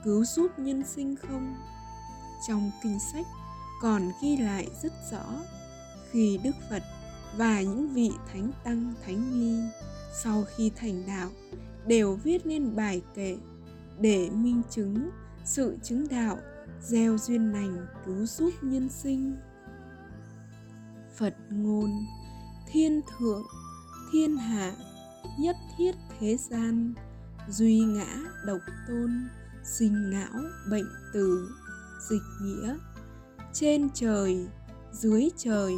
cứu 0.04 0.24
giúp 0.24 0.58
nhân 0.58 0.82
sinh 0.86 1.16
không? 1.16 1.54
Trong 2.48 2.70
kinh 2.82 2.98
sách 3.12 3.26
còn 3.82 4.10
ghi 4.22 4.36
lại 4.36 4.68
rất 4.82 4.92
rõ, 5.12 5.24
khi 6.10 6.40
đức 6.44 6.54
phật 6.70 6.82
và 7.36 7.60
những 7.60 7.88
vị 7.88 8.10
thánh 8.32 8.50
tăng, 8.64 8.94
thánh 9.06 9.40
ni 9.40 9.60
sau 10.22 10.44
khi 10.56 10.70
thành 10.76 11.02
đạo 11.06 11.30
đều 11.86 12.14
viết 12.14 12.46
nên 12.46 12.76
bài 12.76 13.02
kệ 13.14 13.36
để 14.00 14.30
minh 14.30 14.62
chứng 14.70 15.10
sự 15.44 15.76
chứng 15.82 16.08
đạo 16.08 16.38
gieo 16.82 17.18
duyên 17.18 17.52
lành 17.52 17.86
cứu 18.06 18.26
giúp 18.26 18.50
nhân 18.62 18.88
sinh. 18.88 19.36
Phật 21.16 21.34
ngôn 21.50 21.90
thiên 22.72 23.00
thượng, 23.18 23.42
thiên 24.12 24.36
hạ, 24.36 24.72
nhất 25.38 25.56
thiết 25.78 25.92
thế 26.18 26.36
gian, 26.50 26.94
duy 27.48 27.80
ngã 27.80 28.16
độc 28.44 28.60
tôn, 28.88 29.28
sinh 29.64 30.10
não 30.10 30.42
bệnh 30.70 30.86
tử, 31.12 31.48
dịch 32.10 32.22
nghĩa. 32.42 32.76
Trên 33.52 33.88
trời, 33.94 34.46
dưới 34.92 35.28
trời, 35.36 35.74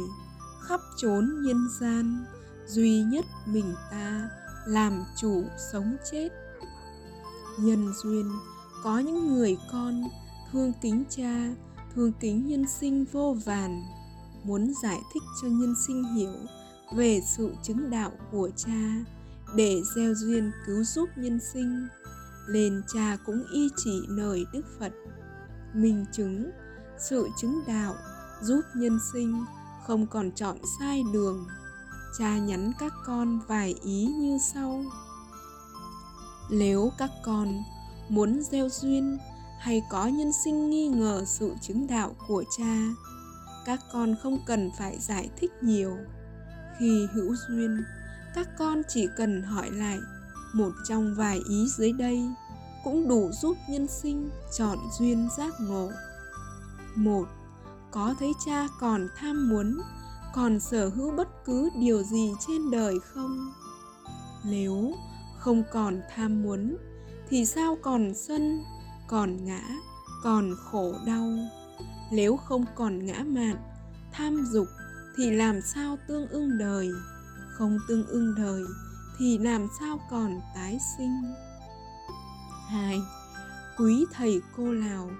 khắp 0.61 0.79
chốn 0.97 1.29
nhân 1.43 1.67
gian, 1.79 2.25
duy 2.67 3.01
nhất 3.03 3.25
mình 3.45 3.73
ta 3.91 4.29
làm 4.65 5.03
chủ 5.17 5.43
sống 5.71 5.97
chết. 6.11 6.29
Nhân 7.59 7.93
duyên, 8.03 8.31
có 8.83 8.99
những 8.99 9.33
người 9.33 9.57
con, 9.71 10.03
thương 10.51 10.73
kính 10.81 11.03
cha, 11.09 11.55
thương 11.95 12.11
kính 12.19 12.47
nhân 12.47 12.65
sinh 12.67 13.05
vô 13.11 13.35
vàn, 13.45 13.83
muốn 14.43 14.73
giải 14.83 14.99
thích 15.13 15.23
cho 15.41 15.47
nhân 15.47 15.73
sinh 15.87 16.03
hiểu 16.03 16.33
về 16.91 17.21
sự 17.25 17.53
chứng 17.63 17.89
đạo 17.89 18.11
của 18.31 18.49
cha 18.55 19.05
để 19.55 19.81
gieo 19.95 20.13
duyên 20.13 20.51
cứu 20.65 20.83
giúp 20.83 21.09
nhân 21.15 21.39
sinh. 21.53 21.87
Nên 22.49 22.81
cha 22.93 23.17
cũng 23.25 23.43
y 23.53 23.69
chỉ 23.77 24.01
lời 24.07 24.45
đức 24.53 24.65
phật, 24.79 24.91
minh 25.73 26.05
chứng 26.11 26.51
sự 26.97 27.27
chứng 27.41 27.61
đạo 27.67 27.95
giúp 28.41 28.61
nhân 28.75 28.99
sinh 29.13 29.45
không 29.87 30.07
còn 30.07 30.31
chọn 30.31 30.57
sai 30.79 31.03
đường. 31.13 31.47
Cha 32.19 32.37
nhắn 32.37 32.71
các 32.79 32.93
con 33.05 33.39
vài 33.47 33.75
ý 33.83 34.05
như 34.05 34.37
sau. 34.53 34.83
Nếu 36.51 36.91
các 36.97 37.11
con 37.25 37.63
muốn 38.09 38.41
gieo 38.43 38.69
duyên 38.69 39.17
hay 39.59 39.81
có 39.89 40.07
nhân 40.07 40.31
sinh 40.43 40.69
nghi 40.69 40.87
ngờ 40.87 41.23
sự 41.25 41.53
chứng 41.61 41.87
đạo 41.87 42.15
của 42.27 42.43
cha, 42.57 42.77
các 43.65 43.79
con 43.93 44.15
không 44.23 44.39
cần 44.45 44.69
phải 44.77 44.99
giải 44.99 45.29
thích 45.39 45.51
nhiều 45.61 45.97
khi 46.79 47.07
hữu 47.13 47.35
duyên, 47.47 47.83
các 48.35 48.49
con 48.57 48.81
chỉ 48.87 49.07
cần 49.17 49.43
hỏi 49.43 49.71
lại 49.71 49.99
một 50.53 50.71
trong 50.87 51.15
vài 51.15 51.41
ý 51.49 51.67
dưới 51.67 51.91
đây 51.91 52.29
cũng 52.83 53.07
đủ 53.07 53.31
giúp 53.31 53.57
nhân 53.69 53.87
sinh 53.87 54.29
chọn 54.57 54.77
duyên 54.99 55.29
giác 55.37 55.53
ngộ. 55.59 55.91
Một, 56.95 57.25
có 57.91 58.15
thấy 58.19 58.33
cha 58.45 58.67
còn 58.79 59.07
tham 59.17 59.49
muốn, 59.49 59.81
còn 60.33 60.59
sở 60.59 60.89
hữu 60.89 61.11
bất 61.11 61.45
cứ 61.45 61.69
điều 61.79 62.03
gì 62.03 62.31
trên 62.47 62.71
đời 62.71 62.99
không? 62.99 63.53
Nếu 64.45 64.93
không 65.39 65.63
còn 65.71 66.01
tham 66.15 66.43
muốn, 66.43 66.77
thì 67.29 67.45
sao 67.45 67.77
còn 67.81 68.13
sân, 68.15 68.63
còn 69.07 69.45
ngã, 69.45 69.61
còn 70.23 70.55
khổ 70.63 70.93
đau? 71.05 71.29
Nếu 72.11 72.37
không 72.37 72.65
còn 72.75 73.05
ngã 73.05 73.23
mạn, 73.23 73.55
tham 74.11 74.45
dục 74.51 74.67
thì 75.19 75.31
làm 75.31 75.61
sao 75.61 75.97
tương 76.07 76.27
ưng 76.27 76.57
đời? 76.57 76.91
Không 77.53 77.79
tương 77.87 78.07
ưng 78.07 78.35
đời 78.35 78.63
thì 79.17 79.37
làm 79.37 79.67
sao 79.79 79.99
còn 80.09 80.39
tái 80.55 80.79
sinh? 80.97 81.21
Hai, 82.69 82.99
quý 83.77 84.05
thầy 84.13 84.41
cô 84.57 84.73
lào, 84.73 85.11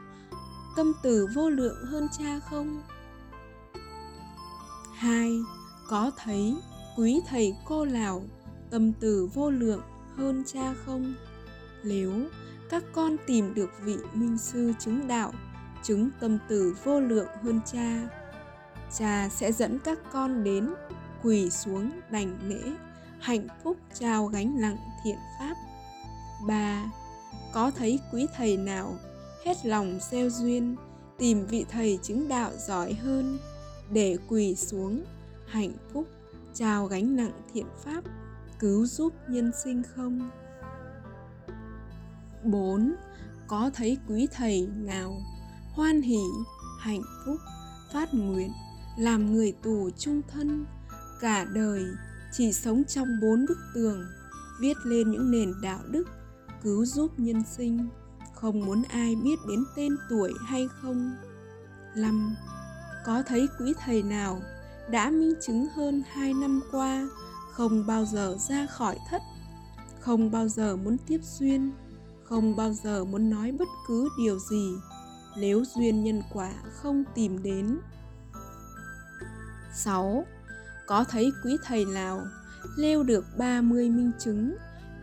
tâm 0.76 0.94
từ 1.04 1.28
vô 1.36 1.50
lượng 1.50 1.86
hơn 1.86 2.08
cha 2.18 2.40
không? 2.50 2.82
Hai, 4.96 5.32
có 5.90 6.12
thấy 6.18 6.56
quý 6.98 7.22
thầy 7.28 7.56
cô 7.66 7.86
lào 7.86 8.24
tâm 8.72 8.94
từ 8.94 9.30
vô 9.34 9.50
lượng 9.50 9.82
hơn 10.16 10.44
cha 10.46 10.74
không? 10.86 11.14
Nếu 11.84 12.14
các 12.70 12.84
con 12.94 13.16
tìm 13.28 13.54
được 13.54 13.70
vị 13.84 13.98
minh 14.14 14.38
sư 14.38 14.74
chứng 14.80 15.08
đạo, 15.08 15.34
chứng 15.84 16.10
tâm 16.20 16.38
từ 16.48 16.76
vô 16.84 17.00
lượng 17.00 17.30
hơn 17.44 17.60
cha 17.72 18.19
cha 18.98 19.30
sẽ 19.30 19.52
dẫn 19.52 19.80
các 19.80 20.00
con 20.12 20.44
đến 20.44 20.70
quỳ 21.24 21.50
xuống 21.50 21.92
đảnh 22.12 22.40
lễ 22.44 22.62
hạnh 23.20 23.48
phúc 23.64 23.78
trao 23.94 24.26
gánh 24.26 24.62
nặng 24.62 24.78
thiện 25.04 25.18
pháp 25.40 25.56
ba 26.48 26.92
có 27.54 27.72
thấy 27.72 28.00
quý 28.14 28.28
thầy 28.36 28.58
nào 28.58 28.96
hết 29.46 29.66
lòng 29.66 30.00
gieo 30.12 30.30
duyên 30.30 30.76
tìm 31.18 31.46
vị 31.46 31.66
thầy 31.70 32.00
chứng 32.04 32.28
đạo 32.28 32.52
giỏi 32.68 32.94
hơn 32.94 33.38
để 33.92 34.18
quỳ 34.28 34.56
xuống 34.56 35.04
hạnh 35.48 35.74
phúc 35.94 36.08
trao 36.54 36.86
gánh 36.86 37.16
nặng 37.16 37.42
thiện 37.54 37.68
pháp 37.84 38.04
cứu 38.60 38.86
giúp 38.86 39.14
nhân 39.28 39.52
sinh 39.64 39.84
không 39.96 40.30
4. 42.44 42.96
Có 43.48 43.72
thấy 43.74 43.98
quý 44.08 44.28
thầy 44.32 44.68
nào 44.76 45.22
hoan 45.74 46.02
hỷ, 46.02 46.24
hạnh 46.80 47.02
phúc, 47.26 47.38
phát 47.94 48.14
nguyện, 48.14 48.52
làm 49.00 49.34
người 49.34 49.52
tù 49.52 49.90
trung 49.98 50.22
thân, 50.28 50.66
cả 51.22 51.46
đời 51.54 51.86
chỉ 52.32 52.54
sống 52.54 52.84
trong 52.84 53.08
bốn 53.22 53.46
bức 53.46 53.58
tường, 53.74 54.06
viết 54.60 54.78
lên 54.84 55.12
những 55.12 55.32
nền 55.32 55.54
đạo 55.62 55.80
đức, 55.88 56.08
cứu 56.64 56.86
giúp 56.86 57.12
nhân 57.18 57.44
sinh, 57.58 57.90
không 58.36 58.66
muốn 58.66 58.84
ai 58.90 59.16
biết 59.16 59.36
đến 59.48 59.64
tên 59.76 59.96
tuổi 60.10 60.34
hay 60.46 60.68
không. 60.82 61.16
năm 61.96 62.36
Có 63.06 63.24
thấy 63.28 63.48
quý 63.60 63.74
thầy 63.80 64.04
nào 64.04 64.42
đã 64.92 65.10
minh 65.10 65.34
chứng 65.42 65.68
hơn 65.76 66.04
hai 66.12 66.34
năm 66.34 66.62
qua, 66.72 67.08
không 67.54 67.88
bao 67.88 68.06
giờ 68.06 68.38
ra 68.50 68.66
khỏi 68.66 68.98
thất, 69.10 69.22
không 70.00 70.32
bao 70.32 70.48
giờ 70.48 70.76
muốn 70.76 70.98
tiếp 71.08 71.20
duyên, 71.24 71.72
không 72.24 72.56
bao 72.56 72.74
giờ 72.74 73.04
muốn 73.04 73.30
nói 73.30 73.52
bất 73.52 73.68
cứ 73.88 74.10
điều 74.18 74.40
gì 74.40 74.72
nếu 75.38 75.64
duyên 75.76 76.04
nhân 76.04 76.22
quả 76.34 76.52
không 76.72 77.04
tìm 77.16 77.44
đến 77.44 77.80
6. 79.74 80.26
Có 80.88 81.04
thấy 81.04 81.32
quý 81.44 81.58
thầy 81.64 81.86
nào 81.86 82.22
leo 82.78 83.04
được 83.04 83.26
30 83.38 83.90
minh 83.90 84.12
chứng, 84.20 84.56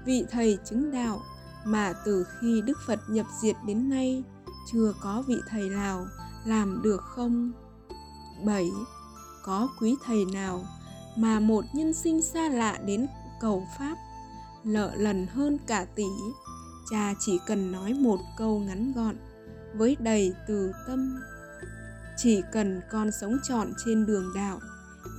vị 0.04 0.24
thầy 0.30 0.58
chứng 0.64 0.90
đạo 0.90 1.20
mà 1.64 1.92
từ 2.04 2.26
khi 2.40 2.62
Đức 2.66 2.78
Phật 2.86 3.00
nhập 3.08 3.26
diệt 3.42 3.56
đến 3.66 3.88
nay 3.88 4.24
chưa 4.72 4.92
có 5.02 5.24
vị 5.26 5.40
thầy 5.48 5.68
nào 5.68 6.06
làm 6.44 6.82
được 6.82 7.00
không? 7.02 7.52
7. 8.44 8.70
Có 9.44 9.68
quý 9.80 9.96
thầy 10.04 10.24
nào 10.24 10.64
mà 11.16 11.40
một 11.40 11.64
nhân 11.72 11.94
sinh 11.94 12.22
xa 12.22 12.48
lạ 12.48 12.78
đến 12.86 13.06
cầu 13.40 13.66
pháp 13.78 13.96
lợ 14.64 14.94
lần 14.96 15.26
hơn 15.26 15.58
cả 15.66 15.86
tỷ 15.94 16.04
cha 16.90 17.14
chỉ 17.18 17.38
cần 17.46 17.72
nói 17.72 17.94
một 17.94 18.18
câu 18.36 18.58
ngắn 18.58 18.92
gọn 18.92 19.16
với 19.74 19.96
đầy 20.00 20.34
từ 20.48 20.72
tâm 20.86 21.20
chỉ 22.16 22.42
cần 22.52 22.80
con 22.90 23.10
sống 23.20 23.38
trọn 23.42 23.72
trên 23.84 24.06
đường 24.06 24.32
đạo, 24.34 24.60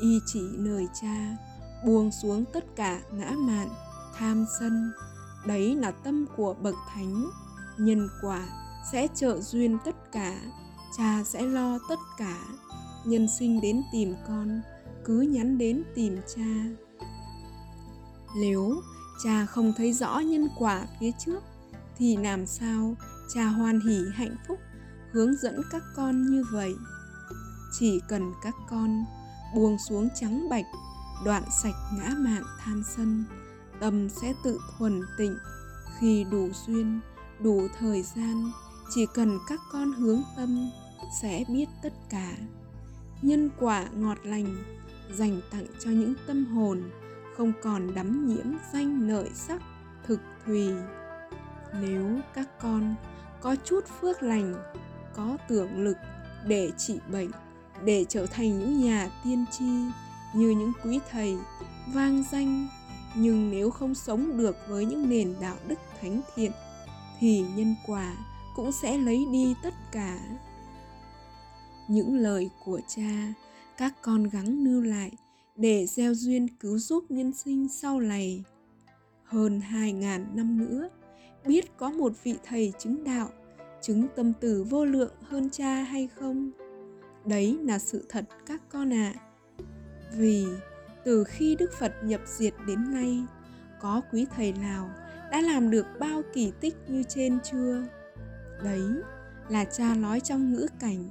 y 0.01 0.19
chỉ 0.25 0.41
lời 0.57 0.87
cha, 1.01 1.37
buông 1.85 2.11
xuống 2.11 2.45
tất 2.53 2.65
cả 2.75 2.99
ngã 3.11 3.31
mạn, 3.37 3.69
tham 4.17 4.45
sân. 4.59 4.91
Đấy 5.45 5.75
là 5.75 5.91
tâm 5.91 6.25
của 6.35 6.53
bậc 6.53 6.75
thánh. 6.93 7.29
Nhân 7.77 8.09
quả 8.21 8.47
sẽ 8.91 9.07
trợ 9.15 9.41
duyên 9.41 9.77
tất 9.85 10.11
cả, 10.11 10.39
cha 10.97 11.23
sẽ 11.25 11.41
lo 11.41 11.79
tất 11.89 11.99
cả. 12.17 12.37
Nhân 13.05 13.27
sinh 13.39 13.61
đến 13.61 13.83
tìm 13.91 14.15
con, 14.27 14.61
cứ 15.05 15.21
nhắn 15.21 15.57
đến 15.57 15.83
tìm 15.95 16.17
cha. 16.35 16.75
Nếu 18.41 18.81
cha 19.23 19.45
không 19.45 19.73
thấy 19.77 19.93
rõ 19.93 20.19
nhân 20.19 20.47
quả 20.59 20.87
phía 20.99 21.11
trước, 21.25 21.43
thì 21.97 22.17
làm 22.17 22.45
sao 22.45 22.95
cha 23.33 23.45
hoan 23.45 23.79
hỉ 23.79 23.99
hạnh 24.13 24.35
phúc? 24.47 24.59
Hướng 25.11 25.35
dẫn 25.35 25.61
các 25.71 25.83
con 25.95 26.31
như 26.31 26.43
vậy. 26.51 26.75
Chỉ 27.79 28.01
cần 28.07 28.31
các 28.43 28.53
con 28.69 29.05
buông 29.55 29.77
xuống 29.89 30.09
trắng 30.15 30.49
bạch, 30.49 30.65
đoạn 31.25 31.43
sạch 31.63 31.75
ngã 31.97 32.09
mạn 32.17 32.43
tham 32.59 32.83
sân, 32.95 33.23
tâm 33.79 34.09
sẽ 34.09 34.33
tự 34.43 34.59
thuần 34.77 35.01
tịnh. 35.17 35.37
Khi 35.99 36.25
đủ 36.31 36.49
duyên, 36.67 36.99
đủ 37.39 37.67
thời 37.79 38.03
gian, 38.03 38.51
chỉ 38.95 39.05
cần 39.13 39.37
các 39.49 39.59
con 39.71 39.91
hướng 39.93 40.21
tâm, 40.37 40.69
sẽ 41.21 41.43
biết 41.49 41.65
tất 41.83 41.93
cả. 42.09 42.35
Nhân 43.21 43.49
quả 43.59 43.85
ngọt 43.93 44.17
lành, 44.23 44.55
dành 45.15 45.41
tặng 45.51 45.65
cho 45.79 45.89
những 45.89 46.13
tâm 46.27 46.45
hồn, 46.45 46.83
không 47.37 47.53
còn 47.61 47.93
đắm 47.95 48.27
nhiễm 48.27 48.45
danh 48.73 49.07
lợi 49.09 49.29
sắc 49.33 49.61
thực 50.07 50.19
thùy. 50.45 50.71
Nếu 51.81 52.19
các 52.33 52.59
con 52.61 52.95
có 53.41 53.55
chút 53.65 53.85
phước 54.01 54.23
lành 54.23 54.73
có 55.17 55.37
tưởng 55.47 55.83
lực 55.83 55.97
để 56.45 56.71
trị 56.77 56.99
bệnh, 57.11 57.31
để 57.85 58.05
trở 58.09 58.25
thành 58.25 58.59
những 58.59 58.81
nhà 58.81 59.09
tiên 59.23 59.45
tri 59.51 59.65
như 60.35 60.49
những 60.49 60.71
quý 60.83 60.99
thầy 61.11 61.37
vang 61.93 62.23
danh. 62.31 62.67
Nhưng 63.15 63.51
nếu 63.51 63.69
không 63.69 63.95
sống 63.95 64.37
được 64.37 64.55
với 64.67 64.85
những 64.85 65.09
nền 65.09 65.35
đạo 65.41 65.55
đức 65.67 65.79
thánh 66.01 66.21
thiện, 66.35 66.51
thì 67.19 67.45
nhân 67.55 67.75
quả 67.87 68.15
cũng 68.55 68.71
sẽ 68.71 68.97
lấy 68.97 69.25
đi 69.31 69.55
tất 69.63 69.73
cả. 69.91 70.19
Những 71.87 72.15
lời 72.15 72.49
của 72.65 72.79
cha, 72.87 73.33
các 73.77 73.93
con 74.01 74.23
gắng 74.23 74.63
nưu 74.63 74.81
lại 74.81 75.11
để 75.55 75.85
gieo 75.85 76.13
duyên 76.13 76.47
cứu 76.47 76.77
giúp 76.77 77.03
nhân 77.09 77.33
sinh 77.33 77.67
sau 77.69 77.99
này. 77.99 78.43
Hơn 79.23 79.61
hai 79.61 79.91
ngàn 79.91 80.35
năm 80.35 80.57
nữa, 80.57 80.89
biết 81.45 81.77
có 81.77 81.89
một 81.89 82.13
vị 82.23 82.35
thầy 82.45 82.73
chứng 82.79 83.03
đạo 83.03 83.29
chứng 83.87 84.07
tâm 84.15 84.33
từ 84.39 84.65
vô 84.69 84.85
lượng 84.85 85.11
hơn 85.21 85.49
cha 85.49 85.73
hay 85.73 86.09
không? 86.19 86.51
Đấy 87.25 87.59
là 87.63 87.79
sự 87.79 88.05
thật 88.09 88.25
các 88.45 88.61
con 88.69 88.93
ạ. 88.93 89.13
À. 89.15 89.21
vì 90.17 90.45
từ 91.05 91.23
khi 91.23 91.55
đức 91.55 91.73
phật 91.79 91.93
nhập 92.03 92.21
diệt 92.25 92.53
đến 92.67 92.91
nay, 92.91 93.23
có 93.81 94.01
quý 94.11 94.25
thầy 94.35 94.53
nào 94.53 94.89
đã 95.31 95.41
làm 95.41 95.71
được 95.71 95.85
bao 95.99 96.21
kỳ 96.33 96.51
tích 96.61 96.75
như 96.87 97.03
trên 97.03 97.37
chưa? 97.51 97.83
Đấy 98.63 98.81
là 99.49 99.65
cha 99.65 99.95
nói 99.95 100.19
trong 100.19 100.53
ngữ 100.53 100.67
cảnh, 100.79 101.03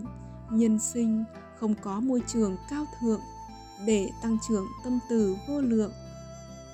nhân 0.51 0.79
sinh 0.79 1.25
không 1.59 1.75
có 1.83 2.01
môi 2.01 2.23
trường 2.27 2.57
cao 2.71 2.85
thượng 3.01 3.21
để 3.87 4.09
tăng 4.23 4.39
trưởng 4.49 4.67
tâm 4.85 4.99
từ 5.11 5.37
vô 5.49 5.61
lượng. 5.61 5.93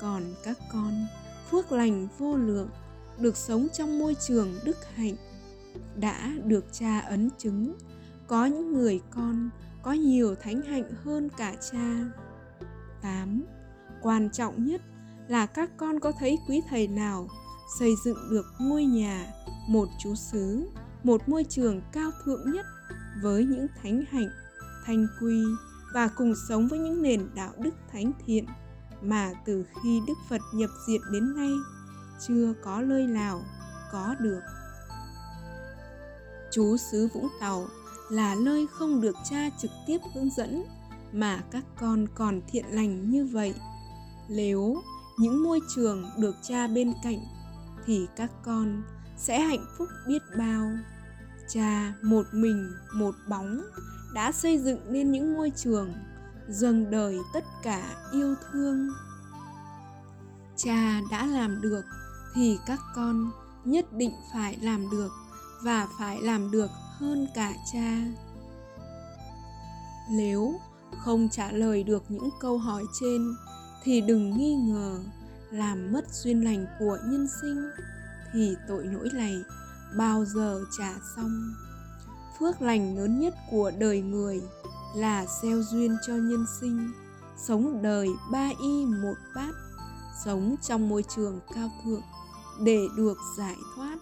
Còn 0.00 0.22
các 0.44 0.58
con, 0.72 1.06
phước 1.50 1.72
lành 1.72 2.08
vô 2.18 2.36
lượng, 2.36 2.68
được 3.18 3.36
sống 3.36 3.68
trong 3.72 3.98
môi 3.98 4.16
trường 4.26 4.54
đức 4.64 4.76
hạnh 4.94 5.16
đã 5.96 6.32
được 6.44 6.64
cha 6.72 7.00
ấn 7.00 7.28
chứng 7.38 7.74
có 8.26 8.46
những 8.46 8.72
người 8.72 9.00
con 9.10 9.50
có 9.82 9.92
nhiều 9.92 10.34
thánh 10.34 10.62
hạnh 10.62 10.90
hơn 11.04 11.28
cả 11.36 11.54
cha 11.72 11.96
8. 13.02 13.44
Quan 14.02 14.30
trọng 14.30 14.64
nhất 14.64 14.80
là 15.28 15.46
các 15.46 15.70
con 15.76 16.00
có 16.00 16.12
thấy 16.18 16.38
quý 16.48 16.60
thầy 16.68 16.88
nào 16.88 17.28
xây 17.78 17.94
dựng 18.04 18.18
được 18.30 18.46
ngôi 18.58 18.84
nhà, 18.84 19.26
một 19.68 19.88
chú 20.02 20.14
xứ, 20.14 20.68
một 21.02 21.28
môi 21.28 21.44
trường 21.44 21.82
cao 21.92 22.10
thượng 22.24 22.52
nhất 22.52 22.66
với 23.22 23.44
những 23.44 23.66
thánh 23.82 24.04
hạnh, 24.10 24.28
thanh 24.86 25.06
quy 25.20 25.42
và 25.94 26.08
cùng 26.08 26.34
sống 26.48 26.68
với 26.68 26.78
những 26.78 27.02
nền 27.02 27.28
đạo 27.34 27.52
đức 27.58 27.74
thánh 27.92 28.12
thiện 28.26 28.46
mà 29.02 29.32
từ 29.44 29.64
khi 29.82 30.00
Đức 30.06 30.14
Phật 30.28 30.40
nhập 30.54 30.70
diệt 30.86 31.00
đến 31.12 31.36
nay 31.36 31.52
chưa 32.26 32.54
có 32.62 32.82
nơi 32.82 33.06
nào 33.06 33.42
có 33.92 34.14
được. 34.20 34.40
Chú 36.52 36.76
xứ 36.76 37.08
Vũng 37.14 37.28
Tàu 37.40 37.66
là 38.10 38.34
nơi 38.34 38.66
không 38.72 39.00
được 39.00 39.16
cha 39.30 39.50
trực 39.58 39.70
tiếp 39.86 39.98
hướng 40.14 40.30
dẫn 40.30 40.64
mà 41.12 41.42
các 41.50 41.64
con 41.80 42.06
còn 42.14 42.40
thiện 42.48 42.64
lành 42.70 43.10
như 43.10 43.26
vậy. 43.26 43.54
Nếu 44.28 44.82
những 45.18 45.42
môi 45.42 45.60
trường 45.74 46.10
được 46.18 46.34
cha 46.42 46.66
bên 46.66 46.92
cạnh 47.04 47.18
thì 47.86 48.06
các 48.16 48.30
con 48.44 48.82
sẽ 49.16 49.40
hạnh 49.40 49.64
phúc 49.78 49.88
biết 50.06 50.22
bao. 50.38 50.70
Cha 51.48 51.94
một 52.02 52.26
mình, 52.32 52.72
một 52.94 53.14
bóng 53.28 53.60
đã 54.14 54.32
xây 54.32 54.58
dựng 54.58 54.92
nên 54.92 55.12
những 55.12 55.34
ngôi 55.34 55.52
trường, 55.56 55.92
dâng 56.48 56.90
đời 56.90 57.18
tất 57.34 57.44
cả 57.62 58.08
yêu 58.12 58.34
thương 58.52 58.92
cha 60.56 61.00
đã 61.10 61.26
làm 61.26 61.60
được 61.60 61.82
thì 62.34 62.58
các 62.66 62.80
con 62.94 63.30
nhất 63.64 63.92
định 63.92 64.12
phải 64.32 64.58
làm 64.62 64.90
được 64.90 65.10
và 65.62 65.88
phải 65.98 66.22
làm 66.22 66.50
được 66.50 66.70
hơn 66.98 67.26
cả 67.34 67.54
cha. 67.72 67.98
Nếu 70.10 70.54
không 70.98 71.28
trả 71.28 71.52
lời 71.52 71.82
được 71.82 72.04
những 72.08 72.30
câu 72.40 72.58
hỏi 72.58 72.84
trên, 73.00 73.34
thì 73.82 74.00
đừng 74.00 74.38
nghi 74.38 74.54
ngờ 74.54 74.98
làm 75.50 75.92
mất 75.92 76.04
duyên 76.12 76.44
lành 76.44 76.66
của 76.78 76.98
nhân 77.04 77.26
sinh, 77.42 77.70
thì 78.32 78.56
tội 78.68 78.84
lỗi 78.84 79.08
này 79.14 79.34
bao 79.96 80.24
giờ 80.24 80.64
trả 80.78 80.94
xong. 81.16 81.54
Phước 82.38 82.62
lành 82.62 82.96
lớn 82.96 83.20
nhất 83.20 83.34
của 83.50 83.72
đời 83.78 84.00
người 84.00 84.42
là 84.96 85.26
gieo 85.42 85.62
duyên 85.62 85.96
cho 86.06 86.12
nhân 86.12 86.46
sinh, 86.60 86.92
sống 87.36 87.82
đời 87.82 88.08
ba 88.32 88.50
y 88.62 88.86
một 88.86 89.14
bát, 89.34 89.52
sống 90.24 90.56
trong 90.62 90.88
môi 90.88 91.04
trường 91.16 91.40
cao 91.54 91.70
thượng 91.84 92.02
để 92.60 92.86
được 92.96 93.18
giải 93.38 93.56
thoát 93.76 93.98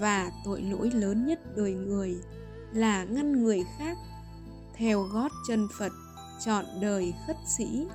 và 0.00 0.30
tội 0.44 0.62
lỗi 0.62 0.90
lớn 0.90 1.26
nhất 1.26 1.56
đời 1.56 1.74
người 1.74 2.16
là 2.72 3.04
ngăn 3.04 3.42
người 3.42 3.64
khác 3.78 3.96
theo 4.76 5.02
gót 5.02 5.32
chân 5.48 5.68
phật 5.78 5.92
chọn 6.44 6.64
đời 6.80 7.14
khất 7.26 7.36
sĩ, 7.56 7.86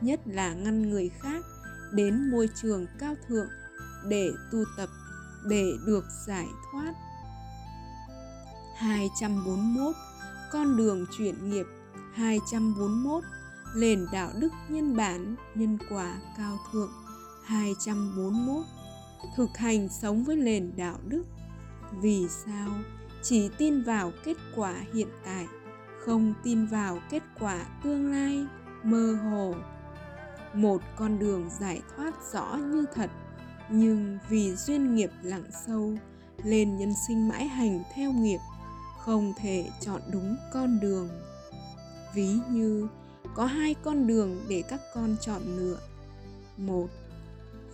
nhất 0.00 0.20
là 0.24 0.54
ngăn 0.54 0.90
người 0.90 1.10
khác 1.20 1.44
đến 1.92 2.30
môi 2.30 2.48
trường 2.62 2.86
cao 2.98 3.14
thượng 3.28 3.48
để 4.08 4.30
tu 4.52 4.58
tập, 4.76 4.88
để 5.44 5.72
được 5.86 6.04
giải 6.26 6.46
thoát. 6.72 6.94
241 8.76 9.94
Con 10.52 10.76
đường 10.76 11.06
chuyển 11.18 11.50
nghiệp. 11.50 11.66
241 12.14 13.24
Nền 13.76 14.06
đạo 14.12 14.30
đức 14.38 14.52
nhân 14.68 14.96
bản, 14.96 15.36
nhân 15.54 15.78
quả 15.90 16.18
cao 16.36 16.58
thượng. 16.72 16.92
241 17.44 18.64
Thực 19.36 19.56
hành 19.56 19.88
sống 19.88 20.24
với 20.24 20.36
nền 20.36 20.72
đạo 20.76 20.98
đức. 21.08 21.24
Vì 21.92 22.28
sao? 22.28 22.68
Chỉ 23.22 23.50
tin 23.58 23.82
vào 23.82 24.12
kết 24.24 24.36
quả 24.56 24.74
hiện 24.94 25.08
tại, 25.24 25.46
Không 26.04 26.34
tin 26.42 26.66
vào 26.66 26.98
kết 27.10 27.22
quả 27.40 27.66
tương 27.84 28.10
lai, 28.10 28.46
mơ 28.82 29.14
hồ. 29.14 29.54
Một 30.54 30.82
con 30.96 31.18
đường 31.18 31.48
giải 31.60 31.82
thoát 31.96 32.14
rõ 32.32 32.56
như 32.56 32.84
thật, 32.94 33.10
Nhưng 33.70 34.18
vì 34.28 34.54
duyên 34.56 34.94
nghiệp 34.94 35.10
lặng 35.22 35.44
sâu, 35.66 35.92
Lên 36.44 36.76
nhân 36.76 36.92
sinh 37.08 37.28
mãi 37.28 37.48
hành 37.48 37.82
theo 37.94 38.12
nghiệp, 38.12 38.38
không 38.98 39.32
thể 39.38 39.70
chọn 39.80 40.00
đúng 40.12 40.36
con 40.52 40.80
đường. 40.80 41.08
Ví 42.14 42.38
như, 42.50 42.88
có 43.34 43.44
hai 43.46 43.74
con 43.74 44.06
đường 44.06 44.40
để 44.48 44.62
các 44.68 44.80
con 44.94 45.16
chọn 45.20 45.42
lựa. 45.44 45.78
Một, 46.56 46.86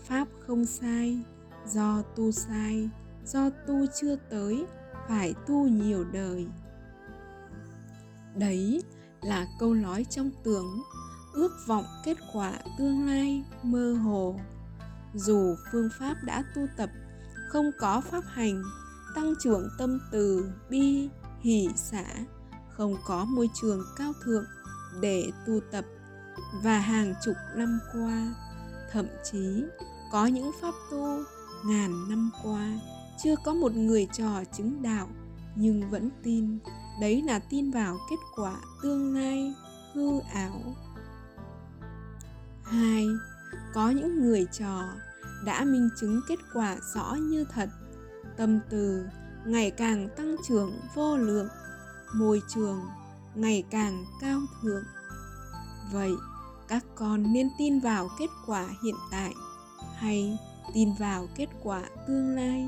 pháp 0.05 0.29
không 0.47 0.67
sai, 0.67 1.19
do 1.67 2.03
tu 2.17 2.33
sai 2.33 2.89
do 3.27 3.51
tu 3.67 3.87
chưa 4.01 4.17
tới, 4.17 4.67
phải 5.09 5.35
tu 5.47 5.69
nhiều 5.69 6.05
đời. 6.13 6.47
Đấy 8.37 8.83
là 9.23 9.47
câu 9.59 9.75
nói 9.75 10.05
trong 10.11 10.31
tưởng, 10.45 10.83
ước 11.33 11.53
vọng 11.67 11.85
kết 12.05 12.17
quả 12.33 12.53
tương 12.79 13.07
lai 13.07 13.45
mơ 13.63 13.93
hồ. 13.93 14.41
Dù 15.15 15.55
phương 15.73 15.89
pháp 15.99 16.15
đã 16.25 16.45
tu 16.55 16.67
tập, 16.77 16.91
không 17.49 17.71
có 17.79 18.01
pháp 18.01 18.25
hành, 18.27 18.63
tăng 19.15 19.35
trưởng 19.41 19.69
tâm 19.79 19.99
từ, 20.13 20.51
bi, 20.71 21.09
hỷ 21.41 21.69
xã 21.77 22.05
không 22.77 22.97
có 23.07 23.25
môi 23.25 23.51
trường 23.61 23.85
cao 23.97 24.13
thượng 24.25 24.45
để 25.01 25.31
tu 25.47 25.61
tập. 25.71 25.85
Và 26.63 26.79
hàng 26.79 27.15
chục 27.25 27.37
năm 27.57 27.79
qua, 27.93 28.35
thậm 28.93 29.07
chí 29.25 29.65
có 30.13 30.27
những 30.27 30.51
pháp 30.63 30.75
tu 30.91 31.23
ngàn 31.65 32.09
năm 32.09 32.31
qua 32.43 32.81
chưa 33.23 33.35
có 33.45 33.55
một 33.55 33.73
người 33.73 34.09
trò 34.13 34.45
chứng 34.57 34.83
đạo, 34.83 35.09
nhưng 35.57 35.91
vẫn 35.91 36.11
tin. 36.23 36.59
Đấy 37.01 37.23
là 37.23 37.39
tin 37.39 37.71
vào 37.71 37.97
kết 38.11 38.17
quả 38.37 38.57
tương 38.83 39.15
lai 39.15 39.55
hư 39.95 40.21
ảo. 40.21 40.75
Hai, 42.63 43.07
có 43.75 43.91
những 43.91 44.23
người 44.23 44.47
trò 44.53 44.83
đã 45.45 45.65
minh 45.65 45.89
chứng 46.01 46.21
kết 46.29 46.39
quả 46.55 46.77
rõ 46.95 47.15
như 47.15 47.45
thật. 47.45 47.69
Tâm 48.37 48.61
từ, 48.71 49.07
ngày 49.47 49.71
càng 49.71 50.09
tăng 50.17 50.37
trưởng 50.49 50.81
vô 50.95 51.17
lượng. 51.17 51.49
Môi 52.15 52.43
trường, 52.49 52.81
ngày 53.35 53.65
càng 53.71 54.05
cao 54.21 54.41
thượng. 54.63 54.85
Vậy, 55.93 56.13
các 56.69 56.85
con 56.95 57.33
nên 57.33 57.51
tin 57.59 57.81
vào 57.81 58.09
kết 58.19 58.31
quả 58.47 58.67
hiện 58.85 58.95
tại 59.11 59.35
hay 59.97 60.39
tin 60.75 60.95
vào 60.99 61.27
kết 61.37 61.49
quả 61.63 61.83
tương 62.07 62.37
lai? 62.37 62.67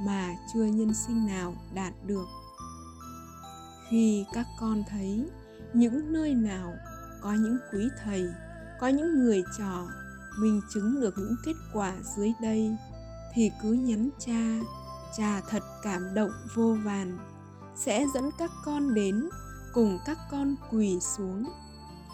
Mà 0.00 0.28
chưa 0.54 0.64
nhân 0.64 0.94
sinh 0.94 1.26
nào 1.26 1.54
đạt 1.74 1.92
được. 2.06 2.26
Khi 3.90 4.24
các 4.32 4.46
con 4.60 4.82
thấy 4.90 5.30
những 5.74 6.12
nơi 6.12 6.34
nào 6.34 6.74
có 7.22 7.32
những 7.32 7.58
quý 7.72 7.88
thầy, 8.04 8.26
có 8.80 8.88
những 8.88 9.18
người 9.18 9.44
trò 9.58 9.86
minh 10.40 10.60
chứng 10.74 11.00
được 11.00 11.14
những 11.18 11.36
kết 11.44 11.56
quả 11.72 11.94
dưới 12.16 12.32
đây, 12.40 12.76
thì 13.34 13.50
cứ 13.62 13.72
nhắn 13.72 14.10
cha 14.18 14.60
cha 15.16 15.40
thật 15.48 15.62
cảm 15.82 16.14
động 16.14 16.30
vô 16.54 16.76
vàn, 16.84 17.18
sẽ 17.76 18.06
dẫn 18.14 18.30
các 18.38 18.50
con 18.64 18.94
đến 18.94 19.28
cùng 19.72 19.98
các 20.04 20.18
con 20.30 20.56
quỳ 20.70 21.00
xuống, 21.00 21.44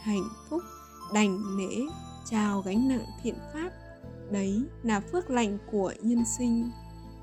hạnh 0.03 0.29
phúc, 0.49 0.63
đành 1.15 1.59
nễ 1.59 1.87
trao 2.31 2.63
gánh 2.63 2.89
nặng 2.89 3.07
thiện 3.23 3.37
pháp. 3.55 3.71
Đấy 4.31 4.69
là 4.83 5.01
phước 5.01 5.31
lành 5.31 5.59
của 5.71 5.93
nhân 6.03 6.25
sinh 6.39 6.71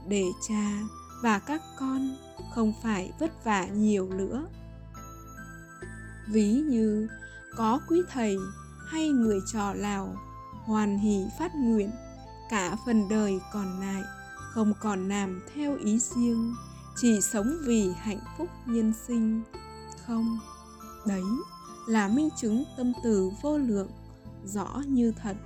để 0.08 0.26
cha 0.48 0.72
và 1.24 1.40
các 1.40 1.62
con 1.80 2.16
không 2.56 2.74
phải 2.84 3.12
vất 3.20 3.44
vả 3.44 3.66
nhiều 3.66 4.10
nữa. 4.10 4.48
Ví 6.28 6.52
như, 6.52 7.08
có 7.58 7.80
quý 7.88 8.02
thầy 8.10 8.38
hay 8.88 9.10
người 9.10 9.40
trò 9.54 9.74
lào 9.74 10.16
hoàn 10.66 10.98
hỷ 10.98 11.26
phát 11.40 11.52
nguyện, 11.56 11.92
cả 12.50 12.78
phần 12.86 13.10
đời 13.10 13.40
còn 13.54 13.80
lại 13.80 14.04
không 14.56 14.74
còn 14.80 15.10
làm 15.10 15.42
theo 15.54 15.78
ý 15.78 16.00
riêng, 16.00 16.56
chỉ 16.96 17.22
sống 17.22 17.58
vì 17.66 17.92
hạnh 17.98 18.20
phúc 18.38 18.50
nhân 18.66 18.94
sinh. 19.08 19.42
Không, 20.08 20.40
đấy 21.08 21.24
là 21.88 22.08
minh 22.08 22.30
chứng 22.42 22.64
tâm 22.78 22.94
từ 23.04 23.32
vô 23.42 23.58
lượng, 23.58 23.90
rõ 24.46 24.82
như 24.88 25.14
thật, 25.24 25.38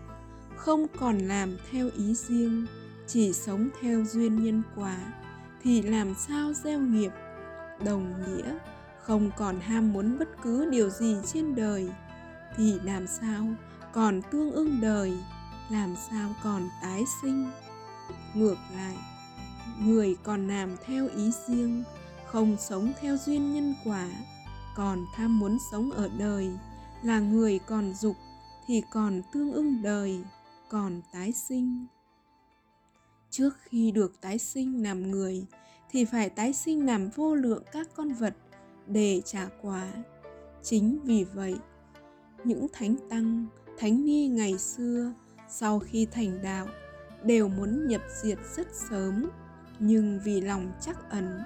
không 0.55 0.85
còn 0.99 1.17
làm 1.17 1.57
theo 1.71 1.89
ý 1.97 2.15
riêng 2.15 2.65
chỉ 3.13 3.33
sống 3.33 3.69
theo 3.81 4.05
duyên 4.05 4.43
nhân 4.43 4.63
quả, 4.75 4.97
thì 5.63 5.81
làm 5.81 6.13
sao 6.27 6.53
gieo 6.53 6.79
nghiệp? 6.79 7.11
Đồng 7.85 8.13
nghĩa, 8.21 8.57
không 9.01 9.31
còn 9.37 9.59
ham 9.59 9.93
muốn 9.93 10.17
bất 10.19 10.27
cứ 10.43 10.69
điều 10.69 10.89
gì 10.89 11.17
trên 11.33 11.55
đời, 11.55 11.89
thì 12.57 12.79
làm 12.83 13.07
sao 13.07 13.47
còn 13.93 14.21
tương 14.31 14.51
ưng 14.51 14.81
đời? 14.81 15.13
Làm 15.71 15.95
sao 16.09 16.35
còn 16.43 16.69
tái 16.81 17.03
sinh? 17.21 17.49
Ngược 18.33 18.57
lại, 18.75 18.95
người 19.81 20.17
còn 20.23 20.47
làm 20.47 20.69
theo 20.85 21.07
ý 21.15 21.31
riêng, 21.47 21.83
không 22.25 22.57
sống 22.59 22.93
theo 23.01 23.17
duyên 23.17 23.53
nhân 23.53 23.73
quả, 23.85 24.07
còn 24.75 25.05
tham 25.15 25.39
muốn 25.39 25.57
sống 25.71 25.91
ở 25.91 26.09
đời, 26.17 26.51
là 27.03 27.19
người 27.19 27.59
còn 27.59 27.93
dục 27.93 28.15
thì 28.67 28.81
còn 28.91 29.21
tương 29.33 29.53
ưng 29.53 29.81
đời, 29.81 30.23
còn 30.69 31.01
tái 31.11 31.31
sinh 31.31 31.87
trước 33.29 33.57
khi 33.63 33.91
được 33.91 34.21
tái 34.21 34.37
sinh 34.37 34.83
làm 34.83 35.11
người, 35.11 35.45
thì 35.91 36.05
phải 36.05 36.29
tái 36.29 36.53
sinh 36.53 36.85
làm 36.85 37.09
vô 37.09 37.35
lượng 37.35 37.63
các 37.71 37.87
con 37.95 38.13
vật 38.13 38.35
để 38.87 39.21
trả 39.25 39.47
quả. 39.61 39.87
Chính 40.63 40.99
vì 41.03 41.23
vậy, 41.23 41.55
những 42.43 42.67
thánh 42.73 42.95
tăng, 43.09 43.45
thánh 43.77 44.05
ni 44.05 44.27
ngày 44.27 44.57
xưa 44.57 45.13
sau 45.49 45.79
khi 45.79 46.07
thành 46.11 46.41
đạo 46.43 46.67
đều 47.23 47.47
muốn 47.47 47.87
nhập 47.87 48.01
diệt 48.23 48.37
rất 48.55 48.67
sớm, 48.89 49.29
nhưng 49.79 50.19
vì 50.23 50.41
lòng 50.41 50.71
chắc 50.81 51.09
ẩn, 51.09 51.39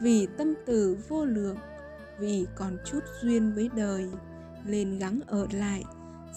vì 0.00 0.26
tâm 0.38 0.54
từ 0.66 0.98
vô 1.08 1.24
lượng, 1.24 1.56
vì 2.18 2.46
còn 2.56 2.78
chút 2.84 3.00
duyên 3.22 3.52
với 3.54 3.70
đời, 3.76 4.06
nên 4.66 4.98
gắng 4.98 5.20
ở 5.26 5.46
lại, 5.52 5.84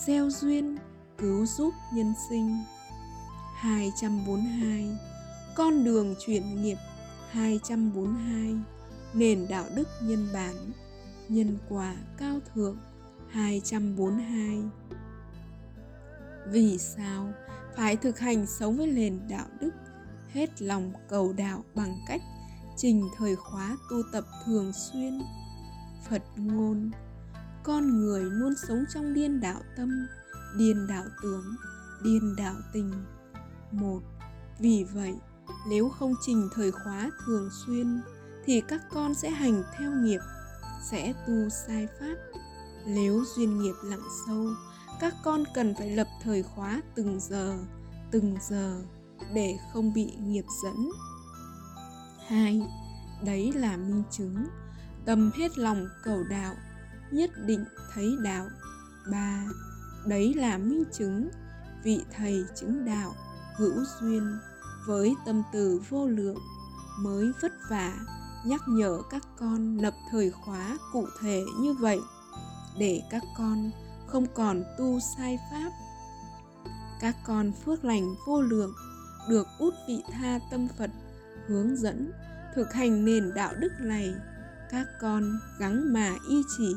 gieo 0.06 0.30
duyên, 0.30 0.78
cứu 1.18 1.46
giúp 1.46 1.74
nhân 1.93 2.14
sinh. 2.30 2.58
242 3.56 4.97
Con 5.56 5.84
đường 5.84 6.16
chuyển 6.26 6.62
nghiệp 6.62 6.78
242 7.30 8.56
Nền 9.14 9.47
đạo 9.49 9.66
đức 9.76 9.88
nhân 10.01 10.28
bản, 10.34 10.72
Nhân 11.30 11.58
quả 11.70 11.95
cao 12.18 12.39
thượng 12.53 12.78
242 13.30 14.64
Vì 16.51 16.78
sao 16.78 17.34
phải 17.76 17.95
thực 17.95 18.20
hành 18.20 18.47
sống 18.47 18.78
với 18.78 18.88
nền 18.88 19.20
đạo 19.30 19.47
đức, 19.60 19.72
hết 20.34 20.62
lòng 20.62 20.93
cầu 21.10 21.34
đạo 21.34 21.64
bằng 21.76 21.95
cách 22.08 22.22
trình 22.78 23.10
thời 23.18 23.36
khóa 23.36 23.78
tu 23.89 23.97
tập 24.12 24.24
thường 24.45 24.72
xuyên? 24.74 25.22
Phật 26.10 26.24
ngôn, 26.36 26.91
con 27.64 27.99
người 27.99 28.24
luôn 28.24 28.53
sống 28.68 28.86
trong 28.93 29.14
điên 29.14 29.39
đạo 29.39 29.62
tâm, 29.78 30.08
điên 30.58 30.88
đạo 30.88 31.06
tướng 31.24 31.56
điên 32.03 32.36
đạo 32.36 32.56
tình 32.74 32.91
một. 33.76 34.01
Vì 34.59 34.86
vậy, 34.93 35.13
nếu 35.69 35.89
không 35.89 36.13
trình 36.21 36.49
thời 36.55 36.71
khóa 36.71 37.09
thường 37.26 37.49
xuyên, 37.65 38.01
thì 38.45 38.61
các 38.67 38.82
con 38.91 39.13
sẽ 39.13 39.30
hành 39.30 39.63
theo 39.78 39.91
nghiệp, 39.91 40.19
sẽ 40.91 41.13
tu 41.28 41.49
sai 41.49 41.88
pháp. 41.99 42.15
Nếu 42.88 43.23
duyên 43.36 43.59
nghiệp 43.59 43.76
lặng 43.84 44.07
sâu, 44.28 44.45
các 44.99 45.13
con 45.23 45.43
cần 45.53 45.76
phải 45.76 45.91
lập 45.91 46.07
thời 46.23 46.43
khóa 46.43 46.82
từng 46.95 47.19
giờ 47.19 47.57
từng 48.11 48.38
giờ 48.41 48.82
để 49.34 49.57
không 49.73 49.93
bị 49.93 50.11
nghiệp 50.19 50.45
dẫn. 50.63 50.89
Hai, 52.28 52.61
đấy 53.26 53.51
là 53.55 53.78
minh 53.78 54.03
chứng. 54.11 54.45
Tâm 55.05 55.32
hết 55.36 55.57
lòng 55.57 55.88
cầu 56.03 56.23
đạo, 56.30 56.55
nhất 57.11 57.30
định 57.45 57.65
thấy 57.93 58.15
đạo. 58.23 58.47
Ba, 59.11 59.43
đấy 60.07 60.34
là 60.34 60.57
minh 60.57 60.84
chứng. 60.91 61.30
Vị 61.84 62.01
thầy 62.17 62.45
chứng 62.55 62.86
đạo 62.86 63.15
hữu 63.58 63.84
duyên 63.99 64.39
với 64.86 65.16
tâm 65.26 65.43
từ 65.53 65.82
vô 65.89 66.08
lượng 66.08 66.38
mới 66.99 67.32
vất 67.41 67.51
vả 67.70 67.93
nhắc 68.45 68.62
nhở 68.68 69.01
các 69.10 69.24
con 69.39 69.78
lập 69.78 69.93
thời 70.12 70.32
khóa 70.32 70.78
cụ 70.93 71.08
thể 71.22 71.43
như 71.60 71.74
vậy 71.74 71.99
để 72.78 73.01
các 73.12 73.24
con 73.38 73.72
không 74.08 74.26
còn 74.34 74.64
tu 74.78 74.99
sai 75.18 75.39
pháp. 75.51 75.72
Các 77.01 77.16
con 77.26 77.51
phước 77.66 77.86
lành 77.86 78.16
vô 78.28 78.41
lượng 78.41 78.74
được 79.30 79.47
út 79.60 79.74
vị 79.88 80.03
tha 80.12 80.39
tâm 80.51 80.68
phật 80.78 80.91
hướng 81.47 81.78
dẫn 81.78 82.12
thực 82.56 82.74
hành 82.74 83.06
nền 83.06 83.34
đạo 83.36 83.53
đức 83.60 83.72
này, 83.80 84.14
các 84.72 84.88
con 85.01 85.39
gắng 85.60 85.93
mà 85.93 86.16
y 86.30 86.41
chỉ 86.58 86.76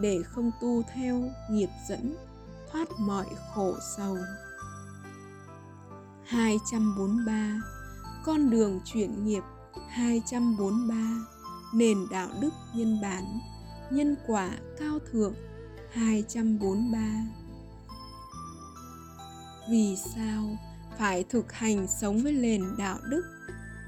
để 0.00 0.22
không 0.22 0.50
tu 0.60 0.82
theo 0.94 1.22
nghiệp 1.50 1.68
dẫn 1.88 2.16
thoát 2.72 2.88
mọi 2.98 3.26
khổ 3.54 3.74
sầu. 3.96 4.16
243 6.28 7.60
Con 8.24 8.50
đường 8.50 8.80
chuyển 8.84 9.24
nghiệp 9.24 9.42
243 9.88 10.94
Nền 11.74 11.98
đạo 12.10 12.28
đức 12.40 12.50
nhân 12.74 13.00
bản, 13.02 13.24
Nhân 13.90 14.16
quả 14.26 14.50
cao 14.78 14.98
thượng 15.12 15.34
243 15.92 16.98
Vì 19.70 19.96
sao 20.14 20.58
phải 20.98 21.24
thực 21.24 21.52
hành 21.52 21.86
sống 22.00 22.22
với 22.22 22.32
nền 22.32 22.64
đạo 22.78 22.98
đức, 23.10 23.22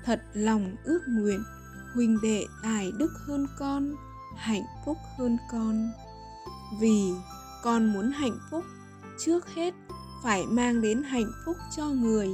Thật 0.05 0.23
lòng 0.33 0.77
ước 0.85 1.01
nguyện, 1.09 1.43
Huynh 1.95 2.19
đệ 2.23 2.45
tài 2.63 2.93
đức 2.99 3.13
hơn 3.27 3.47
con, 3.59 3.95
Hạnh 4.37 4.65
phúc 4.87 4.97
hơn 5.19 5.37
con? 5.53 5.91
Vì 6.81 7.13
con 7.63 7.93
muốn 7.93 8.11
hạnh 8.11 8.39
phúc 8.51 8.65
trước 9.19 9.55
hết 9.55 9.75
phải 10.23 10.47
mang 10.47 10.81
đến 10.81 11.03
hạnh 11.03 11.31
phúc 11.45 11.57
cho 11.77 11.89
người. 11.89 12.31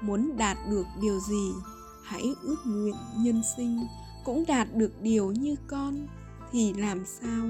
Muốn 0.00 0.36
đạt 0.36 0.58
được 0.70 0.86
điều 1.00 1.20
gì, 1.20 1.52
hãy 2.04 2.34
ước 2.42 2.56
nguyện 2.64 2.94
nhân 3.16 3.42
sinh. 3.56 3.86
Cũng 4.24 4.44
đạt 4.48 4.68
được 4.74 4.92
điều 5.00 5.32
như 5.32 5.54
con, 5.66 6.06
thì 6.52 6.72
làm 6.72 7.06
sao 7.06 7.44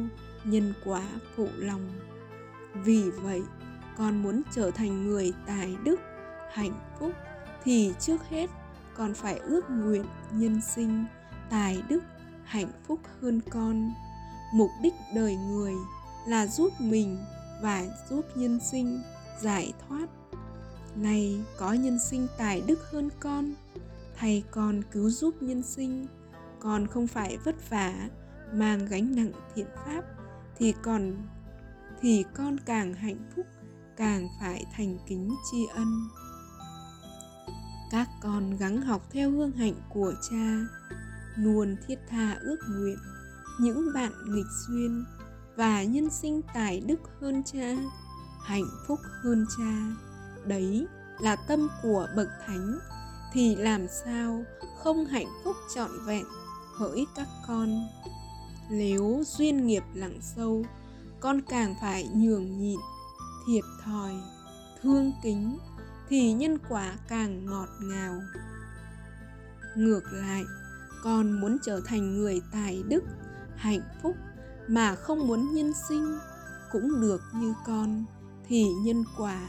nhân 0.44 0.74
quả 0.84 1.02
phụ 1.36 1.48
lòng? 1.56 1.88
Vì 2.84 3.10
vậy, 3.10 3.42
con 3.98 4.22
muốn 4.22 4.42
trở 4.54 4.70
thành 4.70 5.06
người 5.06 5.32
tài 5.46 5.76
đức, 5.84 6.00
hạnh 6.52 6.80
phúc, 7.00 7.12
thì 7.64 7.92
trước 8.00 8.28
hết 8.30 8.50
con 8.96 9.14
phải 9.14 9.38
ước 9.38 9.70
nguyện 9.70 10.04
nhân 10.32 10.60
sinh, 10.74 11.04
tài 11.50 11.82
đức, 11.88 12.02
hạnh 12.44 12.70
phúc 12.86 13.00
hơn 13.22 13.40
con. 13.50 13.92
Mục 14.54 14.70
đích 14.82 14.94
đời 15.14 15.36
người 15.36 15.72
là 16.26 16.46
giúp 16.46 16.72
mình 16.78 17.18
và 17.62 17.84
giúp 18.10 18.24
nhân 18.34 18.58
sinh 18.70 19.02
giải 19.42 19.72
thoát. 19.88 20.06
Này, 20.96 21.40
có 21.58 21.72
nhân 21.72 21.98
sinh 22.10 22.26
tài 22.38 22.62
đức 22.66 22.78
hơn 22.92 23.10
con, 23.20 23.54
thầy 24.16 24.44
con 24.50 24.82
cứu 24.92 25.10
giúp 25.10 25.34
nhân 25.40 25.62
sinh. 25.62 26.06
Con 26.60 26.86
không 26.86 27.06
phải 27.06 27.38
vất 27.44 27.70
vả, 27.70 28.08
mang 28.52 28.86
gánh 28.86 29.16
nặng 29.16 29.32
thiện 29.54 29.66
pháp, 29.84 30.02
thì 30.58 30.74
còn, 30.82 31.16
thì 32.00 32.24
con 32.34 32.56
càng 32.58 32.94
hạnh 32.94 33.30
phúc, 33.36 33.46
càng 33.96 34.28
phải 34.40 34.64
thành 34.76 34.98
kính 35.06 35.34
tri 35.50 35.66
ân. 35.74 36.08
Các 37.90 38.08
con 38.22 38.56
gắng 38.56 38.82
học 38.82 39.02
theo 39.10 39.30
hương 39.30 39.52
hạnh 39.52 39.74
của 39.88 40.14
cha 40.30 40.66
luôn 41.36 41.76
thiết 41.86 41.98
tha 42.08 42.36
ước 42.40 42.56
nguyện 42.68 42.96
những 43.60 43.92
bạn 43.94 44.12
nghịch 44.24 44.46
duyên 44.68 45.04
và 45.56 45.82
nhân 45.82 46.10
sinh 46.10 46.40
tài 46.54 46.80
đức 46.80 47.00
hơn 47.20 47.42
cha 47.52 47.76
hạnh 48.46 48.68
phúc 48.86 49.00
hơn 49.22 49.46
cha. 49.58 49.96
Đấy 50.46 50.86
là 51.20 51.36
tâm 51.36 51.68
của 51.82 52.08
bậc 52.16 52.28
thánh. 52.46 52.78
Thì 53.32 53.56
làm 53.56 53.86
sao 54.04 54.44
không 54.78 55.06
hạnh 55.06 55.26
phúc 55.44 55.56
trọn 55.74 55.90
vẹn 56.06 56.24
hỡi 56.76 57.06
các 57.16 57.28
con? 57.48 57.88
Nếu 58.70 59.22
duyên 59.26 59.66
nghiệp 59.66 59.82
lặng 59.94 60.18
sâu, 60.22 60.64
con 61.20 61.40
càng 61.48 61.74
phải 61.80 62.08
nhường 62.14 62.58
nhịn, 62.58 62.78
thiệt 63.46 63.64
thòi, 63.84 64.12
thương 64.82 65.12
kính, 65.22 65.58
thì 66.08 66.32
nhân 66.32 66.58
quả 66.68 66.92
càng 67.08 67.46
ngọt 67.46 67.68
ngào. 67.80 68.22
Ngược 69.76 70.02
lại, 70.12 70.42
con 71.02 71.40
muốn 71.40 71.56
trở 71.64 71.80
thành 71.86 72.16
người 72.16 72.42
tài 72.52 72.82
đức, 72.88 73.04
hạnh 73.56 73.82
phúc 74.02 74.16
mà 74.68 74.94
không 74.94 75.26
muốn 75.26 75.54
nhân 75.54 75.72
sinh 75.88 76.18
cũng 76.72 77.00
được 77.00 77.22
như 77.34 77.54
con 77.66 78.04
thì 78.48 78.64
nhân 78.64 79.04
quả 79.18 79.40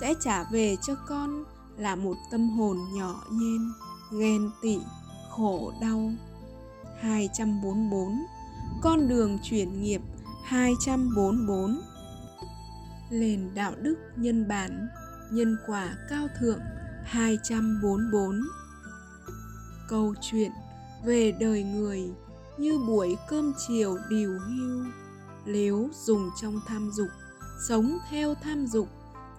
sẽ 0.00 0.14
trả 0.20 0.44
về 0.44 0.76
cho 0.82 0.94
con 1.08 1.44
là 1.76 1.96
một 1.96 2.16
tâm 2.30 2.50
hồn 2.50 2.78
nhỏ 2.94 3.24
nhen, 3.30 3.72
ghen 4.18 4.50
tị, 4.62 4.78
khổ 5.30 5.72
đau. 5.80 6.12
244 7.00 8.08
Con 8.82 9.08
đường 9.08 9.38
chuyển 9.42 9.82
nghiệp. 9.82 10.00
244 10.44 11.80
Nền 13.10 13.54
đạo 13.54 13.72
đức 13.82 13.96
nhân 14.16 14.48
bản, 14.48 14.88
nhân 15.32 15.56
quả 15.66 15.94
cao 16.10 16.28
thượng. 16.40 16.60
244 17.04 18.40
Câu 19.88 20.14
chuyện 20.20 20.52
về 21.04 21.32
đời 21.40 21.62
người 21.62 22.10
như 22.58 22.78
buổi 22.86 23.16
cơm 23.28 23.52
chiều 23.68 23.98
điều 24.10 24.38
hưu 24.38 24.84
nếu 25.46 25.90
dùng 26.06 26.30
trong 26.40 26.60
tham 26.66 26.90
dục 26.92 27.08
sống 27.68 27.98
theo 28.10 28.34
tham 28.34 28.66
dục 28.66 28.88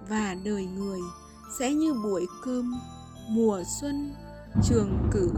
và 0.10 0.36
đời 0.44 0.66
người 0.66 1.00
sẽ 1.60 1.74
như 1.74 1.94
buổi 1.94 2.26
cơm 2.44 2.74
mùa 3.30 3.64
xuân 3.82 4.14
trường 4.64 5.10
cử 5.12 5.30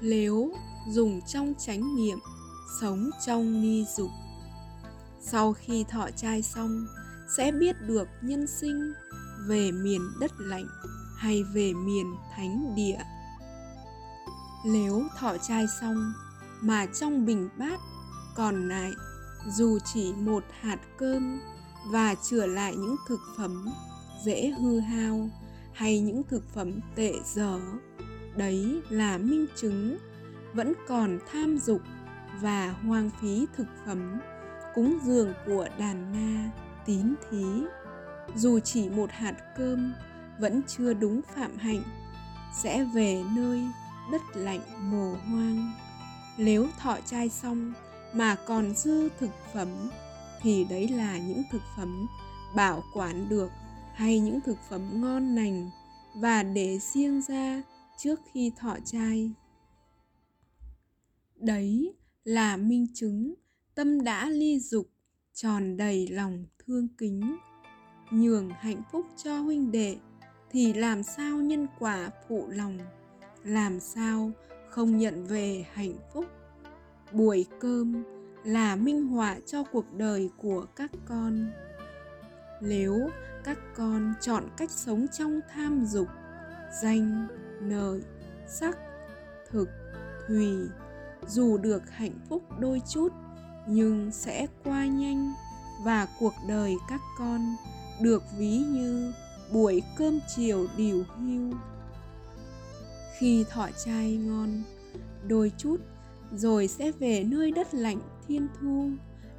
nếu 0.00 0.52
dùng 0.88 1.20
trong 1.26 1.54
chánh 1.58 1.96
niệm 1.96 2.18
sống 2.80 3.10
trong 3.26 3.62
ni 3.62 3.84
dục. 3.96 4.10
Sau 5.20 5.52
khi 5.52 5.84
thọ 5.84 6.08
trai 6.16 6.42
xong, 6.42 6.86
sẽ 7.36 7.52
biết 7.52 7.76
được 7.80 8.08
nhân 8.22 8.46
sinh 8.46 8.92
về 9.46 9.72
miền 9.72 10.00
đất 10.20 10.32
lạnh 10.38 10.66
hay 11.16 11.42
về 11.42 11.72
miền 11.72 12.14
thánh 12.36 12.74
địa. 12.76 12.98
Nếu 14.66 15.02
thọ 15.18 15.36
trai 15.36 15.66
xong 15.80 16.12
mà 16.60 16.86
trong 17.00 17.26
bình 17.26 17.48
bát 17.58 17.80
còn 18.36 18.68
lại, 18.68 18.92
dù 19.48 19.78
chỉ 19.94 20.12
một 20.12 20.44
hạt 20.60 20.78
cơm 20.98 21.40
và 21.86 22.14
chữa 22.14 22.46
lại 22.46 22.76
những 22.76 22.96
thực 23.08 23.20
phẩm 23.36 23.68
dễ 24.24 24.50
hư 24.60 24.80
hao 24.80 25.28
hay 25.72 26.00
những 26.00 26.22
thực 26.22 26.54
phẩm 26.54 26.80
tệ 26.94 27.12
dở. 27.24 27.60
Đấy 28.36 28.80
là 28.90 29.18
minh 29.18 29.46
chứng 29.56 29.98
vẫn 30.52 30.72
còn 30.88 31.18
tham 31.32 31.58
dục 31.58 31.80
và 32.40 32.74
hoang 32.86 33.10
phí 33.20 33.46
thực 33.56 33.66
phẩm, 33.86 34.20
cúng 34.74 34.98
dường 35.04 35.32
của 35.46 35.68
đàn 35.78 36.12
na, 36.12 36.50
tín 36.86 37.14
thí. 37.30 37.44
Dù 38.36 38.60
chỉ 38.60 38.88
một 38.88 39.10
hạt 39.12 39.34
cơm 39.56 39.94
vẫn 40.38 40.62
chưa 40.66 40.94
đúng 40.94 41.20
phạm 41.34 41.56
hạnh, 41.58 41.82
sẽ 42.62 42.84
về 42.94 43.22
nơi 43.36 43.64
đất 44.12 44.22
lạnh 44.34 44.60
mồ 44.80 45.10
hoang. 45.10 45.72
Nếu 46.38 46.66
thọ 46.78 46.96
trai 47.06 47.28
xong 47.28 47.72
mà 48.12 48.36
còn 48.46 48.74
dư 48.74 49.08
thực 49.20 49.30
phẩm 49.54 49.68
thì 50.44 50.64
đấy 50.64 50.88
là 50.88 51.18
những 51.18 51.42
thực 51.50 51.62
phẩm 51.76 52.06
bảo 52.56 52.84
quản 52.94 53.28
được 53.28 53.50
hay 53.94 54.20
những 54.20 54.40
thực 54.40 54.56
phẩm 54.68 55.00
ngon 55.00 55.34
lành 55.34 55.70
và 56.16 56.42
để 56.42 56.78
riêng 56.78 57.22
ra 57.22 57.62
trước 57.98 58.20
khi 58.32 58.52
thọ 58.56 58.76
trai. 58.84 59.30
Đấy 61.36 61.94
là 62.24 62.56
minh 62.56 62.86
chứng 62.94 63.34
tâm 63.74 64.04
đã 64.04 64.28
ly 64.28 64.60
dục, 64.60 64.90
tròn 65.34 65.76
đầy 65.76 66.08
lòng 66.08 66.44
thương 66.58 66.88
kính, 66.98 67.36
nhường 68.10 68.50
hạnh 68.50 68.82
phúc 68.92 69.06
cho 69.24 69.38
huynh 69.40 69.72
đệ 69.72 69.96
thì 70.50 70.72
làm 70.72 71.02
sao 71.02 71.38
nhân 71.38 71.66
quả 71.78 72.10
phụ 72.28 72.46
lòng, 72.48 72.78
làm 73.44 73.80
sao 73.80 74.32
không 74.70 74.98
nhận 74.98 75.26
về 75.26 75.66
hạnh 75.72 75.94
phúc? 76.12 76.24
Buổi 77.12 77.46
cơm 77.60 78.13
là 78.44 78.76
minh 78.76 79.06
họa 79.06 79.36
cho 79.46 79.62
cuộc 79.62 79.84
đời 79.96 80.30
của 80.36 80.66
các 80.76 80.90
con. 81.08 81.50
Nếu 82.60 83.10
các 83.44 83.58
con 83.76 84.14
chọn 84.20 84.44
cách 84.56 84.70
sống 84.70 85.06
trong 85.18 85.40
tham 85.54 85.84
dục 85.86 86.08
danh 86.82 87.26
lợi, 87.60 88.02
sắc 88.46 88.78
thực 89.50 89.68
thùy 90.28 90.56
dù 91.28 91.58
được 91.58 91.90
hạnh 91.90 92.18
phúc 92.28 92.42
đôi 92.58 92.82
chút 92.90 93.12
nhưng 93.66 94.10
sẽ 94.12 94.46
qua 94.64 94.86
nhanh 94.86 95.32
và 95.84 96.08
cuộc 96.20 96.34
đời 96.48 96.74
các 96.88 97.00
con 97.18 97.56
được 98.00 98.22
ví 98.38 98.58
như 98.58 99.12
buổi 99.52 99.82
cơm 99.96 100.20
chiều 100.36 100.66
điều 100.76 101.04
hưu. 101.16 101.52
Khi 103.18 103.44
thọ 103.50 103.68
chai 103.84 104.16
ngon 104.16 104.62
đôi 105.28 105.52
chút 105.58 105.76
rồi 106.32 106.68
sẽ 106.68 106.92
về 106.92 107.24
nơi 107.24 107.50
đất 107.50 107.74
lạnh 107.74 108.00
thiên 108.28 108.48
thu. 108.60 108.90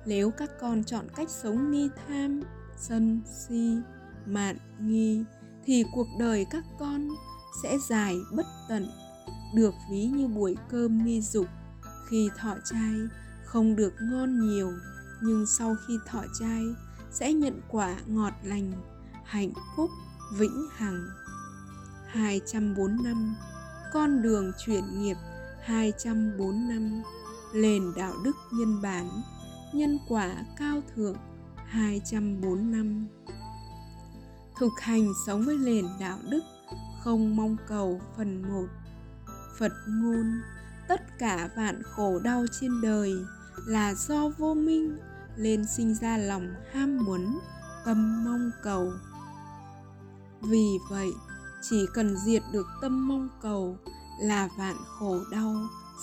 Nếu 0.06 0.32
các 0.32 0.50
con 0.62 0.84
chọn 0.84 1.06
cách 1.16 1.30
sống 1.30 1.72
ni 1.72 1.90
tham, 2.08 2.42
sân, 2.78 3.22
si, 3.26 3.78
mạn, 4.26 4.58
nghi, 4.80 5.24
thì 5.66 5.84
cuộc 5.94 6.08
đời 6.20 6.46
các 6.50 6.64
con 6.80 7.10
sẽ 7.64 7.78
dài 7.90 8.16
bất 8.36 8.46
tận, 8.70 8.88
được 9.56 9.74
ví 9.92 10.06
như 10.06 10.28
buổi 10.28 10.58
cơm 10.70 11.06
ni 11.06 11.22
dục. 11.22 11.48
Khi 12.10 12.30
thọ 12.38 12.56
trai, 12.72 12.94
không 13.46 13.76
được 13.76 13.94
ngon 14.02 14.40
nhiều, 14.40 14.72
nhưng 15.22 15.46
sau 15.46 15.76
khi 15.88 15.98
thọ 16.08 16.24
trai, 16.40 16.64
sẽ 17.12 17.34
nhận 17.34 17.62
quả 17.70 17.96
ngọt 18.08 18.34
lành, 18.44 18.72
hạnh 19.26 19.52
phúc, 19.76 19.90
vĩnh 20.38 20.68
hằng. 20.72 21.08
245 22.08 23.36
con 23.94 24.22
đường 24.22 24.52
chuyển 24.66 25.02
nghiệp 25.02 25.18
204 25.62 26.68
năm. 26.68 27.04
Nền 27.56 27.94
đạo 27.96 28.14
đức 28.24 28.36
nhân 28.52 28.82
bản, 28.82 29.22
Nhân 29.74 30.00
quả 30.08 30.36
cao 30.58 30.82
thượng 30.96 31.16
204 31.56 32.72
năm 32.72 33.08
Thực 34.60 34.72
hành 34.82 35.14
sống 35.26 35.46
với 35.46 35.58
nền 35.58 35.86
đạo 36.00 36.18
đức, 36.30 36.42
Không 37.04 37.36
mong 37.36 37.58
cầu 37.68 38.02
phần 38.18 38.42
1 38.42 38.66
Phật 39.60 39.72
ngôn, 39.88 40.42
Tất 40.88 41.02
cả 41.20 41.50
vạn 41.56 41.82
khổ 41.84 42.20
đau 42.20 42.46
trên 42.60 42.82
đời 42.82 43.14
Là 43.68 43.94
do 43.94 44.30
vô 44.38 44.54
minh 44.54 44.98
Lên 45.36 45.66
sinh 45.78 45.96
ra 45.96 46.18
lòng 46.18 46.54
ham 46.74 47.06
muốn, 47.06 47.40
Tâm 47.86 48.26
mong 48.26 48.52
cầu. 48.64 48.92
Vì 50.42 50.78
vậy, 50.90 51.12
chỉ 51.62 51.86
cần 51.94 52.18
diệt 52.18 52.44
được 52.52 52.68
tâm 52.82 53.08
mong 53.08 53.30
cầu 53.42 53.78
là 54.22 54.50
vạn 54.58 54.76
khổ 55.00 55.20
đau 55.32 55.56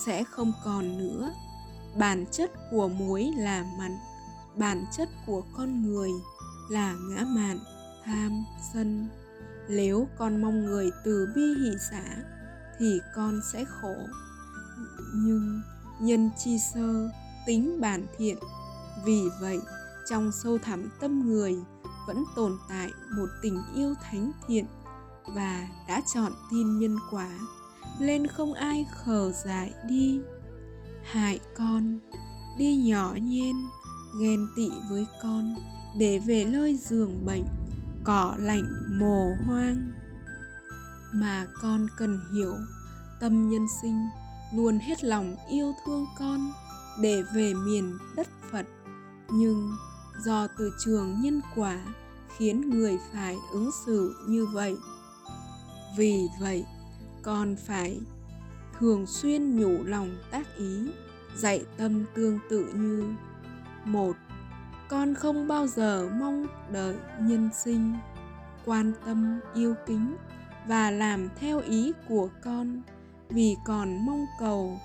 sẽ 0.06 0.24
không 0.24 0.52
còn 0.64 0.98
nữa 0.98 1.32
bản 1.98 2.24
chất 2.30 2.50
của 2.70 2.88
muối 2.88 3.32
là 3.36 3.64
mặn, 3.78 3.96
bản 4.56 4.84
chất 4.96 5.08
của 5.26 5.42
con 5.56 5.82
người 5.82 6.10
là 6.70 6.94
ngã 6.94 7.24
mạn, 7.24 7.58
tham 8.04 8.44
sân. 8.72 9.08
Nếu 9.68 10.08
con 10.18 10.42
mong 10.42 10.64
người 10.64 10.90
từ 11.04 11.28
bi 11.34 11.42
hỷ 11.42 11.70
xã, 11.90 12.04
thì 12.78 13.00
con 13.14 13.40
sẽ 13.52 13.64
khổ. 13.64 13.94
Nhưng 15.14 15.60
nhân 16.00 16.30
chi 16.38 16.58
sơ, 16.74 17.10
tính 17.46 17.80
bản 17.80 18.06
thiện. 18.18 18.38
Vì 19.04 19.22
vậy, 19.40 19.60
trong 20.10 20.32
sâu 20.32 20.58
thẳm 20.58 20.90
tâm 21.00 21.26
người 21.26 21.56
vẫn 22.06 22.24
tồn 22.36 22.58
tại 22.68 22.90
một 23.16 23.28
tình 23.42 23.62
yêu 23.74 23.94
thánh 24.02 24.32
thiện 24.46 24.66
và 25.26 25.68
đã 25.88 26.02
chọn 26.14 26.32
tin 26.50 26.78
nhân 26.78 26.96
quả, 27.10 27.30
nên 28.00 28.26
không 28.26 28.54
ai 28.54 28.86
khờ 29.04 29.32
dại 29.44 29.72
đi 29.88 30.20
hại 31.04 31.40
con, 31.56 31.98
đi 32.58 32.76
nhỏ 32.76 33.14
nhen 33.22 33.56
ghen 34.20 34.46
tị 34.56 34.70
với 34.90 35.06
con, 35.22 35.54
để 35.98 36.18
về 36.18 36.44
nơi 36.44 36.76
giường 36.76 37.26
bệnh, 37.26 37.44
cỏ 38.04 38.34
lạnh 38.38 38.64
mồ 38.98 39.34
hoang. 39.46 39.92
Mà 41.14 41.46
con 41.62 41.86
cần 41.98 42.20
hiểu, 42.34 42.54
tâm 43.20 43.48
nhân 43.48 43.66
sinh 43.82 44.06
luôn 44.54 44.78
hết 44.78 45.04
lòng 45.04 45.36
yêu 45.50 45.72
thương 45.86 46.06
con 46.18 46.52
để 47.00 47.22
về 47.34 47.54
miền 47.54 47.98
đất 48.16 48.28
phật. 48.50 48.66
Nhưng 49.30 49.70
do 50.24 50.46
từ 50.58 50.72
trường 50.84 51.20
nhân 51.20 51.40
quả 51.56 51.78
khiến 52.38 52.70
người 52.70 52.98
phải 53.12 53.36
ứng 53.52 53.70
xử 53.86 54.14
như 54.28 54.46
vậy. 54.46 54.76
Vì 55.96 56.28
vậy, 56.40 56.64
con 57.22 57.56
phải 57.66 58.00
thường 58.82 59.06
xuyên 59.06 59.56
nhủ 59.56 59.84
lòng 59.84 60.16
tác 60.30 60.56
ý, 60.56 60.90
dạy 61.36 61.64
tâm 61.76 62.04
tương 62.14 62.38
tự 62.50 62.66
như, 62.74 63.04
một, 63.84 64.16
con 64.88 65.14
không 65.14 65.48
bao 65.48 65.66
giờ 65.66 66.08
mong 66.20 66.46
đợi 66.72 66.96
nhân 67.20 67.48
sinh, 67.64 67.94
quan 68.64 68.92
tâm 69.06 69.40
yêu 69.54 69.74
kính 69.86 70.16
và 70.66 70.90
làm 70.90 71.28
theo 71.36 71.60
ý 71.60 71.92
của 72.08 72.28
con, 72.44 72.82
vì 73.30 73.56
còn 73.66 74.06
mong 74.06 74.26
cầu 74.40 74.78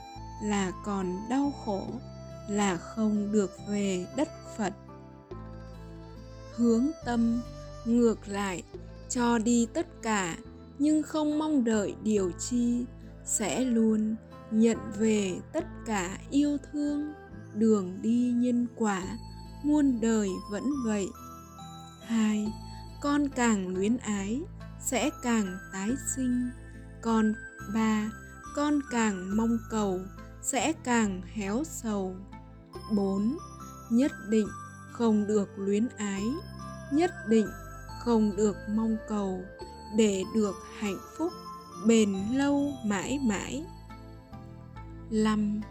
là 0.43 0.71
còn 0.85 1.17
đau 1.29 1.53
khổ, 1.65 1.83
là 2.49 2.77
không 2.77 3.31
được 3.31 3.51
về 3.69 4.07
đất 4.17 4.29
phật. 4.57 4.73
Hướng 6.55 6.87
tâm 7.05 7.41
ngược 7.85 8.27
lại, 8.27 8.63
cho 9.09 9.37
đi 9.37 9.67
tất 9.73 9.87
cả, 10.01 10.37
nhưng 10.79 11.03
không 11.03 11.39
mong 11.39 11.63
đợi 11.63 11.95
điều 12.03 12.31
chi 12.31 12.85
sẽ 13.27 13.65
luôn 13.65 14.15
nhận 14.51 14.77
về 14.97 15.39
tất 15.53 15.65
cả 15.85 16.17
yêu 16.29 16.57
thương, 16.71 17.13
đường 17.53 17.99
đi 18.01 18.31
nhân 18.35 18.67
quả, 18.75 19.03
muôn 19.63 20.01
đời 20.01 20.29
vẫn 20.51 20.63
vậy. 20.85 21.07
Hai, 22.05 22.53
con 23.01 23.29
càng 23.29 23.75
luyến 23.75 23.97
ái, 23.97 24.41
sẽ 24.79 25.09
càng 25.23 25.57
tái 25.73 25.91
sinh. 26.15 26.49
Còn 27.01 27.33
ba, 27.73 28.11
con 28.55 28.79
càng 28.91 29.37
mong 29.37 29.57
cầu, 29.69 29.99
sẽ 30.41 30.73
càng 30.83 31.21
héo 31.33 31.63
sầu. 31.63 32.15
Bốn, 32.95 33.37
nhất 33.89 34.11
định 34.29 34.47
không 34.91 35.27
được 35.27 35.49
luyến 35.57 35.87
ái, 35.97 36.23
nhất 36.91 37.11
định 37.27 37.47
không 38.03 38.35
được 38.35 38.55
mong 38.69 38.97
cầu 39.09 39.43
để 39.97 40.23
được 40.35 40.55
hạnh 40.79 40.97
phúc 41.17 41.33
bền 41.85 42.15
lâu 42.31 42.73
mãi 42.85 43.19
mãi. 43.19 43.65
Năm 45.09 45.61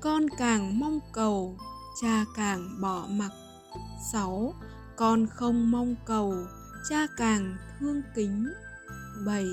con 0.00 0.26
càng 0.38 0.78
mong 0.78 1.00
cầu, 1.12 1.56
cha 2.02 2.24
càng 2.36 2.80
bỏ 2.80 3.06
mặc. 3.10 3.30
Sáu, 4.12 4.54
con 4.96 5.26
không 5.26 5.70
mong 5.70 5.94
cầu, 6.06 6.34
cha 6.88 7.06
càng 7.16 7.56
thương 7.80 8.02
kính. 8.14 8.52
Bảy, 9.26 9.46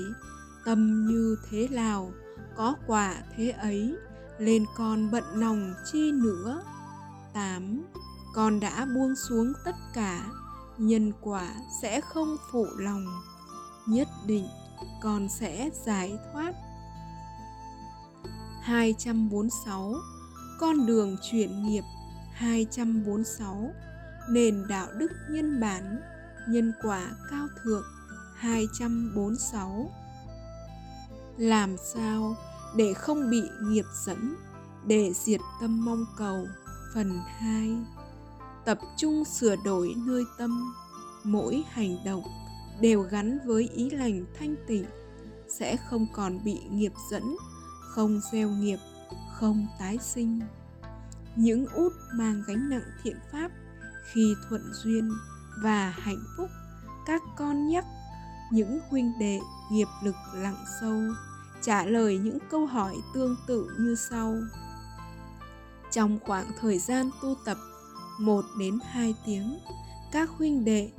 tâm 0.64 1.06
như 1.06 1.36
thế 1.50 1.68
nào, 1.68 2.12
có 2.56 2.74
quả 2.86 3.16
thế 3.36 3.50
ấy, 3.50 3.96
lên 4.38 4.64
con 4.76 5.10
bận 5.10 5.24
lòng 5.34 5.74
chi 5.92 6.12
nữa. 6.12 6.62
Tám, 7.34 7.84
con 8.34 8.60
đã 8.60 8.86
buông 8.94 9.14
xuống 9.28 9.52
tất 9.64 9.76
cả, 9.94 10.26
nhân 10.78 11.12
quả 11.20 11.54
sẽ 11.82 12.00
không 12.00 12.36
phụ 12.52 12.66
lòng. 12.78 13.04
Nhất 13.86 14.08
định 14.26 14.46
con 15.00 15.28
sẽ 15.28 15.70
giải 15.84 16.18
thoát. 16.32 16.52
246 18.62 19.94
Con 20.60 20.86
đường 20.86 21.16
chuyển 21.30 21.66
nghiệp. 21.66 21.84
246 22.32 23.70
Nền 24.30 24.68
đạo 24.68 24.86
đức 24.96 25.10
nhân 25.30 25.60
bản, 25.60 26.00
Nhân 26.48 26.72
quả 26.82 27.10
cao 27.30 27.46
thượng. 27.64 27.84
246 28.36 29.90
Làm 31.36 31.76
sao 31.94 32.36
để 32.76 32.94
không 32.94 33.30
bị 33.30 33.42
nghiệp 33.62 33.86
dẫn, 34.04 34.34
Để 34.86 35.12
diệt 35.14 35.40
tâm 35.60 35.84
mong 35.84 36.04
cầu. 36.16 36.46
Phần 36.94 37.20
2 37.38 37.76
Tập 38.64 38.78
trung 38.96 39.24
sửa 39.24 39.56
đổi 39.56 39.94
nơi 40.06 40.24
tâm, 40.38 40.74
Mỗi 41.24 41.64
hành 41.70 41.96
động 42.04 42.22
đều 42.80 43.02
gắn 43.02 43.38
với 43.46 43.68
ý 43.74 43.90
lành 43.90 44.24
thanh 44.38 44.54
tịnh, 44.66 44.84
sẽ 45.48 45.76
không 45.76 46.06
còn 46.12 46.44
bị 46.44 46.58
nghiệp 46.70 46.92
dẫn, 47.10 47.36
không 47.80 48.20
gieo 48.32 48.48
nghiệp, 48.48 48.78
không 49.32 49.66
tái 49.78 49.98
sinh. 50.02 50.40
Những 51.36 51.66
út 51.66 51.92
mang 52.14 52.42
gánh 52.46 52.68
nặng 52.70 52.90
thiện 53.02 53.16
pháp, 53.32 53.50
khi 54.12 54.34
thuận 54.48 54.62
duyên 54.72 55.10
và 55.62 55.90
hạnh 55.90 56.24
phúc, 56.36 56.48
các 57.06 57.22
con 57.36 57.68
nhắc 57.68 57.84
những 58.52 58.80
huynh 58.90 59.12
đệ 59.18 59.40
nghiệp 59.72 59.88
lực 60.04 60.14
lặng 60.34 60.64
sâu, 60.80 61.00
trả 61.62 61.84
lời 61.84 62.18
những 62.18 62.38
câu 62.50 62.66
hỏi 62.66 62.96
tương 63.14 63.36
tự 63.46 63.68
như 63.78 63.94
sau. 63.94 64.36
Trong 65.90 66.18
khoảng 66.26 66.46
thời 66.60 66.78
gian 66.78 67.10
tu 67.22 67.34
tập 67.44 67.58
1 68.20 68.44
đến 68.58 68.78
2 68.84 69.14
tiếng, 69.26 69.58
các 70.12 70.30
huynh 70.30 70.64
đệ 70.64 70.90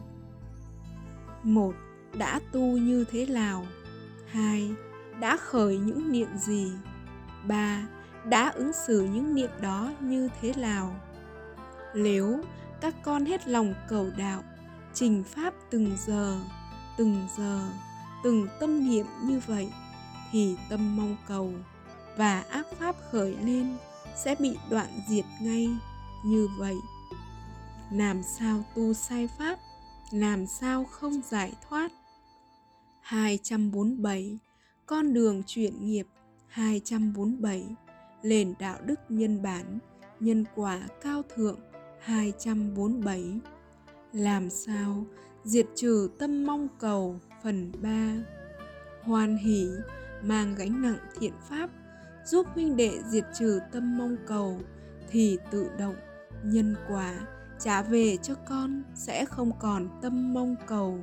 một, 1.44 1.74
đã 2.14 2.40
tu 2.52 2.62
như 2.62 3.06
thế 3.12 3.26
nào? 3.26 3.66
Hai, 4.28 4.72
đã 5.20 5.38
khởi 5.38 5.78
những 5.78 6.12
niệm 6.12 6.38
gì? 6.38 6.72
Ba, 7.48 7.88
đã 8.26 8.50
ứng 8.50 8.72
xử 8.88 9.02
những 9.14 9.36
niệm 9.36 9.50
đó 9.62 9.92
như 10.00 10.30
thế 10.42 10.54
nào? 10.58 10.96
Nếu 11.96 12.40
các 12.82 12.96
con 13.04 13.26
hết 13.26 13.48
lòng 13.48 13.74
cầu 13.90 14.08
đạo, 14.18 14.44
trình 14.94 15.24
pháp 15.24 15.54
từng 15.70 15.98
giờ 16.06 16.40
từng 16.98 17.28
giờ, 17.38 17.60
từng 18.24 18.48
tâm 18.60 18.90
niệm 18.90 19.06
như 19.24 19.42
vậy, 19.48 19.72
thì 20.32 20.56
tâm 20.70 20.96
mong 20.98 21.18
cầu 21.28 21.54
và 22.18 22.44
ác 22.50 22.66
pháp 22.80 22.96
khởi 23.12 23.38
lên 23.44 23.78
sẽ 24.24 24.36
bị 24.40 24.58
đoạn 24.70 24.90
diệt 25.10 25.26
ngay 25.42 25.70
như 26.26 26.48
vậy. 26.58 26.76
Làm 27.92 28.24
sao 28.24 28.64
tu 28.76 28.94
sai 28.94 29.30
pháp? 29.40 29.60
Làm 30.14 30.46
sao 30.48 30.84
không 30.84 31.22
giải 31.30 31.54
thoát? 31.70 31.92
247 33.02 34.38
Con 34.86 35.14
đường 35.14 35.44
chuyển 35.48 35.86
nghiệp. 35.86 36.08
247 36.48 37.66
Nền 38.24 38.54
đạo 38.60 38.78
đức 38.86 39.00
nhân 39.10 39.42
bản, 39.42 39.80
Nhân 40.20 40.46
quả 40.56 40.82
cao 41.02 41.22
thượng. 41.36 41.60
247 42.00 43.40
Làm 44.14 44.50
sao 44.50 45.06
diệt 45.44 45.66
trừ 45.76 46.10
tâm 46.20 46.46
mong 46.46 46.68
cầu? 46.80 47.20
Phần 47.44 47.72
3 47.82 48.14
Hoan 49.02 49.38
hỷ, 49.38 49.68
mang 50.24 50.56
gánh 50.56 50.82
nặng 50.82 51.00
thiện 51.20 51.34
pháp, 51.50 51.70
giúp 52.26 52.48
huynh 52.54 52.76
đệ 52.78 53.00
diệt 53.08 53.26
trừ 53.40 53.60
tâm 53.72 53.98
mong 53.98 54.18
cầu, 54.28 54.60
thì 55.10 55.38
tự 55.52 55.70
động 55.78 55.96
nhân 56.44 56.76
quả 56.88 57.20
trả 57.64 57.82
về 57.82 58.18
cho 58.24 58.36
con 58.50 58.84
sẽ 58.96 59.26
không 59.26 59.52
còn 59.60 59.88
tâm 60.02 60.34
mong 60.34 60.56
cầu. 60.68 61.00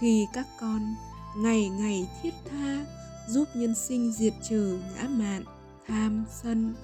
Khi 0.00 0.26
các 0.32 0.46
con 0.60 0.94
ngày 1.36 1.68
ngày 1.68 2.08
thiết 2.22 2.34
tha 2.50 2.86
giúp 3.28 3.48
nhân 3.54 3.74
sinh 3.74 4.12
diệt 4.12 4.32
trừ 4.48 4.80
ngã 4.94 5.08
mạn, 5.08 5.44
tham 5.86 6.24
sân, 6.30 6.74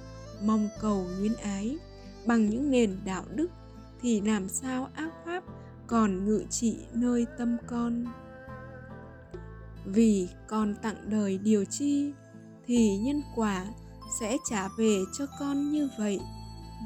mong 0.43 0.69
cầu 0.81 1.07
luyến 1.19 1.35
ái 1.35 1.79
bằng 2.27 2.51
những 2.51 2.71
nền 2.71 2.99
đạo 3.05 3.25
đức 3.35 3.51
thì 4.03 4.21
làm 4.21 4.49
sao 4.49 4.89
ác 4.95 5.11
pháp 5.25 5.45
còn 5.87 6.25
ngự 6.25 6.45
trị 6.51 6.79
nơi 6.93 7.27
tâm 7.39 7.57
con? 7.67 8.05
Vì 9.85 10.29
con 10.49 10.75
tặng 10.83 10.97
đời 11.11 11.39
điều 11.39 11.65
chi 11.65 12.13
thì 12.67 12.97
nhân 12.97 13.23
quả 13.37 13.67
sẽ 14.21 14.37
trả 14.51 14.69
về 14.79 14.99
cho 15.19 15.27
con 15.41 15.71
như 15.71 15.89
vậy 15.99 16.21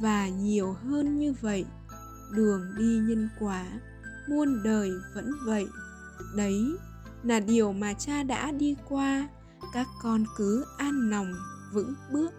và 0.01 0.29
nhiều 0.29 0.73
hơn 0.73 1.19
như 1.19 1.35
vậy. 1.41 1.65
Đường 2.33 2.75
đi 2.79 2.99
nhân 3.09 3.29
quả, 3.41 3.66
muôn 4.29 4.62
đời 4.65 4.91
vẫn 5.15 5.33
vậy. 5.47 5.66
Đấy 6.37 6.77
là 7.23 7.41
điều 7.41 7.73
mà 7.73 7.93
cha 7.93 8.23
đã 8.23 8.53
đi 8.53 8.77
qua, 8.89 9.29
các 9.73 9.87
con 10.03 10.25
cứ 10.37 10.65
an 10.79 11.11
lòng, 11.11 11.33
vững 11.73 11.95
bước. 12.12 12.33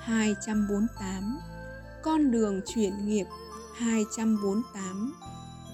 248 0.00 1.38
Con 2.02 2.30
đường 2.30 2.60
chuyển 2.66 3.06
nghiệp. 3.06 3.26
248 3.76 5.12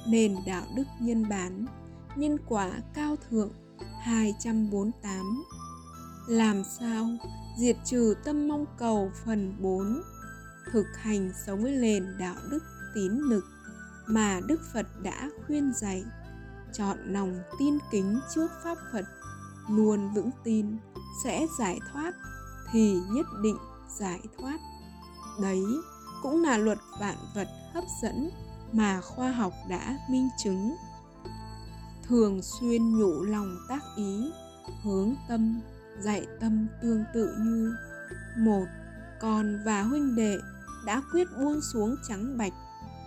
Nền 0.06 0.36
đạo 0.46 0.64
đức 0.76 0.84
nhân 1.00 1.28
bản, 1.28 1.66
Nhân 2.16 2.36
quả 2.48 2.70
cao 2.94 3.16
thượng. 3.30 3.50
248 4.02 5.44
Làm 6.28 6.62
sao 6.64 7.08
diệt 7.58 7.76
trừ 7.84 8.14
tâm 8.24 8.48
mong 8.48 8.66
cầu 8.78 9.10
phần 9.24 9.54
4 9.60 10.02
thực 10.72 10.86
hành 10.96 11.30
sống 11.46 11.62
với 11.62 11.72
nền 11.72 12.18
đạo 12.18 12.36
đức 12.50 12.62
tín 12.94 13.12
lực 13.12 13.44
mà 14.06 14.40
Đức 14.46 14.60
Phật 14.72 14.86
đã 15.02 15.30
khuyên 15.46 15.72
dạy. 15.74 16.04
Chọn 16.72 16.98
lòng 17.04 17.42
tin 17.58 17.78
kính 17.90 18.20
trước 18.34 18.50
Pháp 18.64 18.78
Phật, 18.92 19.04
luôn 19.70 20.14
vững 20.14 20.30
tin 20.44 20.78
sẽ 21.24 21.46
giải 21.58 21.80
thoát 21.92 22.12
thì 22.72 22.98
nhất 23.10 23.26
định 23.42 23.56
giải 23.98 24.20
thoát. 24.38 24.58
Đấy 25.42 25.64
cũng 26.22 26.42
là 26.42 26.58
luật 26.58 26.78
vạn 27.00 27.16
vật 27.34 27.48
hấp 27.74 27.84
dẫn 28.02 28.30
mà 28.72 29.00
khoa 29.00 29.32
học 29.32 29.52
đã 29.68 29.98
minh 30.10 30.28
chứng. 30.44 30.74
Thường 32.08 32.40
xuyên 32.42 32.98
nhủ 32.98 33.22
lòng 33.22 33.56
tác 33.68 33.82
ý, 33.96 34.32
hướng 34.82 35.14
tâm, 35.28 35.60
dạy 36.00 36.26
tâm 36.40 36.66
tương 36.82 37.04
tự 37.14 37.34
như 37.38 37.74
một 38.38 38.64
con 39.20 39.62
và 39.64 39.82
huynh 39.82 40.16
đệ 40.16 40.38
đã 40.86 41.02
quyết 41.12 41.28
buông 41.38 41.60
xuống 41.60 41.96
trắng 42.08 42.38
bạch, 42.38 42.52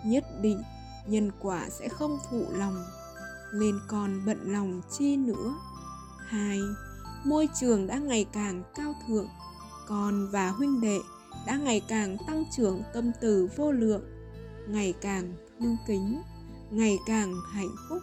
nhất 0.04 0.24
định 0.42 0.62
nhân 1.06 1.30
quả 1.40 1.70
sẽ 1.70 1.88
không 1.88 2.18
phụ 2.30 2.46
lòng, 2.52 2.84
nên 3.54 3.78
còn 3.88 4.24
bận 4.26 4.38
lòng 4.52 4.82
chi 4.98 5.16
nữa. 5.16 5.54
Hai, 6.26 6.60
môi 7.24 7.48
trường 7.60 7.86
đã 7.86 7.98
ngày 7.98 8.26
càng 8.32 8.62
cao 8.74 8.94
thượng, 9.08 9.28
con 9.86 10.28
và 10.30 10.50
huynh 10.50 10.80
đệ 10.80 10.98
đã 11.46 11.56
ngày 11.56 11.82
càng 11.88 12.16
tăng 12.26 12.44
trưởng 12.56 12.82
tâm 12.94 13.12
từ 13.20 13.48
vô 13.56 13.72
lượng, 13.72 14.02
ngày 14.68 14.94
càng 15.00 15.34
thương 15.60 15.76
kính, 15.86 16.22
ngày 16.70 16.98
càng 17.06 17.34
hạnh 17.52 17.74
phúc. 17.88 18.02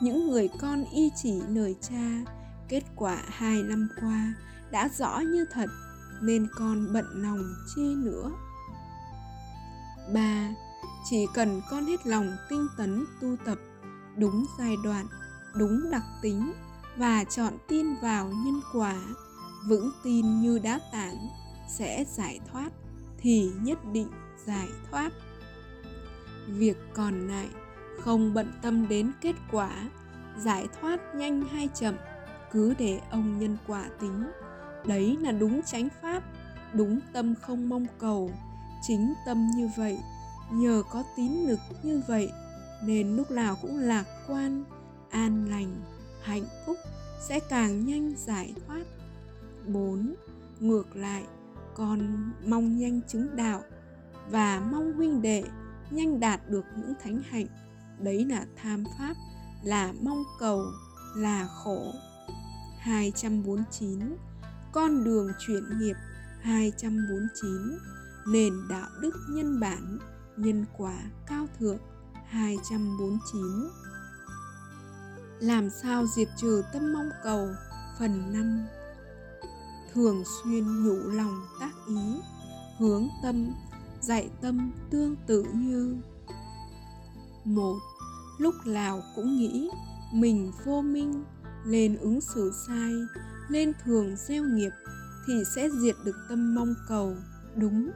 Những 0.00 0.30
người 0.30 0.48
con 0.60 0.84
y 0.92 1.10
chỉ 1.16 1.40
lời 1.48 1.76
cha, 1.80 2.24
kết 2.68 2.82
quả 2.96 3.22
hai 3.28 3.62
năm 3.62 3.88
qua 4.00 4.34
đã 4.70 4.88
rõ 4.98 5.18
như 5.18 5.44
thật, 5.52 5.66
nên 6.22 6.48
con 6.54 6.92
bận 6.92 7.06
lòng 7.14 7.54
chi 7.74 7.94
nữa 7.94 8.30
ba, 10.14 10.54
chỉ 11.10 11.26
cần 11.34 11.60
con 11.70 11.86
hết 11.86 12.06
lòng 12.06 12.36
tinh 12.48 12.66
tấn 12.76 13.04
tu 13.20 13.36
tập, 13.44 13.58
đúng 14.16 14.46
giai 14.58 14.76
đoạn, 14.84 15.06
đúng 15.54 15.90
đặc 15.90 16.04
tính 16.22 16.52
và 16.96 17.24
chọn 17.24 17.52
tin 17.68 17.86
vào 18.02 18.28
nhân 18.28 18.60
quả, 18.72 18.96
vững 19.68 19.90
tin 20.04 20.40
như 20.40 20.58
đá 20.58 20.80
tảng 20.92 21.28
sẽ 21.68 22.04
giải 22.08 22.40
thoát 22.52 22.70
thì 23.18 23.50
nhất 23.60 23.78
định 23.92 24.08
giải 24.44 24.68
thoát. 24.90 25.12
Việc 26.48 26.76
còn 26.94 27.28
lại, 27.28 27.48
không 28.00 28.34
bận 28.34 28.52
tâm 28.62 28.88
đến 28.88 29.12
kết 29.20 29.34
quả, 29.52 29.70
giải 30.38 30.68
thoát 30.80 31.14
nhanh 31.14 31.42
hay 31.42 31.68
chậm, 31.74 31.94
cứ 32.52 32.74
để 32.78 33.00
ông 33.10 33.38
nhân 33.38 33.56
quả 33.66 33.84
tính. 34.00 34.24
Đấy 34.86 35.16
là 35.20 35.32
đúng 35.32 35.62
chánh 35.62 35.88
pháp, 36.02 36.22
đúng 36.72 37.00
tâm 37.12 37.34
không 37.42 37.68
mong 37.68 37.86
cầu 37.98 38.30
chính 38.86 39.14
tâm 39.26 39.50
như 39.56 39.70
vậy 39.76 39.98
nhờ 40.50 40.82
có 40.90 41.04
tín 41.16 41.32
lực 41.32 41.60
như 41.82 42.02
vậy 42.08 42.30
nên 42.84 43.16
lúc 43.16 43.30
nào 43.30 43.56
cũng 43.62 43.78
lạc 43.78 44.04
quan 44.28 44.64
an 45.10 45.50
lành 45.50 45.82
hạnh 46.22 46.44
phúc 46.66 46.76
sẽ 47.28 47.40
càng 47.40 47.86
nhanh 47.86 48.14
giải 48.16 48.54
thoát 48.66 48.84
4. 49.66 50.14
Ngược 50.60 50.96
lại, 50.96 51.24
con 51.74 52.30
mong 52.46 52.78
nhanh 52.78 53.00
chứng 53.08 53.36
đạo 53.36 53.62
và 54.30 54.60
mong 54.70 54.92
huynh 54.92 55.22
đệ 55.22 55.44
nhanh 55.90 56.20
đạt 56.20 56.50
được 56.50 56.64
những 56.76 56.92
thánh 57.02 57.22
hạnh. 57.30 57.46
Đấy 57.98 58.24
là 58.24 58.46
tham 58.56 58.84
pháp, 58.98 59.14
là 59.62 59.92
mong 60.02 60.22
cầu, 60.40 60.66
là 61.16 61.46
khổ. 61.46 61.92
249. 62.78 64.16
Con 64.72 65.04
đường 65.04 65.28
chuyển 65.46 65.78
nghiệp 65.78 65.96
249. 66.40 67.78
Nền 68.28 68.68
đạo 68.68 68.88
đức 69.00 69.16
nhân 69.28 69.60
bản, 69.60 69.98
nhân 70.36 70.64
quả 70.76 70.96
cao 71.26 71.46
thượng 71.58 71.78
249. 72.26 73.68
Làm 75.40 75.70
sao 75.70 76.06
diệt 76.06 76.28
trừ 76.36 76.62
tâm 76.72 76.92
mong 76.92 77.10
cầu? 77.24 77.48
Phần 77.98 78.32
5 78.32 78.66
thường 79.94 80.22
xuyên 80.24 80.84
nhủ 80.84 81.10
lòng 81.10 81.46
tác 81.60 81.72
ý 81.88 82.20
hướng 82.78 83.08
tâm 83.22 83.52
dạy 84.00 84.30
tâm 84.40 84.72
tương 84.90 85.16
tự 85.26 85.44
như. 85.54 85.96
Một 87.44 87.76
lúc 88.38 88.54
nào 88.64 89.02
cũng 89.16 89.36
nghĩ 89.36 89.70
mình 90.12 90.52
vô 90.64 90.82
minh 90.82 91.24
lên 91.64 91.96
ứng 91.96 92.20
xử 92.20 92.52
sai 92.66 92.92
lên 93.48 93.72
thường 93.84 94.16
gieo 94.16 94.44
nghiệp 94.44 94.70
thì 95.26 95.34
sẽ 95.54 95.68
diệt 95.70 95.96
được 96.04 96.16
tâm 96.28 96.54
mong 96.54 96.74
cầu. 96.88 97.16
Đúng 97.56 97.90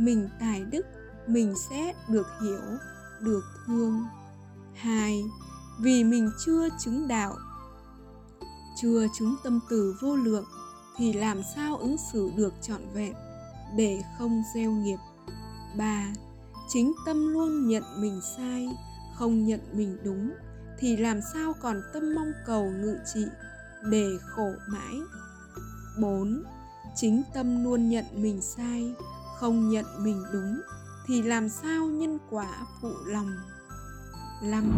mình 0.00 0.28
tài 0.40 0.64
đức 0.64 0.86
mình 1.26 1.54
sẽ 1.70 1.94
được 2.08 2.26
hiểu 2.42 2.60
được 3.20 3.44
thương 3.66 4.04
hai 4.74 5.24
vì 5.80 6.04
mình 6.04 6.30
chưa 6.46 6.68
chứng 6.78 7.08
đạo 7.08 7.36
chưa 8.76 9.06
chứng 9.18 9.36
tâm 9.44 9.60
từ 9.70 9.96
vô 10.00 10.16
lượng 10.16 10.44
thì 10.96 11.12
làm 11.12 11.42
sao 11.54 11.76
ứng 11.76 11.96
xử 12.12 12.30
được 12.36 12.54
trọn 12.62 12.80
vẹn 12.94 13.14
để 13.76 14.02
không 14.18 14.42
gieo 14.54 14.70
nghiệp 14.70 14.98
ba 15.78 16.06
chính 16.68 16.92
tâm 17.06 17.32
luôn 17.32 17.68
nhận 17.68 17.82
mình 18.00 18.20
sai 18.36 18.68
không 19.14 19.44
nhận 19.44 19.60
mình 19.72 19.98
đúng 20.04 20.30
thì 20.78 20.96
làm 20.96 21.20
sao 21.34 21.54
còn 21.60 21.82
tâm 21.92 22.14
mong 22.14 22.32
cầu 22.46 22.70
ngự 22.70 22.98
trị 23.14 23.24
để 23.90 24.06
khổ 24.20 24.50
mãi 24.68 24.94
4. 25.98 26.42
Chính 26.94 27.22
tâm 27.34 27.64
luôn 27.64 27.88
nhận 27.88 28.04
mình 28.14 28.40
sai, 28.40 28.94
không 29.40 29.68
nhận 29.68 29.86
mình 29.98 30.24
đúng 30.32 30.60
thì 31.06 31.22
làm 31.22 31.48
sao 31.48 31.86
nhân 31.86 32.18
quả 32.30 32.66
phụ 32.80 32.92
lòng. 33.06 33.36
lắm 34.42 34.72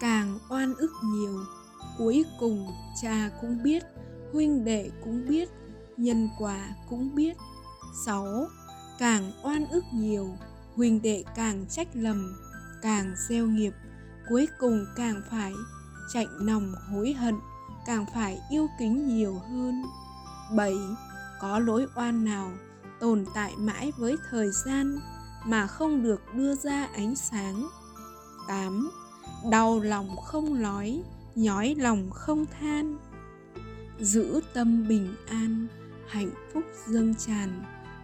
Càng 0.00 0.38
oan 0.48 0.74
ức 0.74 0.90
nhiều, 1.04 1.38
cuối 1.98 2.24
cùng 2.40 2.66
cha 3.02 3.30
cũng 3.40 3.62
biết 3.62 3.82
huynh 4.32 4.64
đệ 4.64 4.90
cũng 5.04 5.28
biết 5.28 5.48
nhân 5.96 6.28
quả 6.38 6.68
cũng 6.90 7.14
biết 7.14 7.36
6. 8.06 8.46
Càng 8.98 9.32
oan 9.44 9.66
ức 9.70 9.84
nhiều, 9.94 10.36
huynh 10.76 11.02
đệ 11.02 11.24
càng 11.36 11.66
trách 11.70 11.88
lầm, 11.92 12.36
càng 12.82 13.14
gieo 13.28 13.46
nghiệp, 13.46 13.72
cuối 14.28 14.48
cùng 14.58 14.86
càng 14.96 15.22
phải 15.30 15.52
chạy 16.12 16.26
nòng 16.40 16.74
hối 16.90 17.12
hận, 17.12 17.34
càng 17.86 18.04
phải 18.14 18.40
yêu 18.50 18.66
kính 18.78 19.06
nhiều 19.08 19.34
hơn. 19.34 19.82
7. 20.56 20.74
Có 21.40 21.58
lỗi 21.58 21.86
oan 21.96 22.24
nào 22.24 22.50
tồn 23.00 23.24
tại 23.34 23.54
mãi 23.58 23.92
với 23.96 24.16
thời 24.30 24.50
gian 24.64 24.98
mà 25.44 25.66
không 25.66 26.02
được 26.02 26.20
đưa 26.34 26.54
ra 26.54 26.88
ánh 26.94 27.16
sáng. 27.16 27.68
8. 28.48 28.90
Đau 29.50 29.80
lòng 29.80 30.16
không 30.16 30.62
nói, 30.62 31.02
nhói 31.34 31.74
lòng 31.78 32.10
không 32.10 32.46
than 32.60 32.98
giữ 33.98 34.40
tâm 34.54 34.88
bình 34.88 35.14
an 35.28 35.66
hạnh 36.08 36.30
phúc 36.52 36.64
dâng 36.86 37.14
tràn 37.14 37.62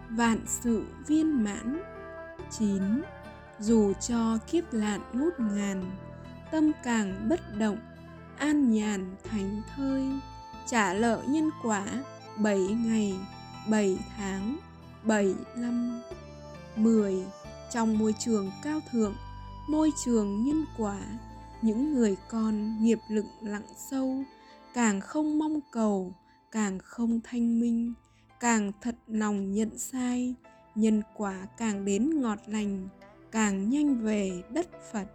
vạn 0.09 0.39
sự 0.47 0.83
viên 1.07 1.43
mãn 1.43 1.81
9. 2.59 2.81
Dù 3.59 3.93
cho 3.93 4.37
kiếp 4.51 4.73
lạn 4.73 5.01
ngút 5.13 5.39
ngàn 5.39 5.83
Tâm 6.51 6.71
càng 6.83 7.29
bất 7.29 7.57
động 7.57 7.77
An 8.37 8.71
nhàn 8.71 9.15
thánh 9.23 9.61
thơi 9.75 10.03
Trả 10.67 10.93
lợi 10.93 11.27
nhân 11.27 11.49
quả 11.63 11.85
bảy 12.37 12.59
ngày 12.59 13.15
bảy 13.69 13.97
tháng 14.17 14.57
bảy, 15.03 15.35
năm, 15.55 16.01
mười. 16.75 17.15
Trong 17.71 17.97
môi 17.97 18.13
trường 18.19 18.51
cao 18.63 18.79
thượng, 18.91 19.15
Môi 19.67 19.91
trường 20.05 20.43
nhân 20.43 20.65
quả, 20.77 20.99
Những 21.61 21.93
người 21.93 22.17
con 22.29 22.83
nghiệp 22.83 22.99
lực 23.09 23.25
lặng 23.41 23.67
sâu, 23.91 24.23
càng 24.73 25.01
không 25.01 25.39
mong 25.39 25.59
cầu, 25.71 26.13
càng 26.51 26.79
không 26.79 27.19
thanh 27.23 27.59
minh, 27.59 27.93
càng 28.39 28.71
thật 28.81 28.95
lòng 29.07 29.51
nhận 29.51 29.77
sai, 29.77 30.35
nhân 30.75 31.01
quả 31.15 31.47
càng 31.57 31.85
đến 31.85 32.21
ngọt 32.21 32.39
lành, 32.47 32.87
càng 33.31 33.69
nhanh 33.69 33.95
về 33.95 34.43
đất 34.49 34.67
Phật. 34.91 35.07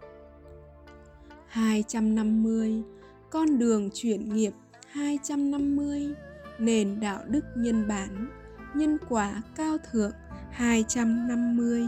250 1.47 2.83
con 3.29 3.59
đường 3.59 3.89
chuyển 3.93 4.35
nghiệp 4.35 4.53
250 4.87 6.13
nền 6.59 6.99
đạo 6.99 7.23
đức 7.27 7.45
nhân 7.55 7.87
bản 7.87 8.29
nhân 8.75 8.97
quả 9.09 9.41
cao 9.55 9.77
thượng 9.91 10.11
250 10.51 11.87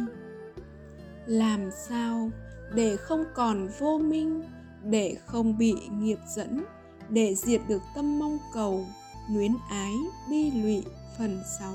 làm 1.26 1.70
sao 1.72 2.32
để 2.74 2.98
không 2.98 3.24
còn 3.34 3.68
vô 3.80 3.98
minh, 3.98 4.44
để 4.84 5.18
không 5.26 5.58
bị 5.58 5.74
nghiệp 5.92 6.20
dẫn, 6.36 6.64
để 7.10 7.36
diệt 7.36 7.62
được 7.68 7.82
tâm 7.96 8.20
mong 8.20 8.38
cầu, 8.54 8.86
luyến 9.30 9.52
ái, 9.70 9.94
bi 10.30 10.52
lụy, 10.52 10.84
phần 11.18 11.42
6 11.60 11.74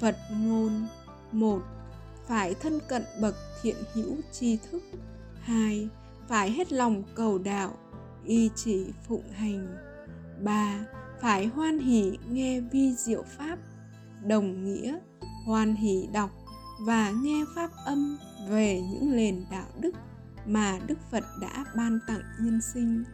Phật 0.00 0.16
ngôn 0.30 0.86
một, 1.32 1.62
Phải 2.26 2.54
thân 2.54 2.78
cận 2.88 3.04
bậc 3.20 3.34
thiện 3.62 3.76
hữu 3.92 4.16
tri 4.32 4.56
thức. 4.56 4.82
Hai, 5.40 5.88
Phải 6.28 6.50
hết 6.50 6.72
lòng 6.72 7.02
cầu 7.14 7.38
đạo, 7.38 7.72
y 8.24 8.50
chỉ 8.56 8.86
phụng 9.08 9.28
hành. 9.32 9.76
Ba, 10.42 10.86
Phải 11.20 11.46
hoan 11.46 11.78
hỷ 11.78 12.18
nghe 12.28 12.60
vi 12.60 12.94
diệu 12.94 13.22
pháp. 13.22 13.58
Đồng 14.28 14.64
nghĩa, 14.64 14.98
hoan 15.46 15.74
hỷ 15.74 16.08
đọc 16.12 16.30
và 16.80 17.10
nghe 17.10 17.44
pháp 17.54 17.70
âm 17.84 18.18
về 18.48 18.80
những 18.80 19.16
nền 19.16 19.44
đạo 19.50 19.68
đức 19.80 19.92
mà 20.46 20.78
Đức 20.86 20.98
Phật 21.10 21.24
đã 21.40 21.64
ban 21.76 21.98
tặng 22.06 22.22
nhân 22.40 22.60
sinh 22.74 23.04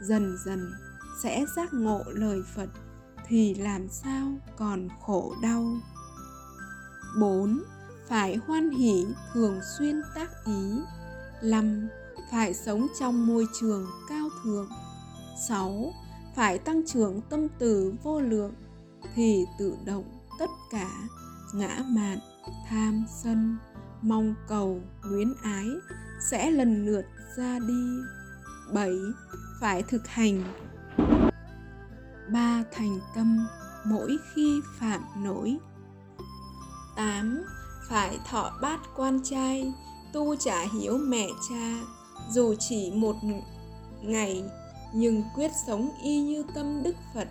dần 0.00 0.36
dần 0.44 0.72
sẽ 1.22 1.44
giác 1.56 1.74
ngộ 1.74 2.02
lời 2.06 2.42
Phật 2.54 2.68
thì 3.26 3.54
làm 3.54 3.88
sao 3.88 4.32
còn 4.56 4.88
khổ 5.00 5.34
đau. 5.42 5.66
4. 7.20 7.62
Phải 8.08 8.36
hoan 8.46 8.70
hỷ 8.70 9.06
thường 9.32 9.60
xuyên 9.78 10.02
tác 10.14 10.30
ý. 10.46 10.80
5. 11.42 11.88
Phải 12.30 12.54
sống 12.54 12.86
trong 13.00 13.26
môi 13.26 13.46
trường 13.60 13.86
cao 14.08 14.28
thượng. 14.44 14.68
6. 15.48 15.92
Phải 16.36 16.58
tăng 16.58 16.86
trưởng 16.86 17.20
tâm 17.20 17.46
từ 17.58 17.94
vô 18.02 18.20
lượng 18.20 18.54
thì 19.14 19.46
tự 19.58 19.76
động 19.84 20.04
tất 20.38 20.50
cả 20.70 20.90
ngã 21.54 21.82
mạn, 21.86 22.18
tham 22.68 23.04
sân, 23.22 23.56
mong 24.02 24.34
cầu, 24.48 24.80
luyến 25.02 25.34
ái 25.42 25.66
sẽ 26.30 26.50
lần 26.50 26.86
lượt 26.86 27.04
ra 27.36 27.58
đi. 27.58 27.98
7 28.72 28.92
phải 29.60 29.82
thực 29.82 30.08
hành 30.08 30.42
ba 32.32 32.64
thành 32.72 33.00
tâm 33.14 33.46
mỗi 33.86 34.16
khi 34.34 34.60
phạm 34.78 35.02
nổi 35.24 35.58
8. 36.96 37.42
Phải 37.88 38.18
thọ 38.30 38.58
bát 38.62 38.80
quan 38.96 39.20
trai, 39.24 39.72
tu 40.12 40.36
trả 40.36 40.60
hiếu 40.60 40.98
mẹ 40.98 41.28
cha, 41.48 41.80
dù 42.30 42.54
chỉ 42.58 42.92
một 42.94 43.16
ngày 44.02 44.44
nhưng 44.94 45.22
quyết 45.34 45.50
sống 45.66 45.90
y 46.02 46.20
như 46.20 46.44
tâm 46.54 46.82
đức 46.82 46.96
Phật 47.14 47.28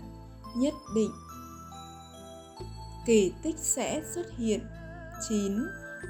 nhất 0.55 0.73
định. 0.95 1.11
Kỳ 3.05 3.33
tích 3.43 3.55
sẽ 3.59 4.01
xuất 4.15 4.25
hiện. 4.37 4.59
9. 5.29 5.65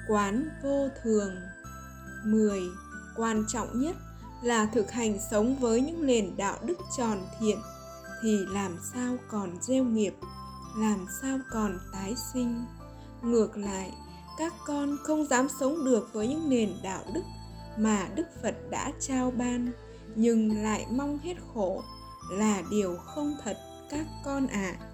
Quán 0.07 0.49
vô 0.63 0.87
thường. 1.03 1.35
10. 2.25 2.61
Quan 3.15 3.45
trọng 3.47 3.81
nhất 3.81 3.95
là 4.43 4.65
thực 4.65 4.91
hành 4.91 5.17
sống 5.31 5.55
với 5.55 5.81
những 5.81 6.05
nền 6.05 6.37
đạo 6.37 6.57
đức 6.65 6.77
tròn 6.97 7.21
thiện 7.39 7.57
thì 8.23 8.37
làm 8.49 8.77
sao 8.93 9.17
còn 9.27 9.57
gieo 9.61 9.83
nghiệp, 9.83 10.13
làm 10.77 11.05
sao 11.21 11.39
còn 11.51 11.79
tái 11.93 12.15
sinh. 12.33 12.65
Ngược 13.21 13.57
lại, 13.57 13.91
các 14.37 14.53
con 14.67 14.97
không 15.03 15.25
dám 15.25 15.47
sống 15.59 15.85
được 15.85 16.09
với 16.13 16.27
những 16.27 16.49
nền 16.49 16.73
đạo 16.83 17.03
đức 17.13 17.23
mà 17.77 18.07
Đức 18.15 18.27
Phật 18.41 18.55
đã 18.69 18.91
trao 18.99 19.31
ban 19.31 19.71
nhưng 20.15 20.63
lại 20.63 20.85
mong 20.91 21.19
hết 21.19 21.35
khổ 21.53 21.83
là 22.31 22.63
điều 22.71 22.97
không 22.97 23.35
thật 23.43 23.57
các 23.89 24.05
con 24.25 24.47
ạ 24.47 24.77
à. 24.79 24.92